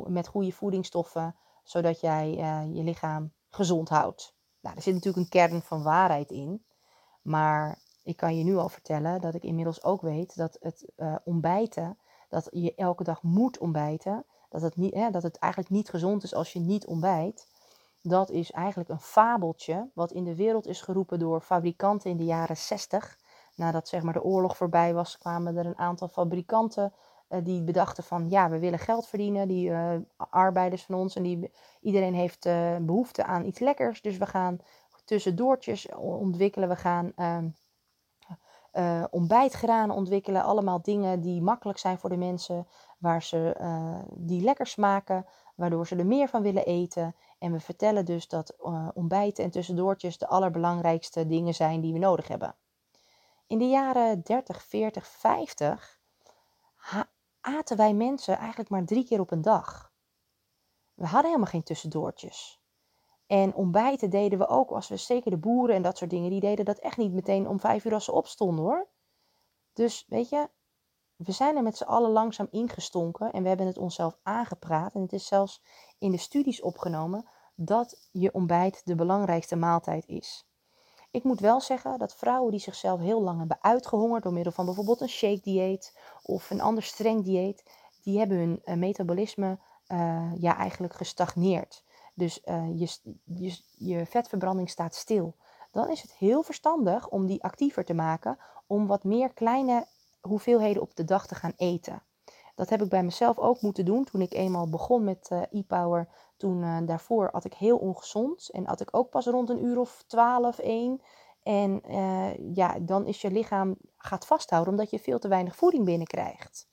met 0.07 0.27
goede 0.27 0.53
voedingsstoffen. 0.53 1.37
Zodat 1.63 2.01
jij 2.01 2.37
uh, 2.39 2.77
je 2.77 2.83
lichaam 2.83 3.33
gezond 3.51 3.89
houdt. 3.89 4.35
Nou, 4.61 4.77
er 4.77 4.83
zit 4.83 4.95
natuurlijk 4.95 5.25
een 5.25 5.31
kern 5.31 5.63
van 5.63 5.83
waarheid 5.83 6.31
in. 6.31 6.65
Maar 7.23 7.79
ik 8.03 8.17
kan 8.17 8.37
je 8.37 8.45
nu 8.45 8.57
al 8.57 8.69
vertellen 8.69 9.21
dat 9.21 9.35
ik 9.35 9.43
inmiddels 9.43 9.83
ook 9.85 10.01
weet 10.01 10.37
dat 10.37 10.57
het 10.61 10.93
uh, 10.97 11.15
ontbijten, 11.25 11.99
dat 12.29 12.49
je 12.51 12.75
elke 12.75 13.05
dag 13.05 13.23
moet 13.23 13.59
ontbijten, 13.59 14.25
dat 14.49 14.63
het, 14.63 14.77
niet, 14.77 14.95
hè, 14.95 15.11
dat 15.11 15.23
het 15.23 15.37
eigenlijk 15.37 15.73
niet 15.73 15.89
gezond 15.89 16.23
is 16.23 16.35
als 16.35 16.53
je 16.53 16.61
niet 16.61 16.87
ontbijt 16.87 17.47
dat 18.03 18.31
is 18.31 18.51
eigenlijk 18.51 18.89
een 18.89 19.01
fabeltje 19.01 19.91
wat 19.95 20.13
in 20.13 20.25
de 20.25 20.37
wereld 20.37 20.67
is 20.67 20.81
geroepen 20.81 21.19
door 21.19 21.41
fabrikanten 21.41 22.11
in 22.11 22.17
de 22.17 22.25
jaren 22.25 22.57
60. 22.57 23.19
Nadat 23.57 23.89
zeg 23.89 24.03
maar, 24.03 24.13
de 24.13 24.23
oorlog 24.23 24.57
voorbij 24.57 24.95
was, 24.95 25.19
kwamen 25.19 25.57
er 25.57 25.67
een 25.67 25.79
aantal 25.79 26.09
fabrikanten 26.09 26.93
die 27.43 27.63
bedachten 27.63 28.05
van 28.05 28.31
ja, 28.31 28.51
we 28.51 28.59
willen 28.59 28.79
geld 28.79 29.07
verdienen, 29.07 29.49
die 29.49 29.69
uh, 29.71 29.95
arbeiders 30.17 30.85
van 30.85 30.95
ons 30.95 31.17
en 31.17 31.23
die, 31.23 31.51
iedereen 31.81 32.15
heeft 32.15 32.47
uh, 32.47 32.77
behoefte 32.77 33.25
aan 33.25 33.45
iets 33.45 33.59
lekkers. 33.59 34.03
Dus 34.03 34.19
we 34.19 34.27
gaan 34.27 34.59
tussendoortjes 35.05 35.89
ontwikkelen, 35.97 36.69
we 36.69 36.77
gaan 36.77 37.13
ehm, 37.17 37.49
ontbijtgranen 39.11 39.97
ontwikkelen, 39.97 40.43
allemaal 40.43 40.83
dingen 40.83 41.21
die 41.21 41.43
makkelijk 41.43 41.79
zijn 41.79 41.99
voor 41.99 42.11
de 42.11 42.17
mensen, 42.17 42.67
waar 42.99 43.23
ze, 43.23 43.57
die 44.15 44.43
lekker 44.43 44.67
smaken, 44.67 45.27
waardoor 45.55 45.87
ze 45.87 45.97
er 45.97 46.07
meer 46.07 46.29
van 46.29 46.43
willen 46.43 46.65
eten. 46.65 47.15
En 47.39 47.53
we 47.53 47.61
vertellen 47.61 48.05
dus 48.05 48.29
dat 48.29 48.55
uh, 48.61 48.89
ontbijten 48.95 49.45
en 49.45 49.51
tussendoortjes 49.51 50.19
de 50.19 50.27
allerbelangrijkste 50.27 51.27
dingen 51.27 51.55
zijn 51.55 51.81
die 51.81 51.93
we 51.93 51.99
nodig 51.99 52.29
hebben. 52.29 52.55
In 53.47 53.59
de 53.59 53.69
jaren 53.69 54.23
30, 54.23 54.63
40, 54.63 55.07
50 55.07 56.01
aten 57.43 57.77
wij 57.77 57.95
mensen 57.95 58.39
eigenlijk 58.39 58.71
maar 58.71 58.85
drie 58.85 59.05
keer 59.05 59.21
op 59.21 59.31
een 59.31 59.43
dag. 59.43 59.93
We 60.95 61.05
hadden 61.05 61.31
helemaal 61.31 61.51
geen 61.51 61.63
tussendoortjes. 61.63 62.61
En 63.27 63.55
ontbijten 63.55 64.11
deden 64.11 64.39
we 64.39 64.47
ook, 64.47 64.71
als 64.71 64.89
we 64.89 64.97
zeker 64.97 65.31
de 65.31 65.39
boeren 65.39 65.77
en 65.77 65.83
dat 65.83 65.99
soort 65.99 66.11
dingen, 66.11 66.31
die 66.31 66.41
deden 66.41 66.65
dat 66.65 66.79
echt 66.79 66.97
niet 66.97 67.13
meteen 67.13 67.49
om 67.49 67.61
vijf 67.61 67.85
uur 67.85 67.95
als 67.95 68.05
ze 68.05 68.13
opstonden 68.13 68.65
hoor. 68.65 68.89
Dus 69.73 70.07
weet 70.09 70.29
je, 70.29 70.49
we 71.17 71.33
zijn 71.33 71.57
er 71.57 71.63
met 71.63 71.77
z'n 71.77 71.85
allen 71.85 72.11
langzaam 72.11 72.49
ingestonken 72.51 73.33
en 73.33 73.43
we 73.43 73.49
hebben 73.49 73.67
het 73.67 73.79
onszelf 73.79 74.19
aangepraat. 74.23 74.95
En 74.95 75.01
het 75.01 75.13
is 75.13 75.27
zelfs 75.27 75.63
in 75.99 76.11
de 76.11 76.17
studies 76.17 76.63
opgenomen 76.63 77.29
dat 77.55 78.09
je 78.13 78.33
ontbijt 78.33 78.81
de 78.85 78.95
belangrijkste 78.95 79.57
maaltijd 79.57 80.07
is. 80.07 80.47
Ik 81.13 81.25
moet 81.25 81.41
wel 81.41 81.61
zeggen 81.61 81.99
dat 81.99 82.15
vrouwen 82.15 82.51
die 82.51 82.61
zichzelf 82.61 83.01
heel 83.01 83.23
lang 83.23 83.39
hebben 83.39 83.59
uitgehongerd 83.61 84.23
door 84.23 84.33
middel 84.33 84.53
van 84.53 84.65
bijvoorbeeld 84.65 85.01
een 85.01 85.09
shake 85.09 85.41
dieet 85.43 85.99
of 86.23 86.51
een 86.51 86.61
ander 86.61 86.83
streng 86.83 87.25
dieet, 87.25 87.65
die 88.03 88.19
hebben 88.19 88.37
hun 88.37 88.63
uh, 88.65 88.75
metabolisme 88.75 89.59
uh, 89.89 90.33
ja, 90.39 90.57
eigenlijk 90.57 90.95
gestagneerd. 90.95 91.85
Dus 92.15 92.41
je, 92.75 92.89
je, 93.25 93.59
je 93.77 94.07
vetverbranding 94.07 94.71
staat 94.71 94.95
stil. 94.95 95.37
Dan 95.71 95.91
is 95.91 96.03
het 96.03 96.13
heel 96.13 96.43
verstandig 96.43 97.09
om 97.09 97.27
die 97.27 97.43
actiever 97.43 97.85
te 97.85 97.95
maken, 97.95 98.39
om 98.67 98.87
wat 98.87 99.05
meer 99.05 99.33
kleine 99.33 99.87
hoeveelheden 100.21 100.83
op 100.83 100.95
de 100.97 101.05
dag 101.05 101.27
te 101.27 101.35
gaan 101.35 101.53
eten. 101.57 102.03
Dat 102.63 102.71
heb 102.71 102.83
ik 102.83 102.89
bij 102.89 103.03
mezelf 103.03 103.39
ook 103.39 103.61
moeten 103.61 103.85
doen 103.85 104.05
toen 104.05 104.21
ik 104.21 104.33
eenmaal 104.33 104.69
begon 104.69 105.05
met 105.05 105.29
uh, 105.33 105.43
e-power. 105.51 106.09
Toen 106.37 106.63
uh, 106.63 106.79
daarvoor 106.85 107.29
had 107.33 107.45
ik 107.45 107.55
heel 107.55 107.77
ongezond 107.77 108.49
en 108.51 108.67
had 108.67 108.81
ik 108.81 108.97
ook 108.97 109.11
pas 109.11 109.27
rond 109.27 109.51
een 109.51 109.65
uur 109.65 109.79
of 109.79 110.05
12, 110.07 110.59
1. 110.59 111.01
En 111.43 111.83
uh, 111.91 112.55
ja, 112.55 112.79
dan 112.81 113.07
is 113.07 113.21
je 113.21 113.31
lichaam 113.31 113.77
gaat 113.97 114.27
vasthouden 114.27 114.73
omdat 114.73 114.91
je 114.91 114.99
veel 114.99 115.19
te 115.19 115.29
weinig 115.29 115.57
voeding 115.57 115.85
binnenkrijgt. 115.85 116.69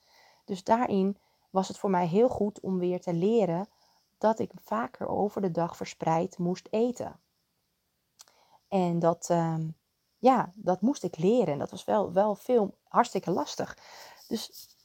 Dus 0.45 0.63
daarin 0.63 1.17
was 1.49 1.67
het 1.67 1.77
voor 1.77 1.89
mij 1.89 2.07
heel 2.07 2.29
goed 2.29 2.59
om 2.59 2.79
weer 2.79 3.01
te 3.01 3.13
leren 3.13 3.67
dat 4.17 4.39
ik 4.39 4.51
vaker 4.55 5.07
over 5.07 5.41
de 5.41 5.51
dag 5.51 5.77
verspreid 5.77 6.37
moest 6.37 6.67
eten. 6.71 7.19
En 8.67 8.99
dat, 8.99 9.27
uh, 9.31 9.55
ja, 10.17 10.51
dat 10.55 10.81
moest 10.81 11.03
ik 11.03 11.17
leren. 11.17 11.53
En 11.53 11.59
dat 11.59 11.71
was 11.71 11.85
wel, 11.85 12.13
wel 12.13 12.35
veel 12.35 12.77
hartstikke 12.83 13.31
lastig. 13.31 13.77
Dus 14.27 14.77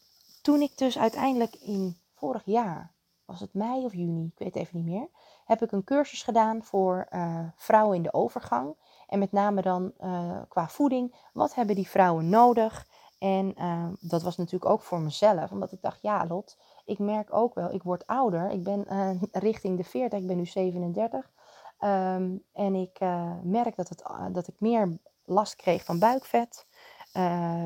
toen 0.45 0.61
ik 0.61 0.79
dus 0.79 0.99
uiteindelijk 0.99 1.57
in 1.57 1.97
vorig 2.15 2.43
jaar, 2.45 2.93
was 3.25 3.41
het 3.41 3.55
mei 3.55 3.85
of 3.85 3.93
juni, 3.95 4.25
ik 4.25 4.39
weet 4.39 4.57
even 4.57 4.77
niet 4.77 4.87
meer, 4.87 5.09
heb 5.45 5.63
ik 5.63 5.73
een 5.73 5.85
cursus 5.85 6.23
gedaan 6.23 6.63
voor 6.63 7.07
uh, 7.11 7.39
vrouwen 7.57 7.97
in 7.97 8.03
de 8.03 8.13
overgang. 8.13 8.77
En 9.07 9.19
met 9.19 9.33
name 9.33 9.63
dan 9.63 9.93
uh, 10.01 10.41
qua 10.49 10.69
voeding, 10.69 11.15
wat 11.33 11.55
hebben 11.55 11.75
die 11.75 11.89
vrouwen 11.89 12.29
nodig? 12.29 12.87
En 13.19 13.55
uh, 13.59 13.87
dat 14.01 14.23
was 14.23 14.37
natuurlijk 14.37 14.71
ook 14.71 14.83
voor 14.83 15.01
mezelf, 15.01 15.51
omdat 15.51 15.73
ik 15.73 15.83
dacht, 15.83 16.03
ja 16.03 16.27
Lot, 16.27 16.59
ik 16.85 16.99
merk 16.99 17.35
ook 17.35 17.55
wel, 17.55 17.73
ik 17.73 17.83
word 17.83 18.07
ouder. 18.07 18.51
Ik 18.51 18.63
ben 18.63 18.87
richting 19.33 19.77
de 19.77 19.85
40, 19.85 20.19
ik 20.19 20.27
ben 20.27 20.37
nu 20.37 20.47
37. 20.47 21.31
Um, 21.81 22.45
en 22.53 22.75
ik 22.75 22.99
merk 23.43 23.77
dat, 23.77 23.89
het, 23.89 24.03
dat 24.33 24.49
ik 24.49 24.61
meer 24.61 24.99
last 25.25 25.57
kreeg 25.57 25.85
van 25.85 25.99
buikvet, 25.99 26.67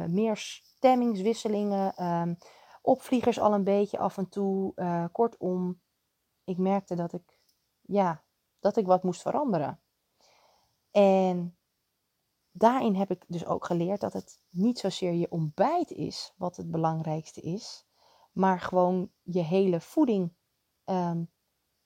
meer 0.09 0.37
stemmingswisselingen, 0.37 2.05
um, 2.05 2.39
opvliegers 2.83 3.41
al 3.41 3.55
een 3.55 3.65
beetje 3.65 3.99
af 3.99 4.17
en 4.17 4.29
toe. 4.29 4.73
Uh, 4.77 5.05
kortom, 5.13 5.81
ik 6.45 6.59
merkte 6.59 6.95
dat 6.95 7.13
ik, 7.13 7.39
ja, 7.81 8.25
dat 8.61 8.77
ik 8.77 8.87
wat 8.87 9.03
moest 9.03 9.23
veranderen. 9.23 9.81
En 10.91 11.59
daarin 12.51 12.95
heb 12.95 13.11
ik 13.11 13.25
dus 13.27 13.47
ook 13.47 13.65
geleerd 13.65 14.01
dat 14.01 14.13
het 14.13 14.41
niet 14.51 14.79
zozeer 14.79 15.13
je 15.13 15.31
ontbijt 15.31 15.91
is 15.91 16.33
wat 16.37 16.57
het 16.57 16.71
belangrijkste 16.71 17.41
is, 17.41 17.87
maar 18.33 18.61
gewoon 18.61 19.11
je 19.23 19.43
hele 19.43 19.81
voeding, 19.81 20.33
um, 20.85 21.31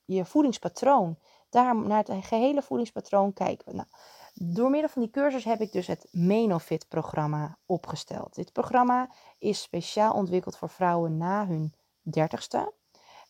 je 0.05 0.25
voedingspatroon. 0.25 1.19
Daar 1.49 1.77
naar 1.77 2.05
het 2.05 2.25
gehele 2.25 2.63
voedingspatroon 2.63 3.33
kijken 3.33 3.69
we. 3.69 3.75
Nou, 3.75 3.89
door 4.35 4.71
middel 4.71 4.91
van 4.91 5.03
die 5.03 5.11
cursus 5.11 5.45
heb 5.45 5.61
ik 5.61 5.73
dus 5.73 5.87
het 5.87 6.09
Menofit 6.11 6.89
programma 6.89 7.59
opgesteld. 7.67 8.35
Dit 8.35 8.53
programma 8.53 9.11
is 9.39 9.63
speciaal 9.63 10.15
ontwikkeld 10.15 10.57
voor 10.57 10.69
vrouwen 10.69 11.17
na 11.17 11.47
hun 11.47 11.75
dertigste. 12.03 12.73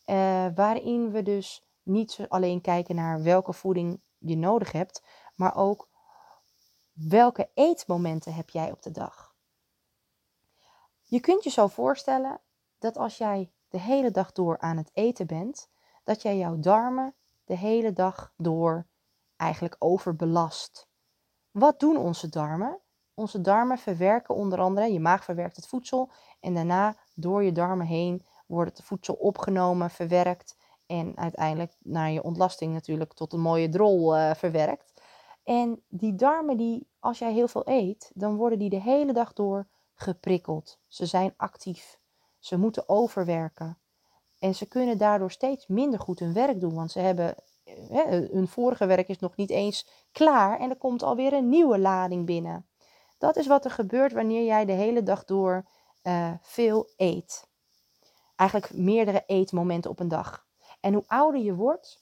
Uh, 0.07 0.47
waarin 0.55 1.11
we 1.11 1.23
dus 1.23 1.67
niet 1.83 2.19
alleen 2.29 2.61
kijken 2.61 2.95
naar 2.95 3.23
welke 3.23 3.53
voeding 3.53 4.01
je 4.19 4.37
nodig 4.37 4.73
hebt, 4.73 5.03
maar 5.35 5.57
ook 5.57 5.88
welke 6.93 7.51
eetmomenten 7.55 8.35
heb 8.35 8.51
jij 8.51 8.71
op 8.71 8.83
de 8.83 8.91
dag. 8.91 9.35
Je 11.03 11.21
kunt 11.21 11.45
je 11.45 11.51
zo 11.51 11.67
voorstellen 11.67 12.41
dat 12.79 12.97
als 12.97 13.19
jij 13.19 13.53
de 13.69 13.81
hele 13.81 14.11
dag 14.11 14.33
door 14.33 14.59
aan 14.59 14.77
het 14.77 14.91
eten 14.93 15.27
bent, 15.27 15.71
dat 16.05 16.23
jij 16.23 16.37
jouw 16.37 16.59
darmen 16.59 17.15
de 17.45 17.57
hele 17.57 17.93
dag 17.93 18.33
door 18.37 18.87
eigenlijk 19.37 19.77
overbelast. 19.79 20.91
Wat 21.53 21.81
doen 21.81 21.97
onze 21.97 22.29
darmen? 22.29 22.81
Onze 23.15 23.41
darmen 23.41 23.79
verwerken 23.79 24.35
onder 24.35 24.61
andere, 24.61 24.93
je 24.93 25.01
maag 25.01 25.25
verwerkt 25.25 25.57
het 25.57 25.67
voedsel 25.67 26.11
en 26.41 26.55
daarna 26.55 26.97
door 27.15 27.43
je 27.43 27.53
darmen 27.53 27.87
heen 27.87 28.27
wordt 28.47 28.77
het 28.77 28.87
voedsel 28.87 29.15
opgenomen, 29.15 29.91
verwerkt 29.91 30.57
en 30.87 31.17
uiteindelijk 31.17 31.77
naar 31.79 32.11
je 32.11 32.23
ontlasting 32.23 32.73
natuurlijk 32.73 33.12
tot 33.12 33.33
een 33.33 33.41
mooie 33.41 33.69
drol 33.69 34.17
uh, 34.17 34.35
verwerkt. 34.35 34.93
En 35.45 35.83
die 35.88 36.15
darmen, 36.15 36.57
die, 36.57 36.88
als 36.99 37.19
jij 37.19 37.33
heel 37.33 37.49
veel 37.49 37.62
eet, 37.65 38.11
dan 38.15 38.37
worden 38.37 38.59
die 38.59 38.71
de 38.71 38.81
hele 38.81 39.12
dag 39.12 39.33
door 39.33 39.67
geprikkeld. 39.95 40.79
Ze 40.87 41.07
zijn 41.07 41.35
actief. 41.37 41.99
Ze 42.38 42.59
moeten 42.59 42.88
overwerken. 42.88 43.79
En 44.38 44.55
ze 44.55 44.67
kunnen 44.67 44.99
daardoor 44.99 45.31
steeds 45.31 45.67
minder 45.67 46.01
goed 46.01 46.19
hun 46.19 46.33
werk 46.33 46.61
doen, 46.61 46.75
want 46.75 46.91
ze 46.91 46.99
hebben 46.99 47.35
hè, 47.64 48.27
hun 48.33 48.48
vorige 48.48 48.87
werk 48.87 49.09
is 49.09 49.18
nog 49.18 49.37
niet 49.37 49.51
eens 49.51 49.88
klaar 50.12 50.61
en 50.61 50.70
er 50.70 50.77
komt 50.77 51.03
alweer 51.03 51.33
een 51.33 51.48
nieuwe 51.48 51.79
lading 51.79 52.27
binnen. 52.27 52.66
Dat 53.18 53.37
is 53.37 53.46
wat 53.46 53.64
er 53.64 53.70
gebeurt 53.70 54.12
wanneer 54.12 54.44
jij 54.44 54.64
de 54.64 54.72
hele 54.72 55.03
dag 55.03 55.25
door 55.25 55.68
uh, 56.03 56.33
veel 56.40 56.90
eet. 56.96 57.51
Eigenlijk 58.37 58.75
meerdere 58.75 59.22
eetmomenten 59.27 59.90
op 59.90 60.01
een 60.01 60.09
dag. 60.09 60.46
En 60.81 60.94
hoe 60.94 61.05
ouder 61.07 61.40
je 61.40 61.55
wordt, 61.55 62.01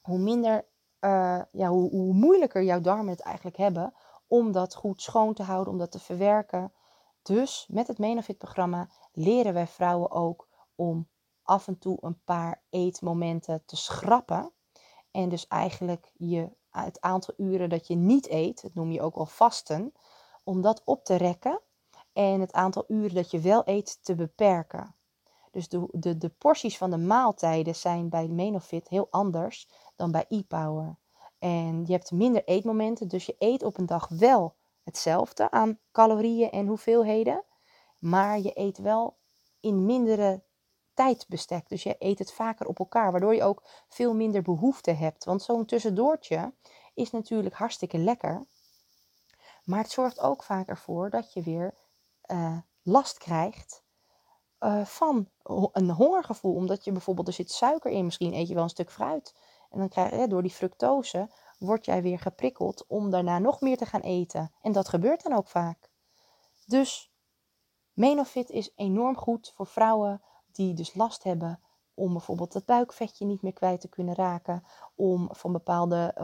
hoe 0.00 0.18
minder, 0.18 0.68
uh, 1.00 1.42
ja, 1.52 1.68
hoe, 1.68 1.90
hoe 1.90 2.14
moeilijker 2.14 2.62
jouw 2.62 2.80
darmen 2.80 3.08
het 3.08 3.20
eigenlijk 3.20 3.56
hebben 3.56 3.94
om 4.26 4.52
dat 4.52 4.74
goed 4.74 5.02
schoon 5.02 5.34
te 5.34 5.42
houden, 5.42 5.72
om 5.72 5.78
dat 5.78 5.90
te 5.90 6.00
verwerken. 6.00 6.72
Dus 7.22 7.66
met 7.70 7.86
het 7.86 7.98
Menofit-programma 7.98 8.88
leren 9.12 9.54
wij 9.54 9.66
vrouwen 9.66 10.10
ook 10.10 10.48
om 10.74 11.08
af 11.42 11.66
en 11.66 11.78
toe 11.78 11.98
een 12.00 12.20
paar 12.24 12.62
eetmomenten 12.70 13.62
te 13.66 13.76
schrappen. 13.76 14.52
En 15.12 15.28
dus 15.28 15.46
eigenlijk 15.46 16.12
je, 16.16 16.48
het 16.70 17.00
aantal 17.00 17.34
uren 17.36 17.68
dat 17.68 17.86
je 17.86 17.94
niet 17.94 18.28
eet, 18.28 18.62
dat 18.62 18.74
noem 18.74 18.90
je 18.90 19.02
ook 19.02 19.14
wel 19.14 19.26
vasten, 19.26 19.92
om 20.44 20.60
dat 20.60 20.82
op 20.84 21.04
te 21.04 21.16
rekken 21.16 21.60
en 22.12 22.40
het 22.40 22.52
aantal 22.52 22.84
uren 22.88 23.14
dat 23.14 23.30
je 23.30 23.40
wel 23.40 23.62
eet 23.64 23.98
te 24.04 24.14
beperken. 24.14 24.94
Dus 25.50 25.68
de, 25.68 25.88
de, 25.90 26.18
de 26.18 26.28
porties 26.28 26.78
van 26.78 26.90
de 26.90 26.98
maaltijden 26.98 27.74
zijn 27.74 28.08
bij 28.08 28.28
Menofit 28.28 28.88
heel 28.88 29.06
anders 29.10 29.68
dan 29.96 30.10
bij 30.10 30.24
e-power. 30.28 30.98
En 31.38 31.84
je 31.86 31.92
hebt 31.92 32.10
minder 32.10 32.44
eetmomenten, 32.44 33.08
dus 33.08 33.26
je 33.26 33.34
eet 33.38 33.62
op 33.62 33.78
een 33.78 33.86
dag 33.86 34.08
wel 34.08 34.56
hetzelfde 34.82 35.50
aan 35.50 35.78
calorieën 35.92 36.50
en 36.50 36.66
hoeveelheden. 36.66 37.44
Maar 37.98 38.40
je 38.40 38.58
eet 38.58 38.78
wel 38.78 39.16
in 39.60 39.84
mindere 39.84 40.42
tijdbestek. 40.94 41.68
Dus 41.68 41.82
je 41.82 41.96
eet 41.98 42.18
het 42.18 42.32
vaker 42.32 42.66
op 42.66 42.78
elkaar, 42.78 43.10
waardoor 43.10 43.34
je 43.34 43.42
ook 43.42 43.62
veel 43.88 44.14
minder 44.14 44.42
behoefte 44.42 44.90
hebt. 44.90 45.24
Want 45.24 45.42
zo'n 45.42 45.66
tussendoortje 45.66 46.54
is 46.94 47.10
natuurlijk 47.10 47.54
hartstikke 47.54 47.98
lekker. 47.98 48.46
Maar 49.64 49.78
het 49.78 49.90
zorgt 49.90 50.20
ook 50.20 50.42
vaak 50.42 50.68
ervoor 50.68 51.10
dat 51.10 51.32
je 51.32 51.42
weer 51.42 51.74
uh, 52.26 52.58
last 52.82 53.18
krijgt 53.18 53.82
uh, 54.60 54.84
van 54.84 55.28
een 55.72 55.90
hongergevoel. 55.90 56.54
Omdat 56.54 56.84
je 56.84 56.92
bijvoorbeeld, 56.92 57.26
er 57.28 57.32
zit 57.32 57.50
suiker 57.50 57.90
in, 57.90 58.04
misschien 58.04 58.34
eet 58.34 58.48
je 58.48 58.54
wel 58.54 58.62
een 58.62 58.68
stuk 58.68 58.90
fruit. 58.90 59.34
En 59.70 59.78
dan 59.78 59.88
krijg 59.88 60.10
je, 60.10 60.26
door 60.26 60.42
die 60.42 60.50
fructose, 60.50 61.30
word 61.58 61.84
jij 61.84 62.02
weer 62.02 62.18
geprikkeld 62.18 62.86
om 62.86 63.10
daarna 63.10 63.38
nog 63.38 63.60
meer 63.60 63.76
te 63.76 63.86
gaan 63.86 64.00
eten. 64.00 64.52
En 64.62 64.72
dat 64.72 64.88
gebeurt 64.88 65.22
dan 65.22 65.32
ook 65.32 65.48
vaak. 65.48 65.90
Dus 66.66 67.12
Menofit 67.92 68.50
is 68.50 68.72
enorm 68.74 69.16
goed 69.16 69.52
voor 69.54 69.66
vrouwen 69.66 70.22
die 70.54 70.74
dus 70.74 70.94
last 70.94 71.22
hebben 71.22 71.60
om 71.94 72.12
bijvoorbeeld 72.12 72.54
het 72.54 72.64
buikvetje 72.64 73.26
niet 73.26 73.42
meer 73.42 73.52
kwijt 73.52 73.80
te 73.80 73.88
kunnen 73.88 74.14
raken, 74.14 74.64
om 74.94 75.28
van 75.32 75.52
bepaalde 75.52 76.14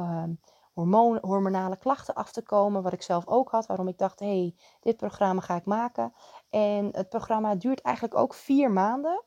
hormoon, 0.79 1.19
hormonale 1.21 1.77
klachten 1.77 2.14
af 2.14 2.33
te 2.33 2.43
komen, 2.43 2.83
wat 2.83 2.93
ik 2.93 3.03
zelf 3.03 3.27
ook 3.27 3.51
had, 3.51 3.67
waarom 3.67 3.88
ik 3.88 3.99
dacht, 3.99 4.21
hé, 4.21 4.27
hey, 4.27 4.55
dit 4.81 4.97
programma 4.97 5.41
ga 5.41 5.57
ik 5.57 5.64
maken. 5.64 6.14
En 6.51 6.88
het 6.93 7.09
programma 7.09 7.55
duurt 7.55 7.81
eigenlijk 7.81 8.17
ook 8.17 8.35
vier 8.35 8.71
maanden, 8.71 9.25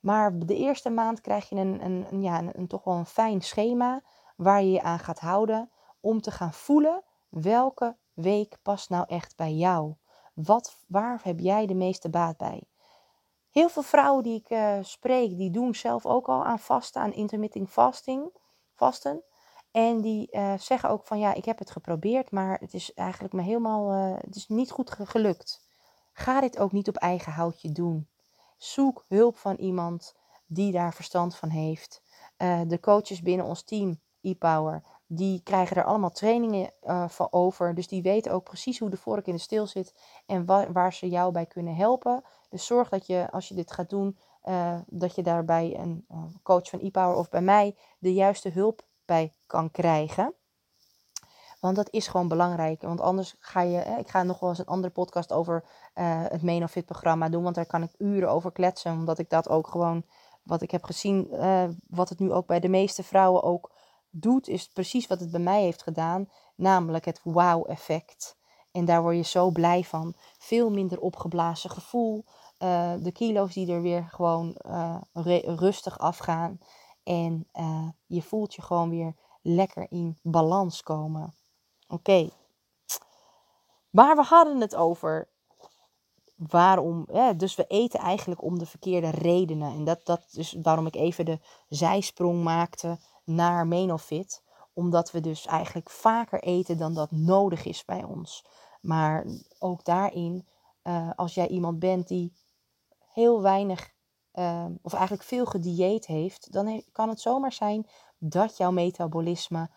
maar 0.00 0.38
de 0.38 0.56
eerste 0.56 0.90
maand 0.90 1.20
krijg 1.20 1.48
je 1.48 1.56
een, 1.56 1.84
een, 1.84 2.06
een 2.10 2.22
ja, 2.22 2.38
een, 2.38 2.58
een, 2.58 2.66
toch 2.66 2.84
wel 2.84 2.94
een 2.94 3.06
fijn 3.06 3.40
schema 3.40 4.02
waar 4.36 4.62
je 4.62 4.70
je 4.70 4.82
aan 4.82 4.98
gaat 4.98 5.20
houden 5.20 5.70
om 6.00 6.20
te 6.20 6.30
gaan 6.30 6.52
voelen 6.52 7.02
welke 7.28 7.96
week 8.12 8.56
past 8.62 8.90
nou 8.90 9.04
echt 9.08 9.36
bij 9.36 9.52
jou. 9.52 9.94
Wat, 10.34 10.76
waar 10.86 11.20
heb 11.22 11.38
jij 11.38 11.66
de 11.66 11.74
meeste 11.74 12.10
baat 12.10 12.36
bij? 12.36 12.62
Heel 13.52 13.68
veel 13.68 13.82
vrouwen 13.82 14.22
die 14.22 14.38
ik 14.38 14.50
uh, 14.50 14.78
spreek, 14.82 15.36
die 15.36 15.50
doen 15.50 15.74
zelf 15.74 16.06
ook 16.06 16.28
al 16.28 16.44
aan 16.44 16.58
vasten, 16.58 17.02
aan 17.02 17.12
intermittent 17.12 17.70
fasting, 17.70 18.36
vasten. 18.74 19.22
En 19.70 20.00
die 20.00 20.28
uh, 20.30 20.58
zeggen 20.58 20.88
ook 20.88 21.06
van 21.06 21.18
ja, 21.18 21.34
ik 21.34 21.44
heb 21.44 21.58
het 21.58 21.70
geprobeerd, 21.70 22.30
maar 22.30 22.58
het 22.58 22.74
is 22.74 22.94
eigenlijk 22.94 23.34
me 23.34 23.42
helemaal, 23.42 23.92
uh, 23.92 24.16
het 24.20 24.36
is 24.36 24.48
niet 24.48 24.70
goed 24.70 24.90
gelukt. 24.90 25.66
Ga 26.12 26.40
dit 26.40 26.58
ook 26.58 26.72
niet 26.72 26.88
op 26.88 26.96
eigen 26.96 27.32
houtje 27.32 27.72
doen. 27.72 28.08
Zoek 28.56 29.04
hulp 29.08 29.36
van 29.36 29.56
iemand 29.56 30.14
die 30.46 30.72
daar 30.72 30.94
verstand 30.94 31.36
van 31.36 31.48
heeft. 31.48 32.02
De 32.66 32.78
coaches 32.80 33.22
binnen 33.22 33.46
ons 33.46 33.62
team, 33.62 34.00
e-power, 34.20 34.82
die 35.14 35.40
krijgen 35.42 35.76
er 35.76 35.84
allemaal 35.84 36.10
trainingen 36.10 36.70
uh, 36.84 37.08
van 37.08 37.28
over. 37.30 37.74
Dus 37.74 37.88
die 37.88 38.02
weten 38.02 38.32
ook 38.32 38.44
precies 38.44 38.78
hoe 38.78 38.90
de 38.90 38.96
vork 38.96 39.26
in 39.26 39.34
de 39.34 39.40
steel 39.40 39.66
zit 39.66 39.94
en 40.26 40.46
wa 40.46 40.72
waar 40.72 40.92
ze 40.92 41.08
jou 41.08 41.32
bij 41.32 41.46
kunnen 41.46 41.74
helpen. 41.74 42.22
Dus 42.48 42.66
zorg 42.66 42.88
dat 42.88 43.06
je, 43.06 43.30
als 43.30 43.48
je 43.48 43.54
dit 43.54 43.72
gaat 43.72 43.90
doen, 43.90 44.18
uh, 44.44 44.78
dat 44.86 45.14
je 45.14 45.22
daarbij 45.22 45.78
een 45.78 46.06
coach 46.42 46.68
van 46.68 46.80
e-power 46.80 47.16
of 47.16 47.28
bij 47.28 47.40
mij 47.40 47.76
de 47.98 48.14
juiste 48.14 48.48
hulp 48.48 48.82
bij 49.04 49.32
kan 49.46 49.70
krijgen. 49.70 50.34
Want 51.60 51.76
dat 51.76 51.90
is 51.90 52.08
gewoon 52.08 52.28
belangrijk. 52.28 52.82
Want 52.82 53.00
anders 53.00 53.34
ga 53.38 53.60
je. 53.60 53.96
ik 53.98 54.08
ga 54.08 54.22
nog 54.22 54.40
wel 54.40 54.48
eens 54.48 54.58
een 54.58 54.66
andere 54.66 54.92
podcast 54.92 55.32
over 55.32 55.64
het 55.94 56.42
Menofit 56.42 56.84
programma 56.84 57.28
doen. 57.28 57.42
Want 57.42 57.54
daar 57.54 57.66
kan 57.66 57.82
ik 57.82 57.94
uren 57.98 58.30
over 58.30 58.52
kletsen. 58.52 58.92
Omdat 58.92 59.18
ik 59.18 59.30
dat 59.30 59.48
ook 59.48 59.66
gewoon. 59.66 60.04
Wat 60.42 60.62
ik 60.62 60.70
heb 60.70 60.84
gezien. 60.84 61.28
Wat 61.88 62.08
het 62.08 62.18
nu 62.18 62.32
ook 62.32 62.46
bij 62.46 62.60
de 62.60 62.68
meeste 62.68 63.02
vrouwen 63.02 63.42
ook 63.42 63.70
doet. 64.12 64.48
Is 64.48 64.68
precies 64.68 65.06
wat 65.06 65.20
het 65.20 65.30
bij 65.30 65.40
mij 65.40 65.62
heeft 65.62 65.82
gedaan. 65.82 66.28
Namelijk 66.56 67.04
het 67.04 67.20
wow-effect. 67.22 68.36
En 68.70 68.84
daar 68.84 69.02
word 69.02 69.16
je 69.16 69.22
zo 69.22 69.50
blij 69.50 69.84
van. 69.84 70.14
Veel 70.38 70.70
minder 70.70 71.00
opgeblazen 71.00 71.70
gevoel. 71.70 72.24
Uh, 72.58 72.92
de 72.98 73.12
kilo's 73.12 73.52
die 73.52 73.72
er 73.72 73.82
weer 73.82 74.08
gewoon 74.10 74.54
rustig 75.44 75.98
afgaan. 75.98 76.58
En 77.02 77.48
uh, 77.54 77.88
je 78.06 78.22
voelt 78.22 78.54
je 78.54 78.62
gewoon 78.62 78.90
weer 78.90 79.14
lekker 79.42 79.86
in 79.90 80.18
balans 80.22 80.82
komen. 80.82 81.34
Oké. 81.88 82.28
Maar 83.90 84.16
we 84.16 84.22
hadden 84.22 84.60
het 84.60 84.74
over 84.74 85.28
waarom. 86.36 87.08
Dus 87.36 87.54
we 87.54 87.64
eten 87.66 88.00
eigenlijk 88.00 88.42
om 88.42 88.58
de 88.58 88.66
verkeerde 88.66 89.10
redenen. 89.10 89.72
En 89.72 89.84
dat, 89.84 90.04
dat 90.04 90.26
is 90.32 90.56
waarom 90.62 90.86
ik 90.86 90.94
even 90.94 91.24
de 91.24 91.38
zijsprong 91.68 92.42
maakte 92.42 92.98
naar 93.24 93.66
Menofit. 93.66 94.42
Omdat 94.72 95.10
we 95.10 95.20
dus 95.20 95.46
eigenlijk 95.46 95.90
vaker 95.90 96.42
eten 96.42 96.78
dan 96.78 96.94
dat 96.94 97.10
nodig 97.10 97.64
is 97.64 97.84
bij 97.84 98.04
ons. 98.04 98.44
Maar 98.80 99.26
ook 99.58 99.84
daarin, 99.84 100.46
uh, 100.82 101.10
als 101.16 101.34
jij 101.34 101.48
iemand 101.48 101.78
bent 101.78 102.08
die 102.08 102.32
heel 103.12 103.42
weinig 103.42 103.92
uh, 104.34 104.66
of 104.82 104.92
eigenlijk 104.92 105.22
veel 105.22 105.46
gedieet 105.46 106.06
heeft, 106.06 106.52
dan 106.52 106.82
kan 106.92 107.08
het 107.08 107.20
zomaar 107.20 107.52
zijn 107.52 107.86
dat 108.18 108.56
jouw 108.56 108.70
metabolisme 108.70 109.70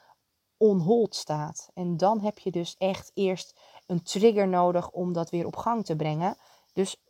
onhold 0.58 1.16
staat. 1.16 1.70
En 1.74 1.98
dan 1.98 2.20
heb 2.20 2.40
je 2.40 2.52
dus 2.52 2.76
echt 2.78 3.12
eerst 3.14 3.60
een 3.86 4.04
trigger 4.04 4.48
nodig 4.48 4.92
om 4.92 5.14
dat 5.14 5.30
weer 5.30 5.46
op 5.46 5.56
gang 5.56 5.86
te 5.86 5.96
brengen. 5.96 6.38
Dus 6.74 7.04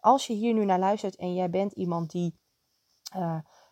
als 0.00 0.26
je 0.26 0.32
hier 0.32 0.54
nu 0.54 0.64
naar 0.64 0.78
luistert 0.78 1.16
en 1.16 1.34
jij 1.34 1.50
bent 1.50 1.72
iemand 1.72 2.10
die 2.10 2.38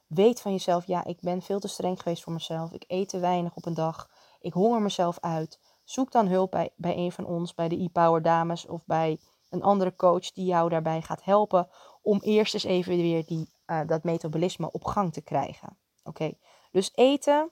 weet 0.07 0.41
van 0.41 0.53
jezelf, 0.53 0.87
ja, 0.87 1.05
ik 1.05 1.21
ben 1.21 1.43
veel 1.43 1.59
te 1.59 1.69
streng 1.69 2.03
geweest 2.03 2.23
voor 2.23 2.33
mezelf, 2.33 2.73
ik 2.73 2.85
eet 2.87 3.09
te 3.09 3.19
weinig 3.19 3.55
op 3.55 3.67
een 3.67 3.75
dag, 3.75 4.11
ik 4.41 4.53
honger 4.53 4.83
mezelf 4.83 5.21
uit, 5.21 5.61
zoek 5.85 6.13
dan 6.13 6.27
hulp 6.27 6.51
bij, 6.51 6.71
bij 6.77 6.97
een 6.97 7.13
van 7.13 7.27
ons, 7.27 7.55
bij 7.55 7.69
de 7.69 7.77
e-power 7.77 8.23
dames 8.23 8.67
of 8.67 8.85
bij 8.85 9.19
een 9.51 9.63
andere 9.63 9.97
coach 9.97 10.33
die 10.33 10.45
jou 10.45 10.69
daarbij 10.69 11.03
gaat 11.03 11.25
helpen 11.25 11.69
om 12.03 12.21
eerst 12.21 12.55
eens 12.55 12.65
even 12.65 12.97
weer 12.97 13.27
die, 13.27 13.53
uh, 13.67 13.81
dat 13.87 14.05
metabolisme 14.05 14.73
op 14.73 14.85
gang 14.85 15.13
te 15.13 15.21
krijgen. 15.21 15.79
Oké, 16.05 16.33
dus 16.71 16.91
eten, 16.95 17.51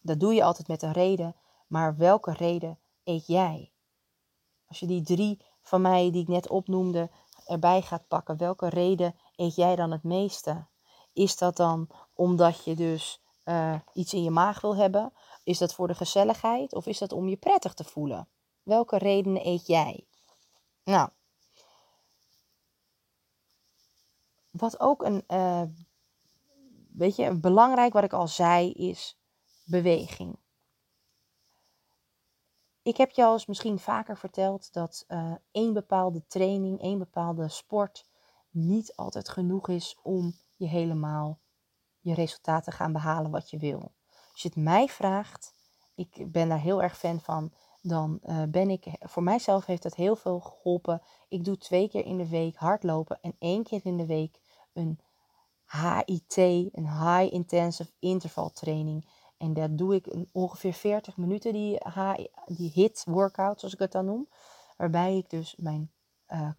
dat 0.00 0.20
doe 0.20 0.34
je 0.34 0.44
altijd 0.44 0.68
met 0.68 0.82
een 0.82 0.92
reden, 0.92 1.36
maar 1.66 1.96
welke 1.96 2.32
reden 2.32 2.78
eet 3.04 3.26
jij? 3.26 3.72
Als 4.66 4.80
je 4.80 4.86
die 4.86 5.02
drie 5.02 5.40
van 5.62 5.80
mij 5.80 6.10
die 6.10 6.22
ik 6.22 6.28
net 6.28 6.48
opnoemde 6.48 7.10
erbij 7.46 7.82
gaat 7.82 8.08
pakken, 8.08 8.36
welke 8.36 8.68
reden 8.68 9.14
eet 9.36 9.54
jij 9.54 9.76
dan 9.76 9.90
het 9.90 10.02
meeste? 10.02 10.66
Is 11.12 11.36
dat 11.36 11.56
dan 11.56 11.88
omdat 12.14 12.64
je 12.64 12.74
dus 12.74 13.22
uh, 13.44 13.80
iets 13.92 14.14
in 14.14 14.22
je 14.22 14.30
maag 14.30 14.60
wil 14.60 14.76
hebben? 14.76 15.12
Is 15.44 15.58
dat 15.58 15.74
voor 15.74 15.88
de 15.88 15.94
gezelligheid 15.94 16.74
of 16.74 16.86
is 16.86 16.98
dat 16.98 17.12
om 17.12 17.28
je 17.28 17.36
prettig 17.36 17.74
te 17.74 17.84
voelen? 17.84 18.28
Welke 18.62 18.98
redenen 18.98 19.46
eet 19.46 19.66
jij? 19.66 20.06
Nou, 20.84 21.08
wat 24.50 24.80
ook 24.80 25.02
een, 25.02 25.24
uh, 25.28 25.62
weet 26.92 27.16
je, 27.16 27.34
belangrijk 27.34 27.92
wat 27.92 28.04
ik 28.04 28.12
al 28.12 28.28
zei 28.28 28.72
is 28.72 29.18
beweging. 29.64 30.38
Ik 32.82 32.96
heb 32.96 33.10
je 33.10 33.24
al 33.24 33.32
eens 33.32 33.46
misschien 33.46 33.78
vaker 33.78 34.18
verteld 34.18 34.72
dat 34.72 35.04
uh, 35.08 35.32
één 35.50 35.72
bepaalde 35.72 36.26
training, 36.26 36.80
één 36.80 36.98
bepaalde 36.98 37.48
sport 37.48 38.08
niet 38.50 38.96
altijd 38.96 39.28
genoeg 39.28 39.68
is 39.68 39.98
om 40.02 40.34
je 40.60 40.68
helemaal 40.68 41.40
je 42.00 42.14
resultaat 42.14 42.64
te 42.64 42.70
gaan 42.70 42.92
behalen 42.92 43.30
wat 43.30 43.50
je 43.50 43.58
wil. 43.58 43.92
Als 44.32 44.42
je 44.42 44.48
het 44.48 44.56
mij 44.56 44.88
vraagt, 44.88 45.54
ik 45.94 46.32
ben 46.32 46.48
daar 46.48 46.60
heel 46.60 46.82
erg 46.82 46.98
fan 46.98 47.20
van, 47.20 47.52
dan 47.82 48.18
uh, 48.22 48.42
ben 48.48 48.70
ik, 48.70 48.84
voor 49.00 49.22
mijzelf 49.22 49.66
heeft 49.66 49.82
dat 49.82 49.94
heel 49.94 50.16
veel 50.16 50.40
geholpen. 50.40 51.02
Ik 51.28 51.44
doe 51.44 51.56
twee 51.56 51.88
keer 51.88 52.04
in 52.04 52.16
de 52.16 52.28
week 52.28 52.56
hardlopen 52.56 53.18
en 53.20 53.36
één 53.38 53.62
keer 53.62 53.80
in 53.84 53.96
de 53.96 54.06
week 54.06 54.40
een 54.72 55.00
HIT, 55.66 56.36
een 56.36 56.88
High 56.88 57.32
Intensive 57.32 57.90
Interval 57.98 58.50
Training. 58.50 59.08
En 59.36 59.52
dat 59.52 59.78
doe 59.78 59.94
ik 59.94 60.14
ongeveer 60.32 60.72
40 60.72 61.16
minuten, 61.16 61.52
die, 61.52 61.78
die 62.46 62.70
HIT 62.70 63.04
workout, 63.06 63.58
zoals 63.58 63.74
ik 63.74 63.80
het 63.80 63.92
dan 63.92 64.04
noem. 64.04 64.28
Waarbij 64.76 65.16
ik 65.16 65.30
dus 65.30 65.56
mijn 65.56 65.92
uh, 66.28 66.50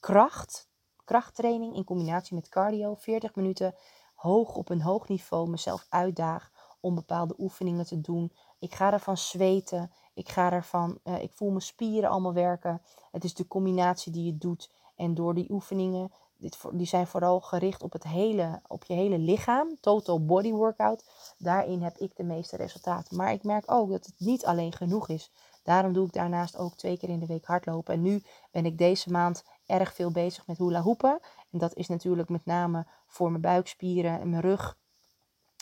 kracht, 0.00 0.68
krachttraining 1.06 1.74
in 1.74 1.84
combinatie 1.84 2.34
met 2.34 2.48
cardio, 2.48 2.94
40 2.94 3.34
minuten 3.34 3.74
hoog 4.14 4.54
op 4.54 4.68
een 4.68 4.82
hoog 4.82 5.08
niveau 5.08 5.48
mezelf 5.48 5.86
uitdaag 5.88 6.50
om 6.80 6.94
bepaalde 6.94 7.34
oefeningen 7.38 7.86
te 7.86 8.00
doen. 8.00 8.32
Ik 8.58 8.74
ga 8.74 8.92
ervan 8.92 9.16
zweten. 9.16 9.90
Ik 10.14 10.28
ga 10.28 10.52
ervan, 10.52 10.98
uh, 11.04 11.22
ik 11.22 11.32
voel 11.32 11.48
mijn 11.48 11.60
spieren 11.60 12.10
allemaal 12.10 12.32
werken. 12.32 12.82
Het 13.10 13.24
is 13.24 13.34
de 13.34 13.48
combinatie 13.48 14.12
die 14.12 14.24
je 14.24 14.38
doet. 14.38 14.70
En 14.96 15.14
door 15.14 15.34
die 15.34 15.50
oefeningen, 15.50 16.12
dit, 16.36 16.58
die 16.72 16.86
zijn 16.86 17.06
vooral 17.06 17.40
gericht 17.40 17.82
op, 17.82 17.92
het 17.92 18.04
hele, 18.04 18.60
op 18.66 18.84
je 18.84 18.94
hele 18.94 19.18
lichaam. 19.18 19.76
Total 19.80 20.24
body 20.24 20.52
workout. 20.52 21.04
Daarin 21.38 21.82
heb 21.82 21.96
ik 21.98 22.16
de 22.16 22.24
meeste 22.24 22.56
resultaten. 22.56 23.16
Maar 23.16 23.32
ik 23.32 23.44
merk 23.44 23.70
ook 23.70 23.90
dat 23.90 24.06
het 24.06 24.14
niet 24.18 24.44
alleen 24.44 24.72
genoeg 24.72 25.08
is. 25.08 25.30
Daarom 25.62 25.92
doe 25.92 26.06
ik 26.06 26.12
daarnaast 26.12 26.56
ook 26.56 26.74
twee 26.74 26.98
keer 26.98 27.08
in 27.08 27.20
de 27.20 27.26
week 27.26 27.44
hardlopen. 27.44 27.94
En 27.94 28.02
nu 28.02 28.22
ben 28.50 28.66
ik 28.66 28.78
deze 28.78 29.10
maand 29.10 29.44
erg 29.66 29.94
veel 29.94 30.10
bezig 30.10 30.46
met 30.46 30.58
hula 30.58 30.82
hoepen. 30.82 31.20
En 31.50 31.58
dat 31.58 31.74
is 31.74 31.88
natuurlijk 31.88 32.28
met 32.28 32.44
name 32.44 32.86
voor 33.06 33.30
mijn 33.30 33.42
buikspieren 33.42 34.20
en 34.20 34.30
mijn 34.30 34.42
rug. 34.42 34.78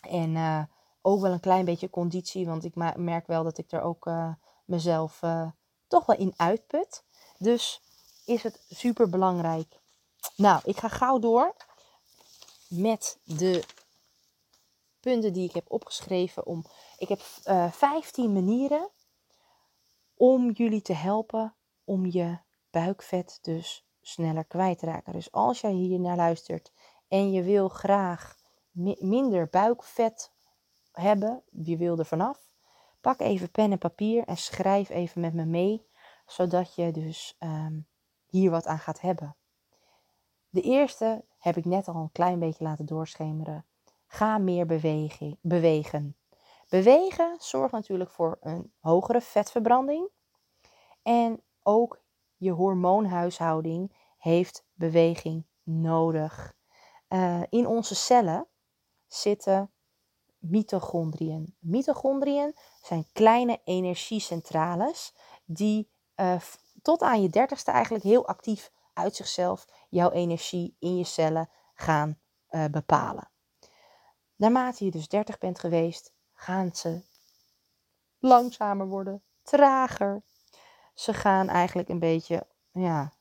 En 0.08 0.30
uh, 0.30 0.62
ook 1.02 1.20
wel 1.20 1.32
een 1.32 1.40
klein 1.40 1.64
beetje 1.64 1.90
conditie. 1.90 2.46
Want 2.46 2.64
ik 2.64 2.74
merk 2.96 3.26
wel 3.26 3.42
dat 3.44 3.58
ik 3.58 3.72
er 3.72 3.80
ook 3.80 4.06
uh, 4.06 4.32
mezelf 4.64 5.22
uh, 5.22 5.50
toch 5.86 6.06
wel 6.06 6.16
in 6.16 6.34
uitput. 6.36 7.04
Dus 7.38 7.82
is 8.24 8.42
het 8.42 8.64
super 8.70 9.08
belangrijk. 9.08 9.80
Nou, 10.36 10.60
ik 10.64 10.76
ga 10.76 10.88
gauw 10.88 11.18
door 11.18 11.54
met 12.68 13.18
de 13.24 13.64
punten 15.00 15.32
die 15.32 15.48
ik 15.48 15.54
heb 15.54 15.64
opgeschreven. 15.68 16.46
Om, 16.46 16.64
ik 16.98 17.08
heb 17.08 17.20
uh, 17.48 17.72
15 17.72 18.32
manieren 18.32 18.90
om 20.14 20.50
jullie 20.50 20.82
te 20.82 20.94
helpen 20.94 21.54
om 21.84 22.06
je 22.06 22.38
buikvet 22.70 23.38
dus 23.42 23.84
sneller 24.06 24.44
kwijt 24.44 24.78
te 24.78 24.86
raken. 24.86 25.12
Dus 25.12 25.32
als 25.32 25.60
jij 25.60 25.72
hier 25.72 26.00
naar 26.00 26.16
luistert 26.16 26.72
en 27.08 27.32
je 27.32 27.42
wil 27.42 27.68
graag 27.68 28.36
mi 28.70 28.96
minder 29.00 29.48
buikvet 29.48 30.32
hebben, 30.92 31.42
je 31.50 31.76
wil 31.76 31.98
er 31.98 32.06
vanaf, 32.06 32.50
pak 33.00 33.20
even 33.20 33.50
pen 33.50 33.72
en 33.72 33.78
papier 33.78 34.24
en 34.24 34.36
schrijf 34.36 34.88
even 34.88 35.20
met 35.20 35.34
me 35.34 35.44
mee, 35.44 35.86
zodat 36.26 36.74
je 36.74 36.90
dus 36.90 37.36
um, 37.40 37.86
hier 38.26 38.50
wat 38.50 38.66
aan 38.66 38.78
gaat 38.78 39.00
hebben. 39.00 39.36
De 40.48 40.60
eerste 40.60 41.24
heb 41.38 41.56
ik 41.56 41.64
net 41.64 41.88
al 41.88 41.94
een 41.94 42.12
klein 42.12 42.38
beetje 42.38 42.64
laten 42.64 42.86
doorschemeren. 42.86 43.66
Ga 44.06 44.38
meer 44.38 44.66
beweging, 44.66 45.38
bewegen. 45.40 46.16
Bewegen 46.68 47.36
zorgt 47.38 47.72
natuurlijk 47.72 48.10
voor 48.10 48.38
een 48.40 48.72
hogere 48.80 49.20
vetverbranding. 49.20 50.08
En 51.02 51.42
ook 51.62 52.02
je 52.36 52.50
hormoonhuishouding 52.50 53.96
heeft 54.18 54.64
beweging 54.74 55.46
nodig. 55.62 56.54
Uh, 57.08 57.42
in 57.48 57.66
onze 57.66 57.94
cellen 57.94 58.46
zitten 59.06 59.70
mitochondriën. 60.38 61.56
Mitochondriën 61.58 62.54
zijn 62.82 63.06
kleine 63.12 63.60
energiecentrales 63.64 65.14
die 65.44 65.90
uh, 66.16 66.40
tot 66.82 67.02
aan 67.02 67.22
je 67.22 67.28
dertigste 67.28 67.70
eigenlijk 67.70 68.04
heel 68.04 68.26
actief 68.26 68.72
uit 68.92 69.16
zichzelf 69.16 69.66
jouw 69.88 70.10
energie 70.10 70.76
in 70.78 70.96
je 70.96 71.04
cellen 71.04 71.48
gaan 71.74 72.18
uh, 72.50 72.64
bepalen. 72.64 73.30
Naarmate 74.36 74.84
je 74.84 74.90
dus 74.90 75.08
30 75.08 75.38
bent 75.38 75.58
geweest, 75.58 76.12
gaan 76.32 76.74
ze 76.74 77.02
langzamer 78.18 78.88
worden, 78.88 79.22
trager. 79.42 80.22
Ze 80.94 81.14
gaan 81.14 81.48
eigenlijk 81.48 81.88
een 81.88 81.98
beetje, 81.98 82.46
ja, 82.70 83.12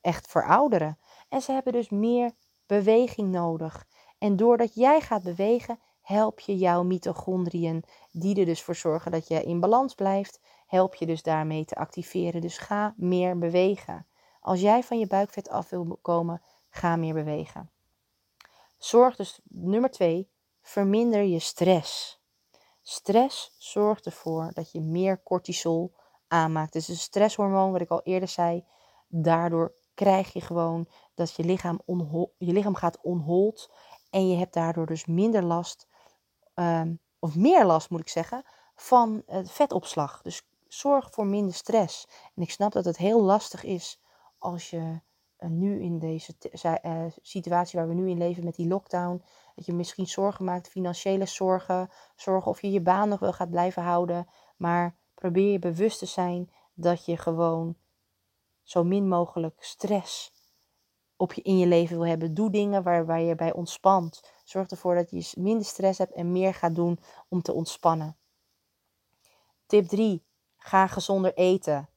echt 0.00 0.26
verouderen. 0.26 0.98
En 1.28 1.42
ze 1.42 1.52
hebben 1.52 1.72
dus 1.72 1.88
meer 1.88 2.32
beweging 2.66 3.30
nodig. 3.30 3.86
En 4.18 4.36
doordat 4.36 4.74
jij 4.74 5.00
gaat 5.00 5.22
bewegen, 5.22 5.78
help 6.02 6.40
je 6.40 6.56
jouw 6.56 6.82
mitochondriën, 6.82 7.84
die 8.10 8.38
er 8.40 8.44
dus 8.44 8.62
voor 8.62 8.74
zorgen 8.74 9.10
dat 9.10 9.28
je 9.28 9.42
in 9.42 9.60
balans 9.60 9.94
blijft, 9.94 10.40
help 10.66 10.94
je 10.94 11.06
dus 11.06 11.22
daarmee 11.22 11.64
te 11.64 11.74
activeren. 11.74 12.40
Dus 12.40 12.58
ga 12.58 12.94
meer 12.96 13.38
bewegen. 13.38 14.06
Als 14.40 14.60
jij 14.60 14.82
van 14.82 14.98
je 14.98 15.06
buikvet 15.06 15.48
af 15.48 15.70
wil 15.70 15.98
komen, 16.02 16.42
ga 16.68 16.96
meer 16.96 17.14
bewegen. 17.14 17.70
Zorg 18.78 19.16
dus, 19.16 19.40
nummer 19.44 19.90
twee, 19.90 20.30
verminder 20.62 21.22
je 21.22 21.38
stress. 21.38 22.20
Stress 22.82 23.54
zorgt 23.58 24.06
ervoor 24.06 24.50
dat 24.52 24.72
je 24.72 24.80
meer 24.80 25.22
cortisol 25.22 25.94
aanmaakt. 26.32 26.72
Dus 26.72 26.88
een 26.88 26.96
stresshormoon, 26.96 27.72
wat 27.72 27.80
ik 27.80 27.90
al 27.90 28.02
eerder 28.02 28.28
zei. 28.28 28.64
Daardoor 29.08 29.74
krijg 29.94 30.32
je 30.32 30.40
gewoon 30.40 30.88
dat 31.14 31.34
je 31.34 31.44
lichaam, 31.44 31.80
je 32.38 32.52
lichaam 32.52 32.74
gaat 32.74 33.00
onhold. 33.00 33.70
En 34.10 34.28
je 34.28 34.36
hebt 34.36 34.54
daardoor 34.54 34.86
dus 34.86 35.06
minder 35.06 35.42
last, 35.42 35.88
um, 36.54 37.00
of 37.18 37.36
meer 37.36 37.64
last 37.64 37.90
moet 37.90 38.00
ik 38.00 38.08
zeggen, 38.08 38.44
van 38.74 39.22
vetopslag. 39.44 40.22
Dus 40.22 40.42
zorg 40.68 41.10
voor 41.10 41.26
minder 41.26 41.54
stress. 41.54 42.08
En 42.34 42.42
ik 42.42 42.50
snap 42.50 42.72
dat 42.72 42.84
het 42.84 42.96
heel 42.96 43.22
lastig 43.22 43.64
is 43.64 44.00
als 44.38 44.70
je 44.70 45.00
uh, 45.38 45.50
nu 45.50 45.80
in 45.82 45.98
deze 45.98 46.34
uh, 46.82 47.04
situatie 47.22 47.78
waar 47.78 47.88
we 47.88 47.94
nu 47.94 48.10
in 48.10 48.18
leven 48.18 48.44
met 48.44 48.54
die 48.54 48.68
lockdown, 48.68 49.24
dat 49.54 49.66
je 49.66 49.72
misschien 49.72 50.06
zorgen 50.06 50.44
maakt, 50.44 50.68
financiële 50.68 51.26
zorgen, 51.26 51.90
zorgen 52.16 52.50
of 52.50 52.60
je 52.60 52.70
je 52.70 52.80
baan 52.80 53.08
nog 53.08 53.20
wel 53.20 53.32
gaat 53.32 53.50
blijven 53.50 53.82
houden. 53.82 54.28
Maar 54.56 54.96
probeer 55.22 55.52
je 55.52 55.58
bewust 55.58 55.98
te 55.98 56.06
zijn 56.06 56.50
dat 56.74 57.04
je 57.04 57.16
gewoon 57.16 57.76
zo 58.62 58.84
min 58.84 59.08
mogelijk 59.08 59.62
stress 59.64 60.32
op 61.16 61.32
je, 61.32 61.42
in 61.42 61.58
je 61.58 61.66
leven 61.66 61.96
wil 61.96 62.06
hebben. 62.06 62.34
Doe 62.34 62.50
dingen 62.50 62.82
waar, 62.82 63.06
waar 63.06 63.20
je 63.20 63.34
bij 63.34 63.52
ontspant. 63.52 64.22
Zorg 64.44 64.68
ervoor 64.68 64.94
dat 64.94 65.10
je 65.10 65.32
minder 65.40 65.66
stress 65.66 65.98
hebt 65.98 66.12
en 66.12 66.32
meer 66.32 66.54
gaat 66.54 66.74
doen 66.74 66.98
om 67.28 67.42
te 67.42 67.52
ontspannen. 67.52 68.16
Tip 69.66 69.88
3. 69.88 70.24
Ga 70.56 70.86
gezonder 70.86 71.34
eten. 71.34 71.88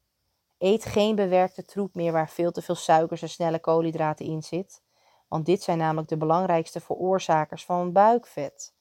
Eet 0.57 0.85
geen 0.85 1.15
bewerkte 1.15 1.65
troep 1.65 1.95
meer 1.95 2.11
waar 2.11 2.29
veel 2.29 2.51
te 2.51 2.61
veel 2.61 2.75
suikers 2.75 3.21
en 3.21 3.29
snelle 3.29 3.59
koolhydraten 3.59 4.25
in 4.25 4.43
zit. 4.43 4.83
Want 5.27 5.45
dit 5.45 5.63
zijn 5.63 5.77
namelijk 5.77 6.07
de 6.07 6.17
belangrijkste 6.17 6.79
veroorzakers 6.79 7.65
van 7.65 7.91
buikvet. 7.91 8.73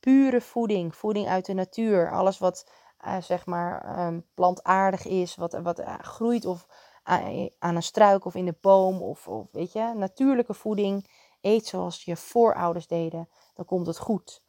Pure 0.00 0.40
voeding, 0.40 0.96
voeding 0.96 1.28
uit 1.28 1.46
de 1.46 1.54
natuur, 1.54 2.12
alles 2.12 2.38
wat 2.38 2.66
uh, 3.06 3.16
zeg 3.20 3.46
maar 3.46 3.98
um, 4.06 4.26
plantaardig 4.34 5.06
is, 5.06 5.34
wat, 5.34 5.52
wat 5.52 5.80
uh, 5.80 5.98
groeit 5.98 6.44
of 6.44 6.66
uh, 7.10 7.48
aan 7.58 7.76
een 7.76 7.82
struik 7.82 8.24
of 8.24 8.34
in 8.34 8.44
de 8.44 8.56
boom 8.60 9.02
of, 9.02 9.28
of 9.28 9.46
weet 9.52 9.72
je, 9.72 9.92
natuurlijke 9.96 10.54
voeding. 10.54 11.22
Eet 11.40 11.66
zoals 11.66 12.04
je 12.04 12.16
voorouders 12.16 12.86
deden, 12.86 13.28
dan 13.54 13.64
komt 13.64 13.86
het 13.86 13.98
goed. 13.98 14.42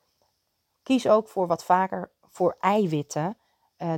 Kies 0.83 1.07
ook 1.07 1.27
voor 1.27 1.47
wat 1.47 1.63
vaker 1.63 2.11
voor 2.21 2.55
eiwitten. 2.59 3.37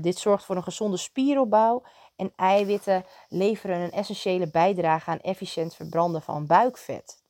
dit 0.02 0.17
zorgt 0.17 0.46
voor 0.46 0.56
een 0.56 0.63
gezonde 0.63 0.98
spieropbouw 0.98 1.84
en 2.15 2.34
eiwitten 2.36 3.06
leveren 3.28 3.80
een 3.80 3.91
essentiële 3.91 4.50
bijdrage 4.50 5.10
aan 5.10 5.20
efficiënt 5.20 5.76
verbranden 5.76 6.22
van 6.22 6.48
buikvet. 6.48 7.24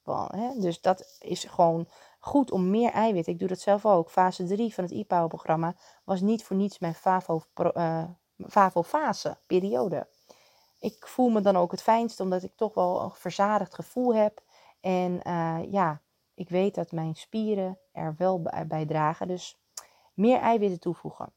Dus 0.58 0.82
dat 0.82 1.18
is 1.20 1.44
gewoon 1.44 1.88
goed 2.28 2.52
om 2.52 2.70
meer 2.70 2.92
eiwit. 2.92 3.28
Ik 3.28 3.40
doe 3.40 3.48
dat 3.48 3.60
zelf 3.60 3.86
ook. 3.86 4.10
Fase 4.10 4.44
3 4.44 4.74
van 4.74 4.84
het 4.84 4.94
IPAO-programma 4.94 5.76
was 6.04 6.22
niet 6.22 6.44
voor 6.44 6.56
niets 6.56 6.80
mijn 6.80 6.94
FAVO, 6.94 7.42
uh, 7.56 8.04
FAVO-fase, 8.48 9.38
periode. 9.46 10.08
Ik 10.80 11.08
voel 11.08 11.30
me 11.30 11.42
dan 11.42 11.58
ook 11.58 11.72
het 11.72 11.82
fijnst 11.82 12.20
omdat 12.20 12.44
ik 12.44 12.52
toch 12.56 12.74
wel 12.74 13.02
een 13.02 13.12
verzadigd 13.12 13.76
gevoel 13.76 14.16
heb. 14.16 14.44
En 14.80 15.20
uh, 15.28 15.60
ja, 15.72 16.02
ik 16.34 16.50
weet 16.50 16.76
dat 16.76 16.92
mijn 16.92 17.16
spieren 17.16 17.80
er 17.92 18.16
wel 18.18 18.42
bij 18.68 18.86
dragen. 18.86 19.28
Dus 19.28 19.60
meer 20.14 20.40
eiwitten 20.40 20.80
toevoegen. 20.80 21.34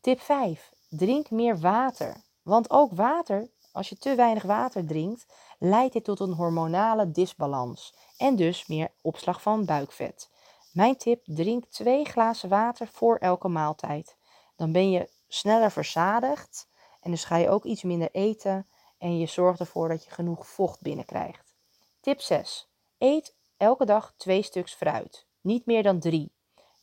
Tip 0.00 0.20
5. 0.20 0.72
Drink 0.88 1.30
meer 1.30 1.58
water. 1.58 2.16
Want 2.42 2.70
ook 2.70 2.92
water 2.92 3.48
als 3.76 3.88
je 3.88 3.98
te 3.98 4.14
weinig 4.14 4.42
water 4.42 4.86
drinkt, 4.86 5.26
leidt 5.58 5.92
dit 5.92 6.04
tot 6.04 6.20
een 6.20 6.32
hormonale 6.32 7.10
disbalans 7.10 7.94
en 8.16 8.36
dus 8.36 8.66
meer 8.66 8.92
opslag 9.00 9.42
van 9.42 9.64
buikvet. 9.64 10.30
Mijn 10.72 10.96
tip: 10.96 11.22
drink 11.24 11.64
twee 11.64 12.04
glazen 12.04 12.48
water 12.48 12.88
voor 12.88 13.16
elke 13.16 13.48
maaltijd. 13.48 14.16
Dan 14.56 14.72
ben 14.72 14.90
je 14.90 15.10
sneller 15.28 15.70
verzadigd 15.70 16.68
en 17.00 17.10
dus 17.10 17.24
ga 17.24 17.36
je 17.36 17.48
ook 17.48 17.64
iets 17.64 17.82
minder 17.82 18.08
eten 18.12 18.66
en 18.98 19.18
je 19.18 19.26
zorgt 19.26 19.60
ervoor 19.60 19.88
dat 19.88 20.04
je 20.04 20.10
genoeg 20.10 20.46
vocht 20.46 20.80
binnenkrijgt. 20.80 21.54
Tip 22.00 22.20
6. 22.20 22.68
Eet 22.98 23.36
elke 23.56 23.84
dag 23.84 24.14
twee 24.16 24.42
stuks 24.42 24.74
fruit, 24.74 25.26
niet 25.40 25.66
meer 25.66 25.82
dan 25.82 26.00
drie. 26.00 26.34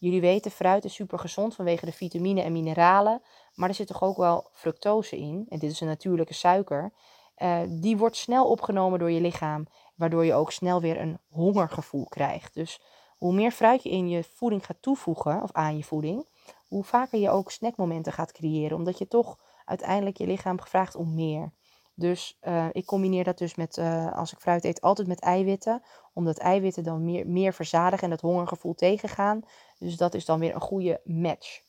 Jullie 0.04 0.22
weten, 0.22 0.52
fruit 0.52 0.86
is 0.86 0.94
super 0.94 1.20
gezond 1.20 1.56
vanwege 1.56 1.86
de 1.86 1.92
vitamine 1.92 2.42
en 2.42 2.52
mineralen. 2.52 3.22
Maar 3.54 3.70
er 3.70 3.76
zit 3.76 3.88
toch 3.88 4.04
ook 4.04 4.18
wel 4.18 4.50
fructose 4.54 5.18
in. 5.18 5.46
En 5.50 5.60
dit 5.60 5.72
is 5.72 5.80
een 5.82 5.88
natuurlijke 5.88 6.34
suiker. 6.34 6.94
Uh, 7.38 7.60
die 7.70 7.98
wordt 7.98 8.16
snel 8.16 8.50
opgenomen 8.50 9.00
door 9.00 9.12
je 9.12 9.22
lichaam. 9.22 9.68
Waardoor 9.96 10.26
je 10.26 10.34
ook 10.34 10.52
snel 10.52 10.82
weer 10.82 11.02
een 11.02 11.20
hongergevoel 11.30 12.06
krijgt. 12.06 12.54
Dus 12.54 12.82
hoe 13.18 13.34
meer 13.34 13.52
fruit 13.52 13.84
je 13.84 13.90
in 13.90 14.10
je 14.10 14.24
voeding 14.24 14.66
gaat 14.66 14.82
toevoegen, 14.82 15.42
of 15.42 15.52
aan 15.52 15.78
je 15.78 15.84
voeding, 15.84 16.28
hoe 16.68 16.84
vaker 16.84 17.20
je 17.20 17.30
ook 17.30 17.52
snackmomenten 17.52 18.14
gaat 18.14 18.32
creëren. 18.32 18.78
Omdat 18.78 18.98
je 18.98 19.08
toch 19.08 19.40
uiteindelijk 19.66 20.18
je 20.18 20.26
lichaam 20.26 20.60
vraagt 20.60 20.96
om 20.96 21.16
meer. 21.16 21.52
Dus 21.96 22.38
uh, 22.42 22.68
ik 22.72 22.86
combineer 22.86 23.24
dat 23.24 23.38
dus 23.38 23.56
met, 23.56 23.78
uh, 23.78 24.14
als 24.14 24.34
ik 24.34 24.40
fruit 24.40 24.64
eet, 24.64 24.82
altijd 24.82 25.08
met 25.08 25.20
eiwitten. 25.20 25.84
Omdat 26.14 26.38
eiwitten 26.38 26.84
dan 26.84 27.06
meer, 27.06 27.28
meer 27.28 27.54
verzadigen 27.54 28.04
en 28.04 28.10
dat 28.10 28.22
hongergevoel 28.22 28.74
tegengaan. 28.74 29.42
Dus 29.80 29.98
dat 29.98 30.14
is 30.14 30.26
dan 30.26 30.40
weer 30.40 30.56
een 30.56 30.62
goede 30.62 31.02
match. 31.04 31.62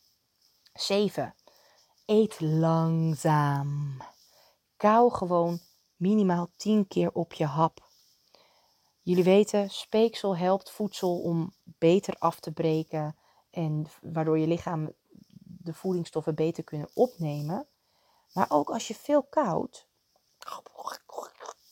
7. 0.72 1.34
Eet 2.06 2.40
langzaam. 2.40 3.96
Kauw 4.84 5.08
gewoon 5.08 5.60
minimaal 5.96 6.50
10 6.56 6.88
keer 6.88 7.12
op 7.12 7.32
je 7.32 7.44
hap. 7.44 7.88
Jullie 9.00 9.24
weten, 9.24 9.70
speeksel 9.70 10.36
helpt 10.36 10.70
voedsel 10.70 11.20
om 11.20 11.54
beter 11.64 12.14
af 12.18 12.40
te 12.40 12.52
breken. 12.52 13.16
En 13.50 13.86
waardoor 14.00 14.38
je 14.38 14.46
lichaam 14.46 14.92
de 15.40 15.74
voedingsstoffen 15.74 16.34
beter 16.34 16.64
kunnen 16.64 16.90
opnemen. 16.94 17.66
Maar 18.32 18.46
ook 18.48 18.70
als 18.70 18.88
je 18.88 18.94
veel 18.94 19.22
koudt, 19.22 19.88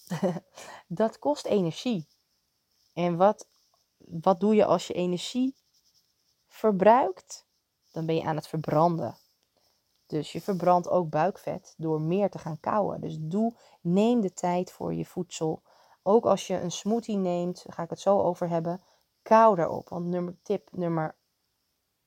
dat 0.88 1.18
kost 1.18 1.44
energie. 1.46 2.08
En 2.92 3.16
wat, 3.16 3.48
wat 3.96 4.40
doe 4.40 4.54
je 4.54 4.64
als 4.64 4.86
je 4.86 4.94
energie 4.94 5.56
verbruikt? 6.48 7.46
Dan 7.90 8.06
ben 8.06 8.14
je 8.14 8.24
aan 8.24 8.36
het 8.36 8.46
verbranden. 8.46 9.16
Dus 10.12 10.32
je 10.32 10.40
verbrandt 10.40 10.88
ook 10.88 11.10
buikvet 11.10 11.74
door 11.76 12.00
meer 12.00 12.30
te 12.30 12.38
gaan 12.38 12.60
kauwen. 12.60 13.00
Dus 13.00 13.16
doe, 13.20 13.54
neem 13.80 14.20
de 14.20 14.32
tijd 14.32 14.72
voor 14.72 14.94
je 14.94 15.04
voedsel. 15.04 15.62
Ook 16.02 16.24
als 16.24 16.46
je 16.46 16.60
een 16.60 16.70
smoothie 16.70 17.16
neemt, 17.16 17.64
daar 17.64 17.74
ga 17.74 17.82
ik 17.82 17.90
het 17.90 18.00
zo 18.00 18.20
over 18.20 18.48
hebben, 18.48 18.82
kauw 19.22 19.56
erop. 19.56 19.88
Want 19.88 20.06
nummer, 20.06 20.36
tip 20.42 20.68
nummer 20.72 21.16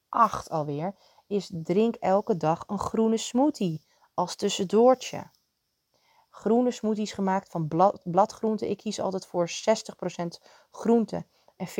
8 0.09 0.49
alweer 0.49 0.95
is 1.27 1.51
drink 1.53 1.95
elke 1.95 2.37
dag 2.37 2.63
een 2.67 2.79
groene 2.79 3.17
smoothie 3.17 3.85
als 4.13 4.35
tussendoortje 4.35 5.29
groene 6.35 6.71
smoothies 6.71 7.11
gemaakt 7.11 7.49
van 7.49 7.67
blad, 7.67 8.01
bladgroenten. 8.03 8.69
Ik 8.69 8.77
kies 8.77 8.99
altijd 8.99 9.25
voor 9.25 9.49
60% 9.49 9.51
groente 10.71 11.25
en 11.55 11.67
40% 11.67 11.71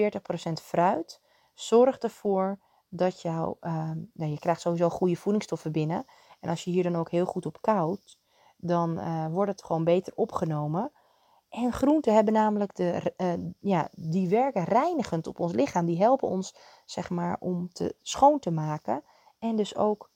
fruit. 0.61 1.21
Zorg 1.53 1.97
ervoor 1.97 2.59
dat 2.97 3.21
jouw, 3.21 3.57
uh, 3.61 3.91
nou, 4.13 4.31
je 4.31 4.39
krijgt 4.39 4.61
sowieso 4.61 4.89
goede 4.89 5.15
voedingsstoffen 5.15 5.71
binnen. 5.71 6.05
En 6.39 6.49
als 6.49 6.63
je 6.63 6.71
hier 6.71 6.83
dan 6.83 6.95
ook 6.95 7.09
heel 7.09 7.25
goed 7.25 7.45
op 7.45 7.61
koudt, 7.61 8.17
dan 8.57 8.99
uh, 8.99 9.27
wordt 9.27 9.51
het 9.51 9.63
gewoon 9.63 9.83
beter 9.83 10.13
opgenomen. 10.15 10.91
En 11.49 11.71
groenten 11.73 12.13
hebben 12.13 12.33
namelijk 12.33 12.75
de, 12.75 13.13
uh, 13.17 13.33
ja, 13.59 13.89
die 13.91 14.29
werken 14.29 14.63
reinigend 14.63 15.27
op 15.27 15.39
ons 15.39 15.51
lichaam. 15.53 15.85
Die 15.85 15.97
helpen 15.97 16.27
ons, 16.27 16.55
zeg 16.85 17.09
maar, 17.09 17.37
om 17.39 17.69
te 17.73 17.95
schoon 18.01 18.39
te 18.39 18.51
maken. 18.51 19.03
En 19.39 19.55
dus 19.55 19.75
ook 19.75 20.09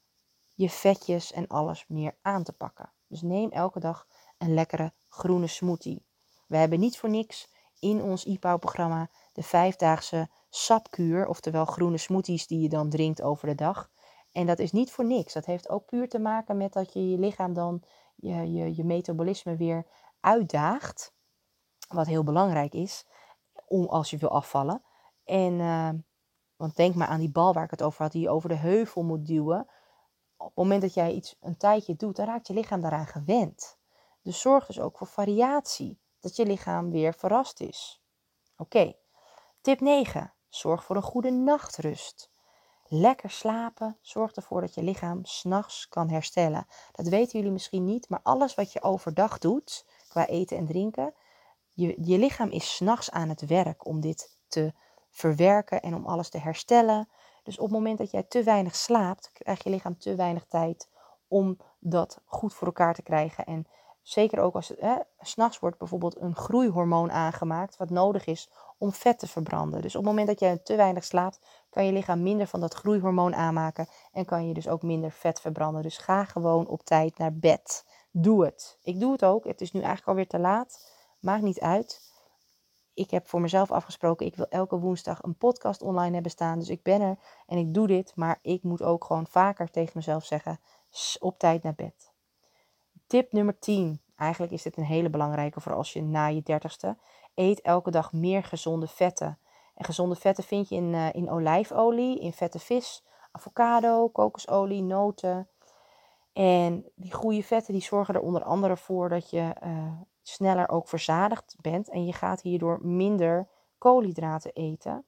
je 0.55 0.69
vetjes 0.69 1.31
en 1.31 1.47
alles 1.47 1.85
meer 1.87 2.15
aan 2.21 2.43
te 2.43 2.53
pakken. 2.53 2.91
Dus 3.07 3.21
neem 3.21 3.49
elke 3.51 3.79
dag 3.79 4.07
een 4.37 4.53
lekkere 4.53 4.93
groene 5.07 5.47
smoothie. 5.47 6.05
We 6.47 6.57
hebben 6.57 6.79
niet 6.79 6.97
voor 6.97 7.09
niks 7.09 7.47
in 7.79 8.01
ons 8.01 8.25
IPAU-programma 8.25 9.09
de 9.33 9.43
vijfdaagse 9.43 10.29
sapkuur, 10.49 11.27
oftewel 11.27 11.65
groene 11.65 11.97
smoothies 11.97 12.47
die 12.47 12.59
je 12.59 12.69
dan 12.69 12.89
drinkt 12.89 13.21
over 13.21 13.47
de 13.47 13.55
dag. 13.55 13.89
En 14.31 14.45
dat 14.45 14.59
is 14.59 14.71
niet 14.71 14.91
voor 14.91 15.05
niks. 15.05 15.33
Dat 15.33 15.45
heeft 15.45 15.69
ook 15.69 15.85
puur 15.85 16.09
te 16.09 16.19
maken 16.19 16.57
met 16.57 16.73
dat 16.73 16.93
je 16.93 17.09
je 17.09 17.17
lichaam 17.17 17.53
dan 17.53 17.83
je, 18.15 18.51
je, 18.51 18.75
je 18.75 18.83
metabolisme 18.83 19.55
weer 19.55 19.85
uitdaagt. 20.19 21.13
Wat 21.87 22.07
heel 22.07 22.23
belangrijk 22.23 22.73
is 22.73 23.05
om 23.65 23.85
als 23.85 24.09
je 24.09 24.17
wil 24.17 24.29
afvallen. 24.29 24.83
En 25.23 25.53
uh, 25.53 25.89
want 26.55 26.75
denk 26.75 26.95
maar 26.95 27.07
aan 27.07 27.19
die 27.19 27.31
bal 27.31 27.53
waar 27.53 27.63
ik 27.63 27.71
het 27.71 27.83
over 27.83 28.01
had, 28.01 28.11
die 28.11 28.21
je 28.21 28.29
over 28.29 28.49
de 28.49 28.55
heuvel 28.55 29.03
moet 29.03 29.25
duwen 29.25 29.67
op 30.39 30.47
het 30.47 30.55
moment 30.55 30.81
dat 30.81 30.93
jij 30.93 31.11
iets 31.11 31.35
een 31.39 31.57
tijdje 31.57 31.95
doet, 31.95 32.15
dan 32.15 32.25
raakt 32.25 32.47
je 32.47 32.53
lichaam 32.53 32.81
daaraan 32.81 33.07
gewend. 33.07 33.77
Dus 34.21 34.41
zorg 34.41 34.65
dus 34.65 34.79
ook 34.79 34.97
voor 34.97 35.07
variatie, 35.07 35.99
dat 36.19 36.35
je 36.35 36.45
lichaam 36.45 36.91
weer 36.91 37.13
verrast 37.13 37.59
is. 37.59 38.03
Oké, 38.57 38.93
tip 39.61 39.79
9. 39.79 40.33
Zorg 40.49 40.83
voor 40.83 40.95
een 40.95 41.01
goede 41.01 41.31
nachtrust. 41.31 42.29
Lekker 42.87 43.29
slapen 43.29 43.97
zorgt 44.01 44.35
ervoor 44.35 44.61
dat 44.61 44.73
je 44.73 44.83
lichaam 44.83 45.25
s'nachts 45.25 45.87
kan 45.87 46.09
herstellen. 46.09 46.67
Dat 46.91 47.07
weten 47.07 47.39
jullie 47.39 47.53
misschien 47.53 47.85
niet, 47.85 48.09
maar 48.09 48.19
alles 48.23 48.55
wat 48.55 48.73
je 48.73 48.81
overdag 48.81 49.37
doet, 49.37 49.85
qua 50.07 50.27
eten 50.27 50.57
en 50.57 50.65
drinken, 50.65 51.13
je, 51.79 51.95
je 52.01 52.17
lichaam 52.17 52.49
is 52.49 52.75
s'nachts 52.75 53.11
aan 53.11 53.29
het 53.29 53.45
werk 53.45 53.85
om 53.85 53.99
dit 53.99 54.37
te 54.47 54.73
verwerken 55.09 55.81
en 55.81 55.95
om 55.95 56.05
alles 56.05 56.29
te 56.29 56.37
herstellen. 56.37 57.09
Dus 57.43 57.57
op 57.57 57.63
het 57.63 57.73
moment 57.73 57.97
dat 57.97 58.11
jij 58.11 58.23
te 58.23 58.43
weinig 58.43 58.75
slaapt, 58.75 59.31
krijgt 59.33 59.63
je 59.63 59.69
lichaam 59.69 59.97
te 59.97 60.15
weinig 60.15 60.45
tijd 60.45 60.89
om 61.27 61.57
dat 61.79 62.21
goed 62.25 62.53
voor 62.53 62.67
elkaar 62.67 62.93
te 62.93 63.01
krijgen. 63.01 63.45
En 63.45 63.67
zeker 64.09 64.39
ook 64.39 64.55
als 64.55 64.67
het 64.67 65.05
s'nachts 65.19 65.59
wordt 65.59 65.77
bijvoorbeeld 65.77 66.21
een 66.21 66.35
groeihormoon 66.35 67.11
aangemaakt, 67.11 67.77
wat 67.77 67.89
nodig 67.89 68.25
is 68.25 68.49
om 68.77 68.91
vet 68.91 69.19
te 69.19 69.27
verbranden. 69.27 69.81
Dus 69.81 69.95
op 69.95 70.01
het 70.01 70.09
moment 70.09 70.27
dat 70.27 70.39
jij 70.39 70.57
te 70.57 70.75
weinig 70.75 71.03
slaapt, 71.03 71.39
kan 71.69 71.85
je 71.85 71.91
lichaam 71.91 72.23
minder 72.23 72.47
van 72.47 72.59
dat 72.59 72.73
groeihormoon 72.73 73.35
aanmaken 73.35 73.87
en 74.11 74.25
kan 74.25 74.47
je 74.47 74.53
dus 74.53 74.67
ook 74.67 74.81
minder 74.81 75.11
vet 75.11 75.41
verbranden. 75.41 75.81
Dus 75.81 75.97
ga 75.97 76.25
gewoon 76.25 76.67
op 76.67 76.83
tijd 76.83 77.17
naar 77.17 77.33
bed. 77.33 77.85
Doe 78.11 78.45
het. 78.45 78.77
Ik 78.81 78.99
doe 78.99 79.11
het 79.11 79.25
ook. 79.25 79.43
Het 79.45 79.61
is 79.61 79.71
nu 79.71 79.79
eigenlijk 79.79 80.09
alweer 80.09 80.27
te 80.27 80.39
laat. 80.39 80.93
Maakt 81.19 81.43
niet 81.43 81.59
uit. 81.59 82.07
Ik 82.93 83.11
heb 83.11 83.27
voor 83.27 83.41
mezelf 83.41 83.71
afgesproken, 83.71 84.25
ik 84.25 84.35
wil 84.35 84.47
elke 84.49 84.79
woensdag 84.79 85.23
een 85.23 85.37
podcast 85.37 85.81
online 85.81 86.13
hebben 86.13 86.31
staan. 86.31 86.59
Dus 86.59 86.69
ik 86.69 86.83
ben 86.83 87.01
er 87.01 87.17
en 87.47 87.57
ik 87.57 87.73
doe 87.73 87.87
dit. 87.87 88.15
Maar 88.15 88.39
ik 88.41 88.63
moet 88.63 88.81
ook 88.81 89.03
gewoon 89.03 89.27
vaker 89.27 89.71
tegen 89.71 89.93
mezelf 89.95 90.25
zeggen, 90.25 90.59
op 91.19 91.39
tijd 91.39 91.63
naar 91.63 91.75
bed. 91.75 92.08
Tip 93.09 93.31
nummer 93.31 93.59
10. 93.59 94.01
Eigenlijk 94.15 94.51
is 94.51 94.61
dit 94.61 94.77
een 94.77 94.83
hele 94.83 95.09
belangrijke 95.09 95.61
voor 95.61 95.73
als 95.73 95.93
je 95.93 96.01
na 96.01 96.25
je 96.25 96.41
dertigste. 96.41 96.97
Eet 97.35 97.61
elke 97.61 97.91
dag 97.91 98.13
meer 98.13 98.43
gezonde 98.43 98.87
vetten. 98.87 99.39
En 99.75 99.85
gezonde 99.85 100.15
vetten 100.15 100.43
vind 100.43 100.69
je 100.69 100.75
in, 100.75 100.93
uh, 100.93 101.13
in 101.13 101.29
olijfolie, 101.29 102.19
in 102.19 102.33
vette 102.33 102.59
vis, 102.59 103.05
avocado, 103.31 104.09
kokosolie, 104.09 104.81
noten. 104.81 105.49
En 106.33 106.91
die 106.95 107.13
goede 107.13 107.43
vetten 107.43 107.73
die 107.73 107.81
zorgen 107.81 108.15
er 108.15 108.21
onder 108.21 108.43
andere 108.43 108.77
voor 108.77 109.09
dat 109.09 109.29
je 109.29 109.55
uh, 109.63 109.91
sneller 110.21 110.69
ook 110.69 110.87
verzadigd 110.87 111.55
bent. 111.61 111.89
En 111.89 112.05
je 112.05 112.13
gaat 112.13 112.41
hierdoor 112.41 112.79
minder 112.81 113.47
koolhydraten 113.77 114.53
eten. 114.53 115.05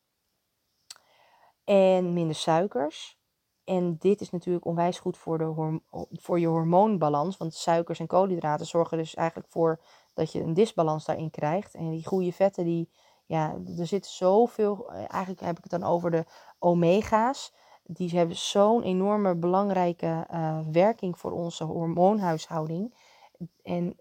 En 1.64 2.14
minder 2.14 2.36
suikers. 2.36 3.21
En 3.72 3.96
dit 4.00 4.22
is 4.22 4.30
natuurlijk 4.30 4.66
onwijs 4.66 5.00
goed 5.00 5.18
voor, 5.18 5.38
de 5.38 5.80
voor 6.12 6.40
je 6.40 6.48
hormoonbalans. 6.48 7.38
Want 7.38 7.54
suikers 7.54 8.00
en 8.00 8.08
koolhydraten 8.08 8.66
zorgen 8.66 8.98
dus 8.98 9.16
eigenlijk 9.16 9.50
voor 9.50 9.80
dat 10.14 10.32
je 10.32 10.42
een 10.42 10.54
disbalans 10.54 11.06
daarin 11.06 11.30
krijgt. 11.30 11.76
En 11.76 11.90
die 11.90 12.06
goede 12.06 12.32
vetten, 12.32 12.64
die, 12.64 12.90
ja, 13.26 13.56
er 13.78 13.88
zit 13.88 14.06
zoveel. 14.06 14.92
Eigenlijk 14.92 15.42
heb 15.42 15.58
ik 15.58 15.64
het 15.64 15.82
dan 15.82 15.90
over 15.90 16.12
de 16.12 16.26
omega's. 16.60 17.54
Die 17.84 18.10
hebben 18.10 18.36
zo'n 18.36 18.84
enorme 18.84 19.36
belangrijke 19.36 20.28
uh, 20.32 20.60
werking 20.72 21.18
voor 21.18 21.32
onze 21.32 21.64
hormoonhuishouding. 21.64 22.96
En 23.64 23.98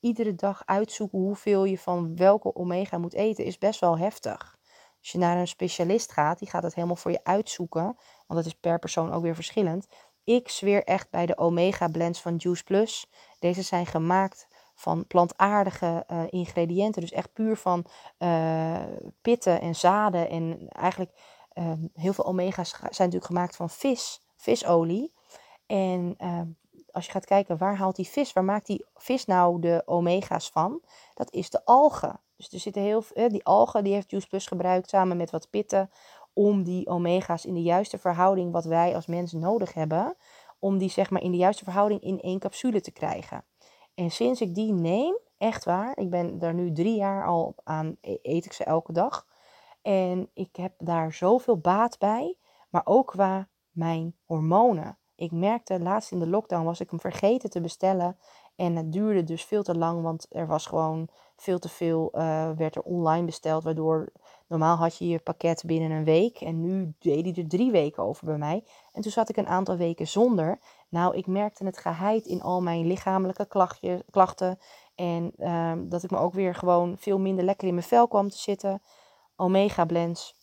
iedere 0.00 0.34
dag 0.34 0.62
uitzoeken 0.64 1.18
hoeveel 1.18 1.64
je 1.64 1.78
van 1.78 2.16
welke 2.16 2.54
omega 2.54 2.98
moet 2.98 3.14
eten, 3.14 3.44
is 3.44 3.58
best 3.58 3.80
wel 3.80 3.98
heftig. 3.98 4.58
Als 5.04 5.12
je 5.12 5.18
naar 5.18 5.36
een 5.36 5.48
specialist 5.48 6.12
gaat, 6.12 6.38
die 6.38 6.48
gaat 6.48 6.62
het 6.62 6.74
helemaal 6.74 6.96
voor 6.96 7.10
je 7.10 7.24
uitzoeken. 7.24 7.82
Want 8.26 8.44
dat 8.44 8.44
is 8.44 8.54
per 8.54 8.78
persoon 8.78 9.12
ook 9.12 9.22
weer 9.22 9.34
verschillend. 9.34 9.88
Ik 10.24 10.48
zweer 10.48 10.84
echt 10.84 11.10
bij 11.10 11.26
de 11.26 11.38
omega 11.38 11.88
blends 11.88 12.20
van 12.20 12.36
Juice 12.36 12.64
Plus. 12.64 13.10
Deze 13.38 13.62
zijn 13.62 13.86
gemaakt 13.86 14.48
van 14.74 15.06
plantaardige 15.06 16.04
uh, 16.10 16.22
ingrediënten. 16.28 17.00
Dus 17.00 17.12
echt 17.12 17.32
puur 17.32 17.56
van 17.56 17.84
uh, 18.18 18.82
pitten 19.22 19.60
en 19.60 19.74
zaden. 19.74 20.28
En 20.28 20.68
eigenlijk 20.68 21.12
uh, 21.54 21.72
heel 21.94 22.12
veel 22.12 22.26
omega's 22.26 22.70
zijn 22.70 22.90
natuurlijk 22.90 23.24
gemaakt 23.24 23.56
van 23.56 23.70
vis, 23.70 24.20
visolie. 24.36 25.12
En 25.66 26.14
ehm, 26.18 26.48
als 26.90 27.06
je 27.06 27.12
gaat 27.12 27.24
kijken 27.24 27.58
waar 27.58 27.76
haalt 27.76 27.96
die 27.96 28.08
vis, 28.08 28.32
waar 28.32 28.44
maakt 28.44 28.66
die 28.66 28.84
vis 28.94 29.24
nou 29.24 29.60
de 29.60 29.82
omega's 29.84 30.50
van? 30.50 30.80
Dat 31.14 31.32
is 31.32 31.50
de 31.50 31.64
algen. 31.64 32.20
Dus 32.36 32.52
er 32.52 32.58
zitten 32.58 32.82
heel 32.82 33.02
veel, 33.02 33.28
die 33.28 33.44
algen 33.44 33.84
die 33.84 33.92
heeft 33.92 34.10
Juice 34.10 34.28
Plus 34.28 34.46
gebruikt 34.46 34.88
samen 34.88 35.16
met 35.16 35.30
wat 35.30 35.50
pitten 35.50 35.90
om 36.32 36.62
die 36.62 36.86
omega's 36.86 37.44
in 37.44 37.54
de 37.54 37.62
juiste 37.62 37.98
verhouding 37.98 38.52
wat 38.52 38.64
wij 38.64 38.94
als 38.94 39.06
mensen 39.06 39.38
nodig 39.40 39.72
hebben, 39.72 40.16
om 40.58 40.78
die 40.78 40.90
zeg 40.90 41.10
maar 41.10 41.22
in 41.22 41.30
de 41.30 41.36
juiste 41.36 41.64
verhouding 41.64 42.00
in 42.00 42.20
één 42.20 42.38
capsule 42.38 42.80
te 42.80 42.92
krijgen. 42.92 43.44
En 43.94 44.10
sinds 44.10 44.40
ik 44.40 44.54
die 44.54 44.72
neem, 44.72 45.18
echt 45.38 45.64
waar, 45.64 45.98
ik 45.98 46.10
ben 46.10 46.38
daar 46.38 46.54
nu 46.54 46.72
drie 46.72 46.96
jaar 46.96 47.26
al 47.26 47.54
aan, 47.64 47.96
e-, 48.00 48.18
eet 48.22 48.44
ik 48.44 48.52
ze 48.52 48.64
elke 48.64 48.92
dag. 48.92 49.26
En 49.82 50.30
ik 50.34 50.56
heb 50.56 50.72
daar 50.78 51.12
zoveel 51.12 51.58
baat 51.58 51.98
bij, 51.98 52.36
maar 52.70 52.82
ook 52.84 53.06
qua 53.06 53.48
mijn 53.70 54.16
hormonen. 54.24 54.98
Ik 55.16 55.32
merkte 55.32 55.80
laatst 55.80 56.12
in 56.12 56.18
de 56.18 56.28
lockdown 56.28 56.64
was 56.64 56.80
ik 56.80 56.90
hem 56.90 57.00
vergeten 57.00 57.50
te 57.50 57.60
bestellen. 57.60 58.18
En 58.56 58.76
het 58.76 58.92
duurde 58.92 59.24
dus 59.24 59.44
veel 59.44 59.62
te 59.62 59.76
lang, 59.76 60.02
want 60.02 60.26
er 60.30 60.46
was 60.46 60.66
gewoon 60.66 61.08
veel 61.36 61.58
te 61.58 61.68
veel, 61.68 62.10
uh, 62.12 62.50
werd 62.50 62.76
er 62.76 62.82
online 62.82 63.26
besteld. 63.26 63.64
Waardoor 63.64 64.12
normaal 64.46 64.76
had 64.76 64.96
je 64.96 65.08
je 65.08 65.18
pakket 65.18 65.62
binnen 65.66 65.90
een 65.90 66.04
week 66.04 66.40
en 66.40 66.60
nu 66.60 66.94
deed 66.98 67.24
hij 67.24 67.44
er 67.44 67.48
drie 67.48 67.70
weken 67.70 68.02
over 68.02 68.26
bij 68.26 68.38
mij. 68.38 68.64
En 68.92 69.02
toen 69.02 69.12
zat 69.12 69.28
ik 69.28 69.36
een 69.36 69.46
aantal 69.46 69.76
weken 69.76 70.06
zonder. 70.06 70.58
Nou, 70.88 71.16
ik 71.16 71.26
merkte 71.26 71.64
het 71.64 71.78
geheid 71.78 72.26
in 72.26 72.42
al 72.42 72.62
mijn 72.62 72.86
lichamelijke 72.86 73.46
klachtje, 73.46 74.04
klachten. 74.10 74.58
En 74.94 75.32
uh, 75.38 75.72
dat 75.78 76.02
ik 76.02 76.10
me 76.10 76.18
ook 76.18 76.32
weer 76.32 76.54
gewoon 76.54 76.96
veel 76.98 77.18
minder 77.18 77.44
lekker 77.44 77.68
in 77.68 77.74
mijn 77.74 77.86
vel 77.86 78.08
kwam 78.08 78.28
te 78.28 78.38
zitten. 78.38 78.82
Omega 79.36 79.84
blends, 79.84 80.34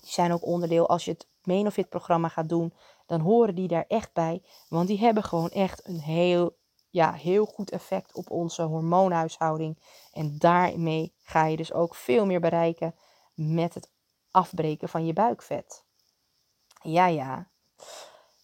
die 0.00 0.10
zijn 0.10 0.32
ook 0.32 0.46
onderdeel 0.46 0.88
als 0.88 1.04
je 1.04 1.10
het 1.10 1.28
Menofit 1.42 1.88
programma 1.88 2.28
gaat 2.28 2.48
doen. 2.48 2.72
Dan 3.06 3.20
horen 3.20 3.54
die 3.54 3.68
daar 3.68 3.84
echt 3.88 4.12
bij. 4.12 4.42
Want 4.68 4.88
die 4.88 4.98
hebben 4.98 5.22
gewoon 5.22 5.48
echt 5.48 5.86
een 5.88 6.00
heel, 6.00 6.56
ja, 6.90 7.12
heel 7.12 7.44
goed 7.44 7.70
effect 7.70 8.14
op 8.14 8.30
onze 8.30 8.62
hormoonhuishouding. 8.62 9.78
En 10.12 10.38
daarmee 10.38 11.14
ga 11.22 11.44
je 11.44 11.56
dus 11.56 11.72
ook 11.72 11.94
veel 11.94 12.26
meer 12.26 12.40
bereiken 12.40 12.94
met 13.34 13.74
het 13.74 13.90
afbreken 14.30 14.88
van 14.88 15.06
je 15.06 15.12
buikvet. 15.12 15.84
Ja, 16.82 17.06
ja. 17.06 17.50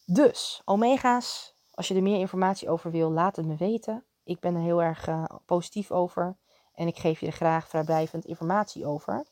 Dus, 0.05 0.63
omega's, 0.65 1.57
als 1.71 1.89
je 1.89 1.95
er 1.95 2.03
meer 2.03 2.19
informatie 2.19 2.71
over 2.71 2.91
wil, 2.91 3.11
laat 3.11 3.37
het 3.37 3.47
me 3.47 3.57
weten. 3.57 4.05
Ik 4.25 4.41
ben 4.41 4.55
er 4.55 4.63
heel 4.63 4.83
erg 4.83 5.09
uh, 5.09 5.25
positief 5.47 5.91
over 5.91 6.39
en 6.75 6.87
ik 6.87 6.99
geef 6.99 7.21
je 7.21 7.27
er 7.27 7.33
graag 7.33 7.69
vrijblijvend 7.69 8.25
informatie 8.25 8.87
over. 8.87 9.27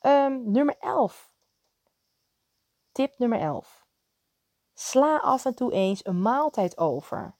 Um, 0.00 0.50
nummer 0.50 0.76
11. 0.78 1.30
Tip 2.92 3.18
nummer 3.18 3.40
11. 3.40 3.86
Sla 4.74 5.16
af 5.16 5.44
en 5.44 5.54
toe 5.54 5.72
eens 5.72 6.06
een 6.06 6.22
maaltijd 6.22 6.78
over. 6.78 7.34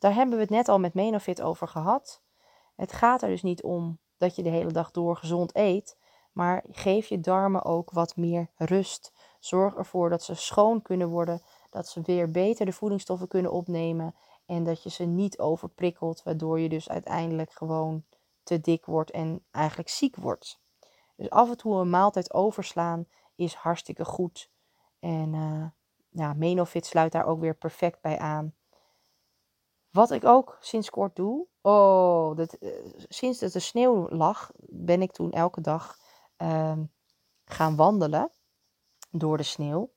Daar 0.00 0.14
hebben 0.14 0.34
we 0.34 0.40
het 0.40 0.50
net 0.50 0.68
al 0.68 0.78
met 0.78 0.94
Menofit 0.94 1.42
over 1.42 1.68
gehad. 1.68 2.22
Het 2.76 2.92
gaat 2.92 3.22
er 3.22 3.28
dus 3.28 3.42
niet 3.42 3.62
om 3.62 3.98
dat 4.16 4.36
je 4.36 4.42
de 4.42 4.48
hele 4.48 4.72
dag 4.72 4.90
door 4.90 5.16
gezond 5.16 5.56
eet, 5.56 5.98
maar 6.32 6.64
geef 6.70 7.06
je 7.06 7.20
darmen 7.20 7.64
ook 7.64 7.90
wat 7.90 8.16
meer 8.16 8.50
rust. 8.56 9.12
Zorg 9.38 9.76
ervoor 9.76 10.10
dat 10.10 10.22
ze 10.22 10.34
schoon 10.34 10.82
kunnen 10.82 11.08
worden, 11.08 11.42
dat 11.70 11.88
ze 11.88 12.00
weer 12.00 12.30
beter 12.30 12.66
de 12.66 12.72
voedingsstoffen 12.72 13.28
kunnen 13.28 13.52
opnemen 13.52 14.14
en 14.46 14.64
dat 14.64 14.82
je 14.82 14.90
ze 14.90 15.04
niet 15.04 15.38
overprikkelt, 15.38 16.22
waardoor 16.22 16.60
je 16.60 16.68
dus 16.68 16.88
uiteindelijk 16.88 17.52
gewoon 17.52 18.04
te 18.42 18.60
dik 18.60 18.86
wordt 18.86 19.10
en 19.10 19.44
eigenlijk 19.50 19.88
ziek 19.88 20.16
wordt. 20.16 20.60
Dus 21.16 21.30
af 21.30 21.50
en 21.50 21.56
toe 21.56 21.74
een 21.74 21.90
maaltijd 21.90 22.32
overslaan 22.32 23.06
is 23.34 23.54
hartstikke 23.54 24.04
goed. 24.04 24.50
En 24.98 25.32
uh, 26.12 26.32
Menofit 26.32 26.86
sluit 26.86 27.12
daar 27.12 27.26
ook 27.26 27.40
weer 27.40 27.54
perfect 27.54 28.00
bij 28.00 28.18
aan. 28.18 28.54
Wat 29.90 30.10
ik 30.10 30.24
ook 30.24 30.58
sinds 30.60 30.90
kort 30.90 31.16
doe. 31.16 31.46
Oh, 31.60 32.38
uh, 32.38 32.70
sinds 33.08 33.38
dat 33.38 33.52
de 33.52 33.58
sneeuw 33.58 34.08
lag, 34.08 34.50
ben 34.66 35.02
ik 35.02 35.12
toen 35.12 35.32
elke 35.32 35.60
dag 35.60 35.96
uh, 36.42 36.78
gaan 37.44 37.76
wandelen 37.76 38.30
door 39.10 39.36
de 39.36 39.42
sneeuw. 39.42 39.90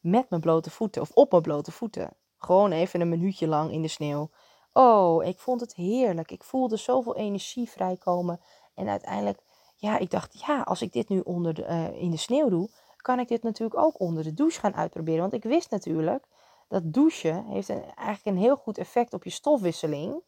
Met 0.00 0.30
mijn 0.30 0.42
blote 0.42 0.70
voeten 0.70 1.02
of 1.02 1.10
op 1.14 1.30
mijn 1.30 1.42
blote 1.42 1.72
voeten. 1.72 2.16
Gewoon 2.38 2.72
even 2.72 3.00
een 3.00 3.08
minuutje 3.08 3.46
lang 3.46 3.72
in 3.72 3.82
de 3.82 3.88
sneeuw. 3.88 4.30
Oh, 4.72 5.24
ik 5.24 5.38
vond 5.38 5.60
het 5.60 5.74
heerlijk. 5.74 6.30
Ik 6.30 6.44
voelde 6.44 6.76
zoveel 6.76 7.16
energie 7.16 7.70
vrijkomen. 7.70 8.40
En 8.74 8.88
uiteindelijk, 8.88 9.40
ja, 9.76 9.98
ik 9.98 10.10
dacht, 10.10 10.40
ja, 10.46 10.60
als 10.60 10.82
ik 10.82 10.92
dit 10.92 11.08
nu 11.08 11.20
onder 11.20 11.54
de, 11.54 11.62
uh, 11.62 12.02
in 12.02 12.10
de 12.10 12.16
sneeuw 12.16 12.48
doe, 12.48 12.70
kan 12.96 13.18
ik 13.18 13.28
dit 13.28 13.42
natuurlijk 13.42 13.80
ook 13.80 14.00
onder 14.00 14.22
de 14.22 14.34
douche 14.34 14.60
gaan 14.60 14.74
uitproberen. 14.74 15.20
Want 15.20 15.32
ik 15.32 15.42
wist 15.42 15.70
natuurlijk 15.70 16.26
dat 16.70 16.92
douchen 16.92 17.44
heeft 17.44 17.68
eigenlijk 17.68 18.24
een 18.24 18.36
heel 18.36 18.56
goed 18.56 18.78
effect 18.78 19.12
op 19.12 19.24
je 19.24 19.30
stofwisseling. 19.30 20.22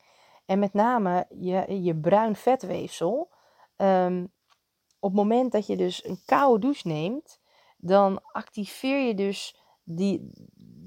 En 0.46 0.58
met 0.58 0.72
name 0.72 1.26
je, 1.38 1.82
je 1.82 1.96
bruin 1.96 2.36
vetweefsel. 2.36 3.30
Um, 3.76 4.32
op 4.98 5.10
het 5.10 5.18
moment 5.18 5.52
dat 5.52 5.66
je 5.66 5.76
dus 5.76 6.04
een 6.04 6.22
koude 6.24 6.58
douche 6.58 6.88
neemt, 6.88 7.40
dan 7.76 8.22
activeer 8.32 9.06
je 9.06 9.14
dus 9.14 9.60
die, 9.84 10.30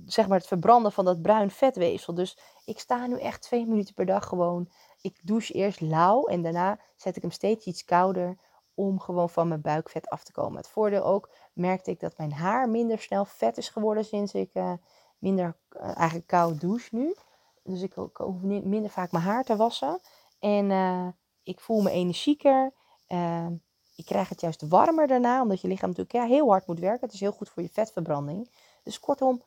zeg 0.06 0.28
maar 0.28 0.38
het 0.38 0.48
verbranden 0.48 0.92
van 0.92 1.06
dat 1.06 1.22
bruin 1.22 1.52
vetweefsel. 1.52 2.14
Dus 2.14 2.38
ik 2.66 2.80
sta 2.80 3.08
nu 3.08 3.20
echt 3.20 3.42
twee 3.42 3.66
minuten 3.66 3.94
per 3.94 4.06
dag 4.06 4.26
gewoon. 4.26 4.72
Ik 5.02 5.20
douche 5.24 5.54
eerst 5.54 5.82
lauw 5.82 6.26
en 6.26 6.42
daarna 6.42 6.80
zet 6.96 7.16
ik 7.16 7.22
hem 7.22 7.32
steeds 7.32 7.66
iets 7.66 7.86
kouder 7.86 8.38
om 8.74 9.00
gewoon 9.00 9.30
van 9.30 9.48
mijn 9.48 9.62
buikvet 9.62 10.10
af 10.10 10.24
te 10.24 10.32
komen. 10.32 10.58
Het 10.58 10.68
voordeel 10.68 11.04
ook 11.04 11.30
merkte 11.54 11.92
ik 11.92 12.00
dat 12.00 12.18
mijn 12.18 12.34
haar 12.34 12.70
minder 12.70 13.00
snel 13.00 13.26
vet 13.26 13.58
is 13.58 13.70
geworden 13.70 14.06
sinds 14.06 14.34
ik 14.34 14.50
uh, 14.54 14.74
minder 15.26 15.56
uh, 15.72 15.82
eigenlijk 15.82 16.28
koud 16.28 16.62
douche 16.62 16.96
nu. 16.96 17.16
Dus 17.64 17.82
ik, 17.82 17.94
hoef 18.14 18.42
minder 18.42 18.90
vaak 18.90 19.12
mijn 19.12 19.24
haar 19.24 19.44
te 19.44 19.56
wassen. 19.56 20.00
En 20.40 20.70
uh, 20.70 21.08
ik 21.44 21.60
voel 21.60 21.82
me 21.82 21.90
energieker. 21.90 22.74
Uh, 23.08 23.48
ik 23.96 24.06
krijg 24.06 24.30
het 24.30 24.42
juist 24.42 24.68
warmer 24.68 25.08
daarna, 25.08 25.42
omdat 25.42 25.62
je 25.62 25.68
lichaam 25.68 25.90
natuurlijk 25.90 26.16
ja, 26.16 26.36
heel 26.36 26.50
hard 26.50 26.68
moet 26.68 26.80
werken. 26.80 27.06
Het 27.06 27.14
is 27.14 27.20
heel 27.20 27.32
goed 27.32 27.50
voor 27.50 27.64
je 27.64 27.70
vetverbranding. 27.70 28.50
Dus 28.84 29.00
kortom, 29.00 29.42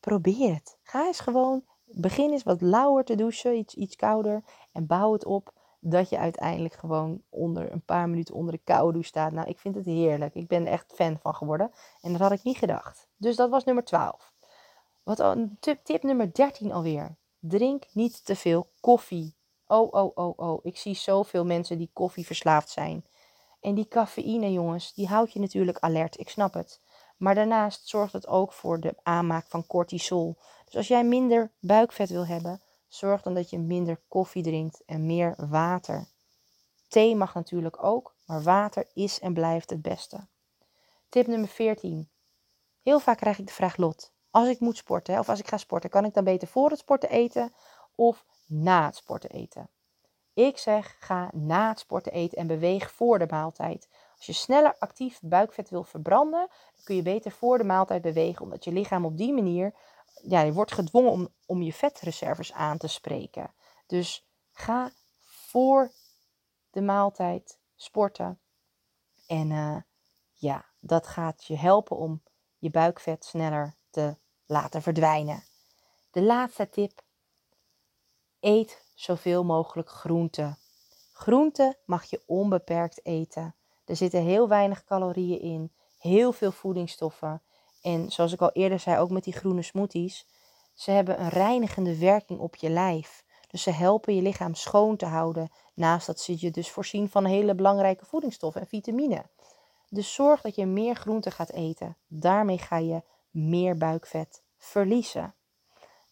probeer 0.00 0.54
het. 0.54 0.78
Ga 0.82 1.06
eens 1.06 1.20
gewoon, 1.20 1.64
begin 1.84 2.30
eens 2.30 2.42
wat 2.42 2.60
lauwer 2.60 3.04
te 3.04 3.14
douchen, 3.14 3.56
iets, 3.56 3.74
iets 3.74 3.96
kouder. 3.96 4.42
En 4.72 4.86
bouw 4.86 5.12
het 5.12 5.24
op 5.24 5.52
dat 5.80 6.08
je 6.08 6.18
uiteindelijk 6.18 6.74
gewoon 6.74 7.22
onder 7.28 7.72
een 7.72 7.84
paar 7.84 8.08
minuten 8.08 8.34
onder 8.34 8.52
de 8.52 8.60
koude 8.64 8.92
douche 8.92 9.08
staat. 9.08 9.32
Nou, 9.32 9.48
ik 9.48 9.58
vind 9.58 9.74
het 9.74 9.84
heerlijk. 9.84 10.34
Ik 10.34 10.48
ben 10.48 10.66
er 10.66 10.72
echt 10.72 10.92
fan 10.94 11.18
van 11.18 11.34
geworden. 11.34 11.72
En 12.00 12.12
dat 12.12 12.20
had 12.20 12.32
ik 12.32 12.42
niet 12.42 12.56
gedacht. 12.56 13.08
Dus 13.16 13.36
dat 13.36 13.50
was 13.50 13.64
nummer 13.64 13.84
12. 13.84 14.29
Wat, 15.02 15.36
tip, 15.60 15.84
tip 15.84 16.02
nummer 16.02 16.34
13 16.34 16.72
alweer. 16.72 17.16
Drink 17.38 17.84
niet 17.92 18.24
te 18.24 18.36
veel 18.36 18.70
koffie. 18.80 19.36
Oh, 19.66 19.92
oh, 19.92 20.10
oh, 20.14 20.38
oh. 20.38 20.64
Ik 20.64 20.76
zie 20.76 20.94
zoveel 20.94 21.44
mensen 21.44 21.78
die 21.78 21.90
koffie 21.92 22.26
verslaafd 22.26 22.68
zijn. 22.68 23.06
En 23.60 23.74
die 23.74 23.88
cafeïne, 23.88 24.52
jongens, 24.52 24.94
die 24.94 25.06
houdt 25.06 25.32
je 25.32 25.40
natuurlijk 25.40 25.78
alert. 25.78 26.18
Ik 26.18 26.28
snap 26.28 26.54
het. 26.54 26.80
Maar 27.16 27.34
daarnaast 27.34 27.88
zorgt 27.88 28.12
het 28.12 28.26
ook 28.26 28.52
voor 28.52 28.80
de 28.80 28.94
aanmaak 29.02 29.46
van 29.46 29.66
cortisol. 29.66 30.36
Dus 30.64 30.76
als 30.76 30.88
jij 30.88 31.04
minder 31.04 31.52
buikvet 31.60 32.10
wil 32.10 32.26
hebben, 32.26 32.62
zorg 32.88 33.22
dan 33.22 33.34
dat 33.34 33.50
je 33.50 33.58
minder 33.58 34.00
koffie 34.08 34.42
drinkt 34.42 34.82
en 34.86 35.06
meer 35.06 35.34
water. 35.48 36.08
Thee 36.88 37.16
mag 37.16 37.34
natuurlijk 37.34 37.84
ook, 37.84 38.14
maar 38.26 38.42
water 38.42 38.86
is 38.94 39.20
en 39.20 39.34
blijft 39.34 39.70
het 39.70 39.82
beste. 39.82 40.26
Tip 41.08 41.26
nummer 41.26 41.48
14. 41.48 42.10
Heel 42.82 43.00
vaak 43.00 43.16
krijg 43.16 43.38
ik 43.38 43.46
de 43.46 43.52
vraag: 43.52 43.76
Lot, 43.76 44.12
als 44.30 44.48
ik 44.48 44.60
moet 44.60 44.76
sporten 44.76 45.18
of 45.18 45.28
als 45.28 45.38
ik 45.38 45.48
ga 45.48 45.56
sporten, 45.56 45.90
kan 45.90 46.04
ik 46.04 46.14
dan 46.14 46.24
beter 46.24 46.48
voor 46.48 46.70
het 46.70 46.78
sporten 46.78 47.10
eten 47.10 47.52
of 47.94 48.24
na 48.46 48.84
het 48.84 48.96
sporten 48.96 49.30
eten? 49.30 49.70
Ik 50.34 50.58
zeg, 50.58 50.96
ga 51.00 51.30
na 51.32 51.68
het 51.68 51.78
sporten 51.78 52.12
eten 52.12 52.38
en 52.38 52.46
beweeg 52.46 52.90
voor 52.90 53.18
de 53.18 53.26
maaltijd. 53.30 53.88
Als 54.16 54.26
je 54.26 54.32
sneller 54.32 54.76
actief 54.78 55.20
buikvet 55.22 55.70
wil 55.70 55.84
verbranden, 55.84 56.48
dan 56.48 56.84
kun 56.84 56.96
je 56.96 57.02
beter 57.02 57.30
voor 57.30 57.58
de 57.58 57.64
maaltijd 57.64 58.02
bewegen, 58.02 58.42
omdat 58.42 58.64
je 58.64 58.72
lichaam 58.72 59.04
op 59.04 59.16
die 59.16 59.32
manier, 59.32 59.74
ja, 60.22 60.50
wordt 60.50 60.72
gedwongen 60.72 61.10
om, 61.10 61.28
om 61.46 61.62
je 61.62 61.72
vetreserves 61.72 62.52
aan 62.52 62.78
te 62.78 62.88
spreken. 62.88 63.54
Dus 63.86 64.26
ga 64.52 64.90
voor 65.20 65.92
de 66.70 66.80
maaltijd 66.80 67.58
sporten. 67.76 68.40
En 69.26 69.50
uh, 69.50 69.76
ja, 70.34 70.64
dat 70.80 71.06
gaat 71.06 71.44
je 71.44 71.56
helpen 71.56 71.96
om 71.96 72.22
je 72.58 72.70
buikvet 72.70 73.24
sneller 73.24 73.78
te 73.90 74.16
laten 74.46 74.82
verdwijnen. 74.82 75.42
De 76.10 76.22
laatste 76.22 76.68
tip. 76.68 77.02
Eet 78.40 78.84
zoveel 78.94 79.44
mogelijk 79.44 79.88
groente. 79.88 80.56
Groente 81.12 81.78
mag 81.84 82.04
je 82.04 82.22
onbeperkt 82.26 83.04
eten. 83.06 83.54
Er 83.84 83.96
zitten 83.96 84.22
heel 84.22 84.48
weinig 84.48 84.84
calorieën 84.84 85.40
in, 85.40 85.72
heel 85.98 86.32
veel 86.32 86.52
voedingsstoffen. 86.52 87.42
En 87.82 88.10
zoals 88.10 88.32
ik 88.32 88.40
al 88.40 88.52
eerder 88.52 88.78
zei, 88.78 88.98
ook 88.98 89.10
met 89.10 89.24
die 89.24 89.32
groene 89.32 89.62
smoothies, 89.62 90.26
ze 90.74 90.90
hebben 90.90 91.20
een 91.20 91.28
reinigende 91.28 91.98
werking 91.98 92.40
op 92.40 92.56
je 92.56 92.70
lijf. 92.70 93.24
Dus 93.48 93.62
ze 93.62 93.70
helpen 93.70 94.14
je 94.14 94.22
lichaam 94.22 94.54
schoon 94.54 94.96
te 94.96 95.06
houden, 95.06 95.50
naast 95.74 96.06
dat 96.06 96.20
ze 96.20 96.36
je 96.38 96.50
dus 96.50 96.70
voorzien 96.70 97.08
van 97.08 97.24
hele 97.24 97.54
belangrijke 97.54 98.06
voedingsstoffen 98.06 98.60
en 98.60 98.66
vitamine. 98.66 99.24
Dus 99.88 100.14
zorg 100.14 100.40
dat 100.40 100.54
je 100.54 100.66
meer 100.66 100.94
groente 100.94 101.30
gaat 101.30 101.50
eten. 101.50 101.96
Daarmee 102.06 102.58
ga 102.58 102.76
je 102.76 103.02
meer 103.30 103.76
buikvet 103.76 104.42
verliezen. 104.56 105.34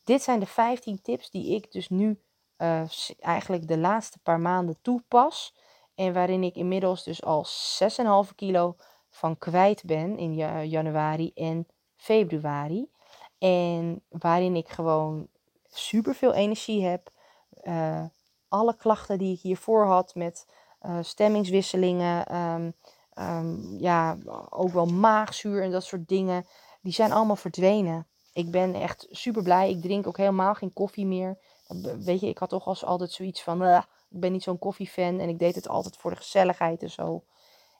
Dit 0.05 0.23
zijn 0.23 0.41
de 0.41 0.47
15 0.47 1.03
tips 1.03 1.31
die 1.31 1.55
ik 1.55 1.73
dus 1.73 1.89
nu 1.89 2.21
uh, 2.59 2.83
eigenlijk 3.21 3.69
de 3.69 3.79
laatste 3.79 4.19
paar 4.19 4.41
maanden 4.41 4.79
toepas. 4.83 5.55
En 5.95 6.13
waarin 6.13 6.43
ik 6.43 6.55
inmiddels 6.55 7.05
dus 7.05 7.23
al 7.23 7.47
6,5 8.27 8.35
kilo 8.35 8.77
van 9.09 9.39
kwijt 9.39 9.85
ben 9.85 10.19
in 10.19 10.35
januari 10.69 11.33
en 11.35 11.67
februari. 11.97 12.91
En 13.39 14.03
waarin 14.09 14.57
ik 14.57 14.69
gewoon 14.69 15.29
super 15.69 16.15
veel 16.15 16.35
energie 16.35 16.85
heb. 16.85 17.11
Uh, 17.63 18.05
alle 18.49 18.77
klachten 18.77 19.19
die 19.19 19.35
ik 19.35 19.41
hiervoor 19.41 19.87
had 19.87 20.15
met 20.15 20.47
uh, 20.83 20.99
stemmingswisselingen, 21.01 22.37
um, 22.37 22.75
um, 23.15 23.79
ja, 23.79 24.17
ook 24.51 24.71
wel 24.71 24.87
maagzuur 24.87 25.63
en 25.63 25.71
dat 25.71 25.85
soort 25.85 26.09
dingen, 26.09 26.47
die 26.89 26.97
zijn 26.97 27.13
allemaal 27.13 27.37
verdwenen. 27.37 28.07
Ik 28.33 28.51
ben 28.51 28.75
echt 28.75 29.07
super 29.11 29.43
blij. 29.43 29.71
Ik 29.71 29.83
drink 29.83 30.07
ook 30.07 30.17
helemaal 30.17 30.55
geen 30.55 30.73
koffie 30.73 31.07
meer. 31.07 31.39
Weet 31.99 32.21
je, 32.21 32.29
ik 32.29 32.39
had 32.39 32.49
toch 32.49 32.67
als 32.67 32.85
altijd 32.85 33.11
zoiets 33.11 33.43
van, 33.43 33.63
uh, 33.63 33.83
ik 34.11 34.21
ben 34.21 34.33
niet 34.33 34.43
zo'n 34.43 34.59
koffiefan 34.59 35.19
en 35.19 35.29
ik 35.29 35.39
deed 35.39 35.55
het 35.55 35.69
altijd 35.69 35.97
voor 35.97 36.11
de 36.11 36.17
gezelligheid 36.17 36.83
en 36.83 36.91
zo. 36.91 37.25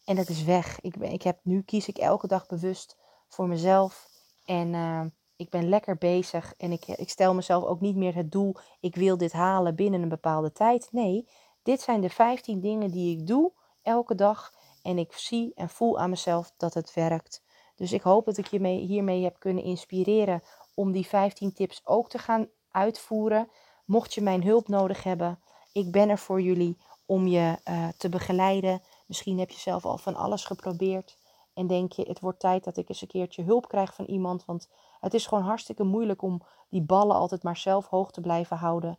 En 0.05 0.17
dat 0.17 0.29
is 0.29 0.45
weg. 0.45 0.81
Ik, 0.81 0.99
ben, 0.99 1.13
ik 1.13 1.23
heb, 1.23 1.39
nu 1.43 1.63
kies 1.63 1.89
ik 1.89 1.99
elke 1.99 2.27
dag 2.27 2.47
bewust 2.47 2.97
voor 3.29 3.49
mezelf. 3.49 4.09
En 4.45 4.73
uh, 4.73 5.05
ik 5.37 5.51
ben 5.51 5.69
lekker 5.69 5.99
bezig. 5.99 6.55
En 6.57 6.73
ik, 6.73 6.87
ik 6.87 7.11
stel 7.11 7.35
mezelf 7.35 7.65
ook 7.65 7.81
niet 7.81 7.97
meer 7.97 8.15
het 8.15 8.33
doel, 8.33 8.57
ik 8.81 8.95
wil 8.95 9.17
dit 9.17 9.33
halen 9.33 9.75
binnen 9.75 10.03
een 10.03 10.09
bepaalde 10.09 10.53
tijd. 10.53 10.89
Nee, 10.91 11.29
dit 11.63 11.81
zijn 11.81 12.01
de 12.01 12.11
15 12.11 12.61
dingen 12.61 12.91
die 12.91 13.19
ik 13.19 13.27
doe 13.27 13.53
elke 13.83 14.15
dag. 14.15 14.53
En 14.83 14.99
ik 14.99 15.13
zie 15.13 15.53
en 15.55 15.69
voel 15.69 15.99
aan 15.99 16.11
mezelf 16.11 16.53
dat 16.57 16.75
het 16.75 16.95
werkt. 16.95 17.47
Dus 17.79 17.93
ik 17.93 18.03
hoop 18.03 18.25
dat 18.25 18.37
ik 18.37 18.47
je 18.47 18.61
mee, 18.61 18.79
hiermee 18.79 19.23
heb 19.23 19.39
kunnen 19.39 19.65
inspireren 19.65 20.43
om 20.75 20.93
die 20.93 21.07
15 21.07 21.53
tips 21.53 21.81
ook 21.85 22.09
te 22.09 22.19
gaan 22.19 22.49
uitvoeren. 22.71 23.49
Mocht 23.85 24.15
je 24.15 24.21
mijn 24.21 24.43
hulp 24.43 24.69
nodig 24.69 25.03
hebben, 25.03 25.39
ik 25.73 25.93
ben 25.93 26.09
er 26.09 26.19
voor 26.19 26.41
jullie 26.41 26.79
om 27.07 27.27
je 27.27 27.59
uh, 27.69 27.89
te 27.89 28.09
begeleiden. 28.09 28.83
Misschien 29.07 29.39
heb 29.39 29.51
je 29.51 29.59
zelf 29.59 29.85
al 29.85 29.99
van 29.99 30.15
alles 30.15 30.45
geprobeerd. 30.45 31.19
En 31.55 31.67
denk 31.67 31.93
je, 31.93 32.03
het 32.03 32.21
wordt 32.21 32.41
tijd 32.41 32.65
dat 32.65 32.77
ik 32.77 32.89
eens 32.89 33.03
een 33.03 33.09
keertje 33.09 33.43
hulp 33.43 33.69
krijg 33.69 33.95
van 33.95 34.05
iemand. 34.05 34.45
Want 34.45 34.69
het 35.01 35.15
is 35.15 35.27
gewoon 35.27 35.45
hartstikke 35.45 35.85
moeilijk 35.85 36.23
om 36.23 36.43
die 36.69 36.83
ballen 36.83 37.17
altijd 37.17 37.43
maar 37.43 37.57
zelf 37.57 37.87
hoog 37.87 38.11
te 38.11 38.21
blijven 38.21 38.57
houden. 38.57 38.99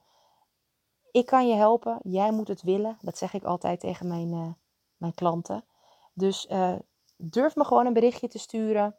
Ik 1.12 1.26
kan 1.26 1.48
je 1.48 1.56
helpen. 1.56 2.00
Jij 2.04 2.32
moet 2.32 2.48
het 2.48 2.62
willen. 2.62 2.98
Dat 3.02 3.18
zeg 3.18 3.34
ik 3.34 3.44
altijd 3.44 3.80
tegen 3.80 4.08
mijn, 4.08 4.34
uh, 4.34 4.48
mijn 4.98 5.14
klanten. 5.14 5.64
Dus 6.14 6.48
uh, 6.52 6.76
durf 7.22 7.56
me 7.56 7.64
gewoon 7.66 7.86
een 7.86 7.94
berichtje 7.94 8.28
te 8.28 8.40
sturen. 8.40 8.96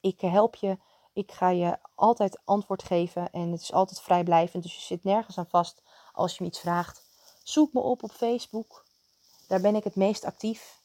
Ik 0.00 0.20
help 0.20 0.54
je 0.54 0.78
ik 1.16 1.32
ga 1.32 1.48
je 1.48 1.78
altijd 1.94 2.40
antwoord 2.44 2.82
geven 2.82 3.30
en 3.30 3.52
het 3.52 3.60
is 3.60 3.72
altijd 3.72 4.00
vrijblijvend, 4.00 4.62
dus 4.62 4.74
je 4.74 4.80
zit 4.80 5.04
nergens 5.04 5.38
aan 5.38 5.48
vast 5.48 5.82
als 6.12 6.36
je 6.36 6.42
me 6.42 6.48
iets 6.48 6.60
vraagt. 6.60 7.02
Zoek 7.42 7.72
me 7.72 7.80
op 7.80 8.02
op 8.02 8.10
Facebook. 8.10 8.84
Daar 9.48 9.60
ben 9.60 9.74
ik 9.74 9.84
het 9.84 9.96
meest 9.96 10.24
actief. 10.24 10.80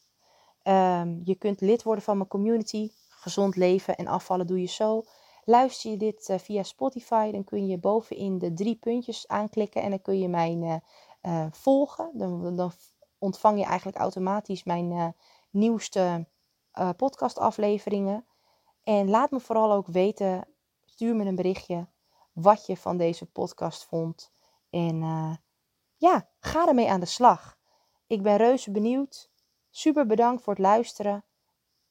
Um, 0.64 1.20
je 1.24 1.34
kunt 1.34 1.60
lid 1.60 1.82
worden 1.82 2.04
van 2.04 2.16
mijn 2.16 2.28
community. 2.28 2.90
Gezond 3.08 3.56
leven 3.56 3.96
en 3.96 4.06
afvallen 4.06 4.46
doe 4.46 4.60
je 4.60 4.66
zo. 4.66 5.04
Luister 5.44 5.90
je 5.90 5.96
dit 5.96 6.28
uh, 6.28 6.38
via 6.38 6.62
Spotify, 6.62 7.30
dan 7.30 7.44
kun 7.44 7.66
je 7.66 7.78
bovenin 7.78 8.38
de 8.38 8.52
drie 8.52 8.76
puntjes 8.76 9.28
aanklikken 9.28 9.82
en 9.82 9.90
dan 9.90 10.02
kun 10.02 10.18
je 10.18 10.28
mij 10.28 10.54
uh, 10.54 10.76
uh, 11.22 11.46
volgen. 11.50 12.10
Dan, 12.14 12.56
dan, 12.56 12.72
ontvang 13.18 13.58
je 13.58 13.64
eigenlijk 13.64 13.98
automatisch 13.98 14.64
mijn 14.64 15.14
nieuwste 15.50 16.26
podcastafleveringen. 16.96 18.26
En 18.82 19.10
laat 19.10 19.30
me 19.30 19.40
vooral 19.40 19.72
ook 19.72 19.86
weten, 19.86 20.48
stuur 20.84 21.16
me 21.16 21.24
een 21.24 21.34
berichtje, 21.34 21.88
wat 22.32 22.66
je 22.66 22.76
van 22.76 22.96
deze 22.96 23.26
podcast 23.26 23.84
vond. 23.84 24.32
En 24.70 25.02
uh, 25.02 25.34
ja, 25.96 26.28
ga 26.38 26.68
ermee 26.68 26.90
aan 26.90 27.00
de 27.00 27.06
slag. 27.06 27.58
Ik 28.06 28.22
ben 28.22 28.36
reuze 28.36 28.70
benieuwd. 28.70 29.30
Super 29.70 30.06
bedankt 30.06 30.42
voor 30.42 30.52
het 30.52 30.62
luisteren. 30.62 31.24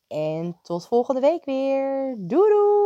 En 0.08 0.60
tot 0.62 0.88
volgende 0.88 1.22
week 1.22 1.46
weer. 1.46 2.16
Doei 2.18 2.50
doei! 2.50 2.81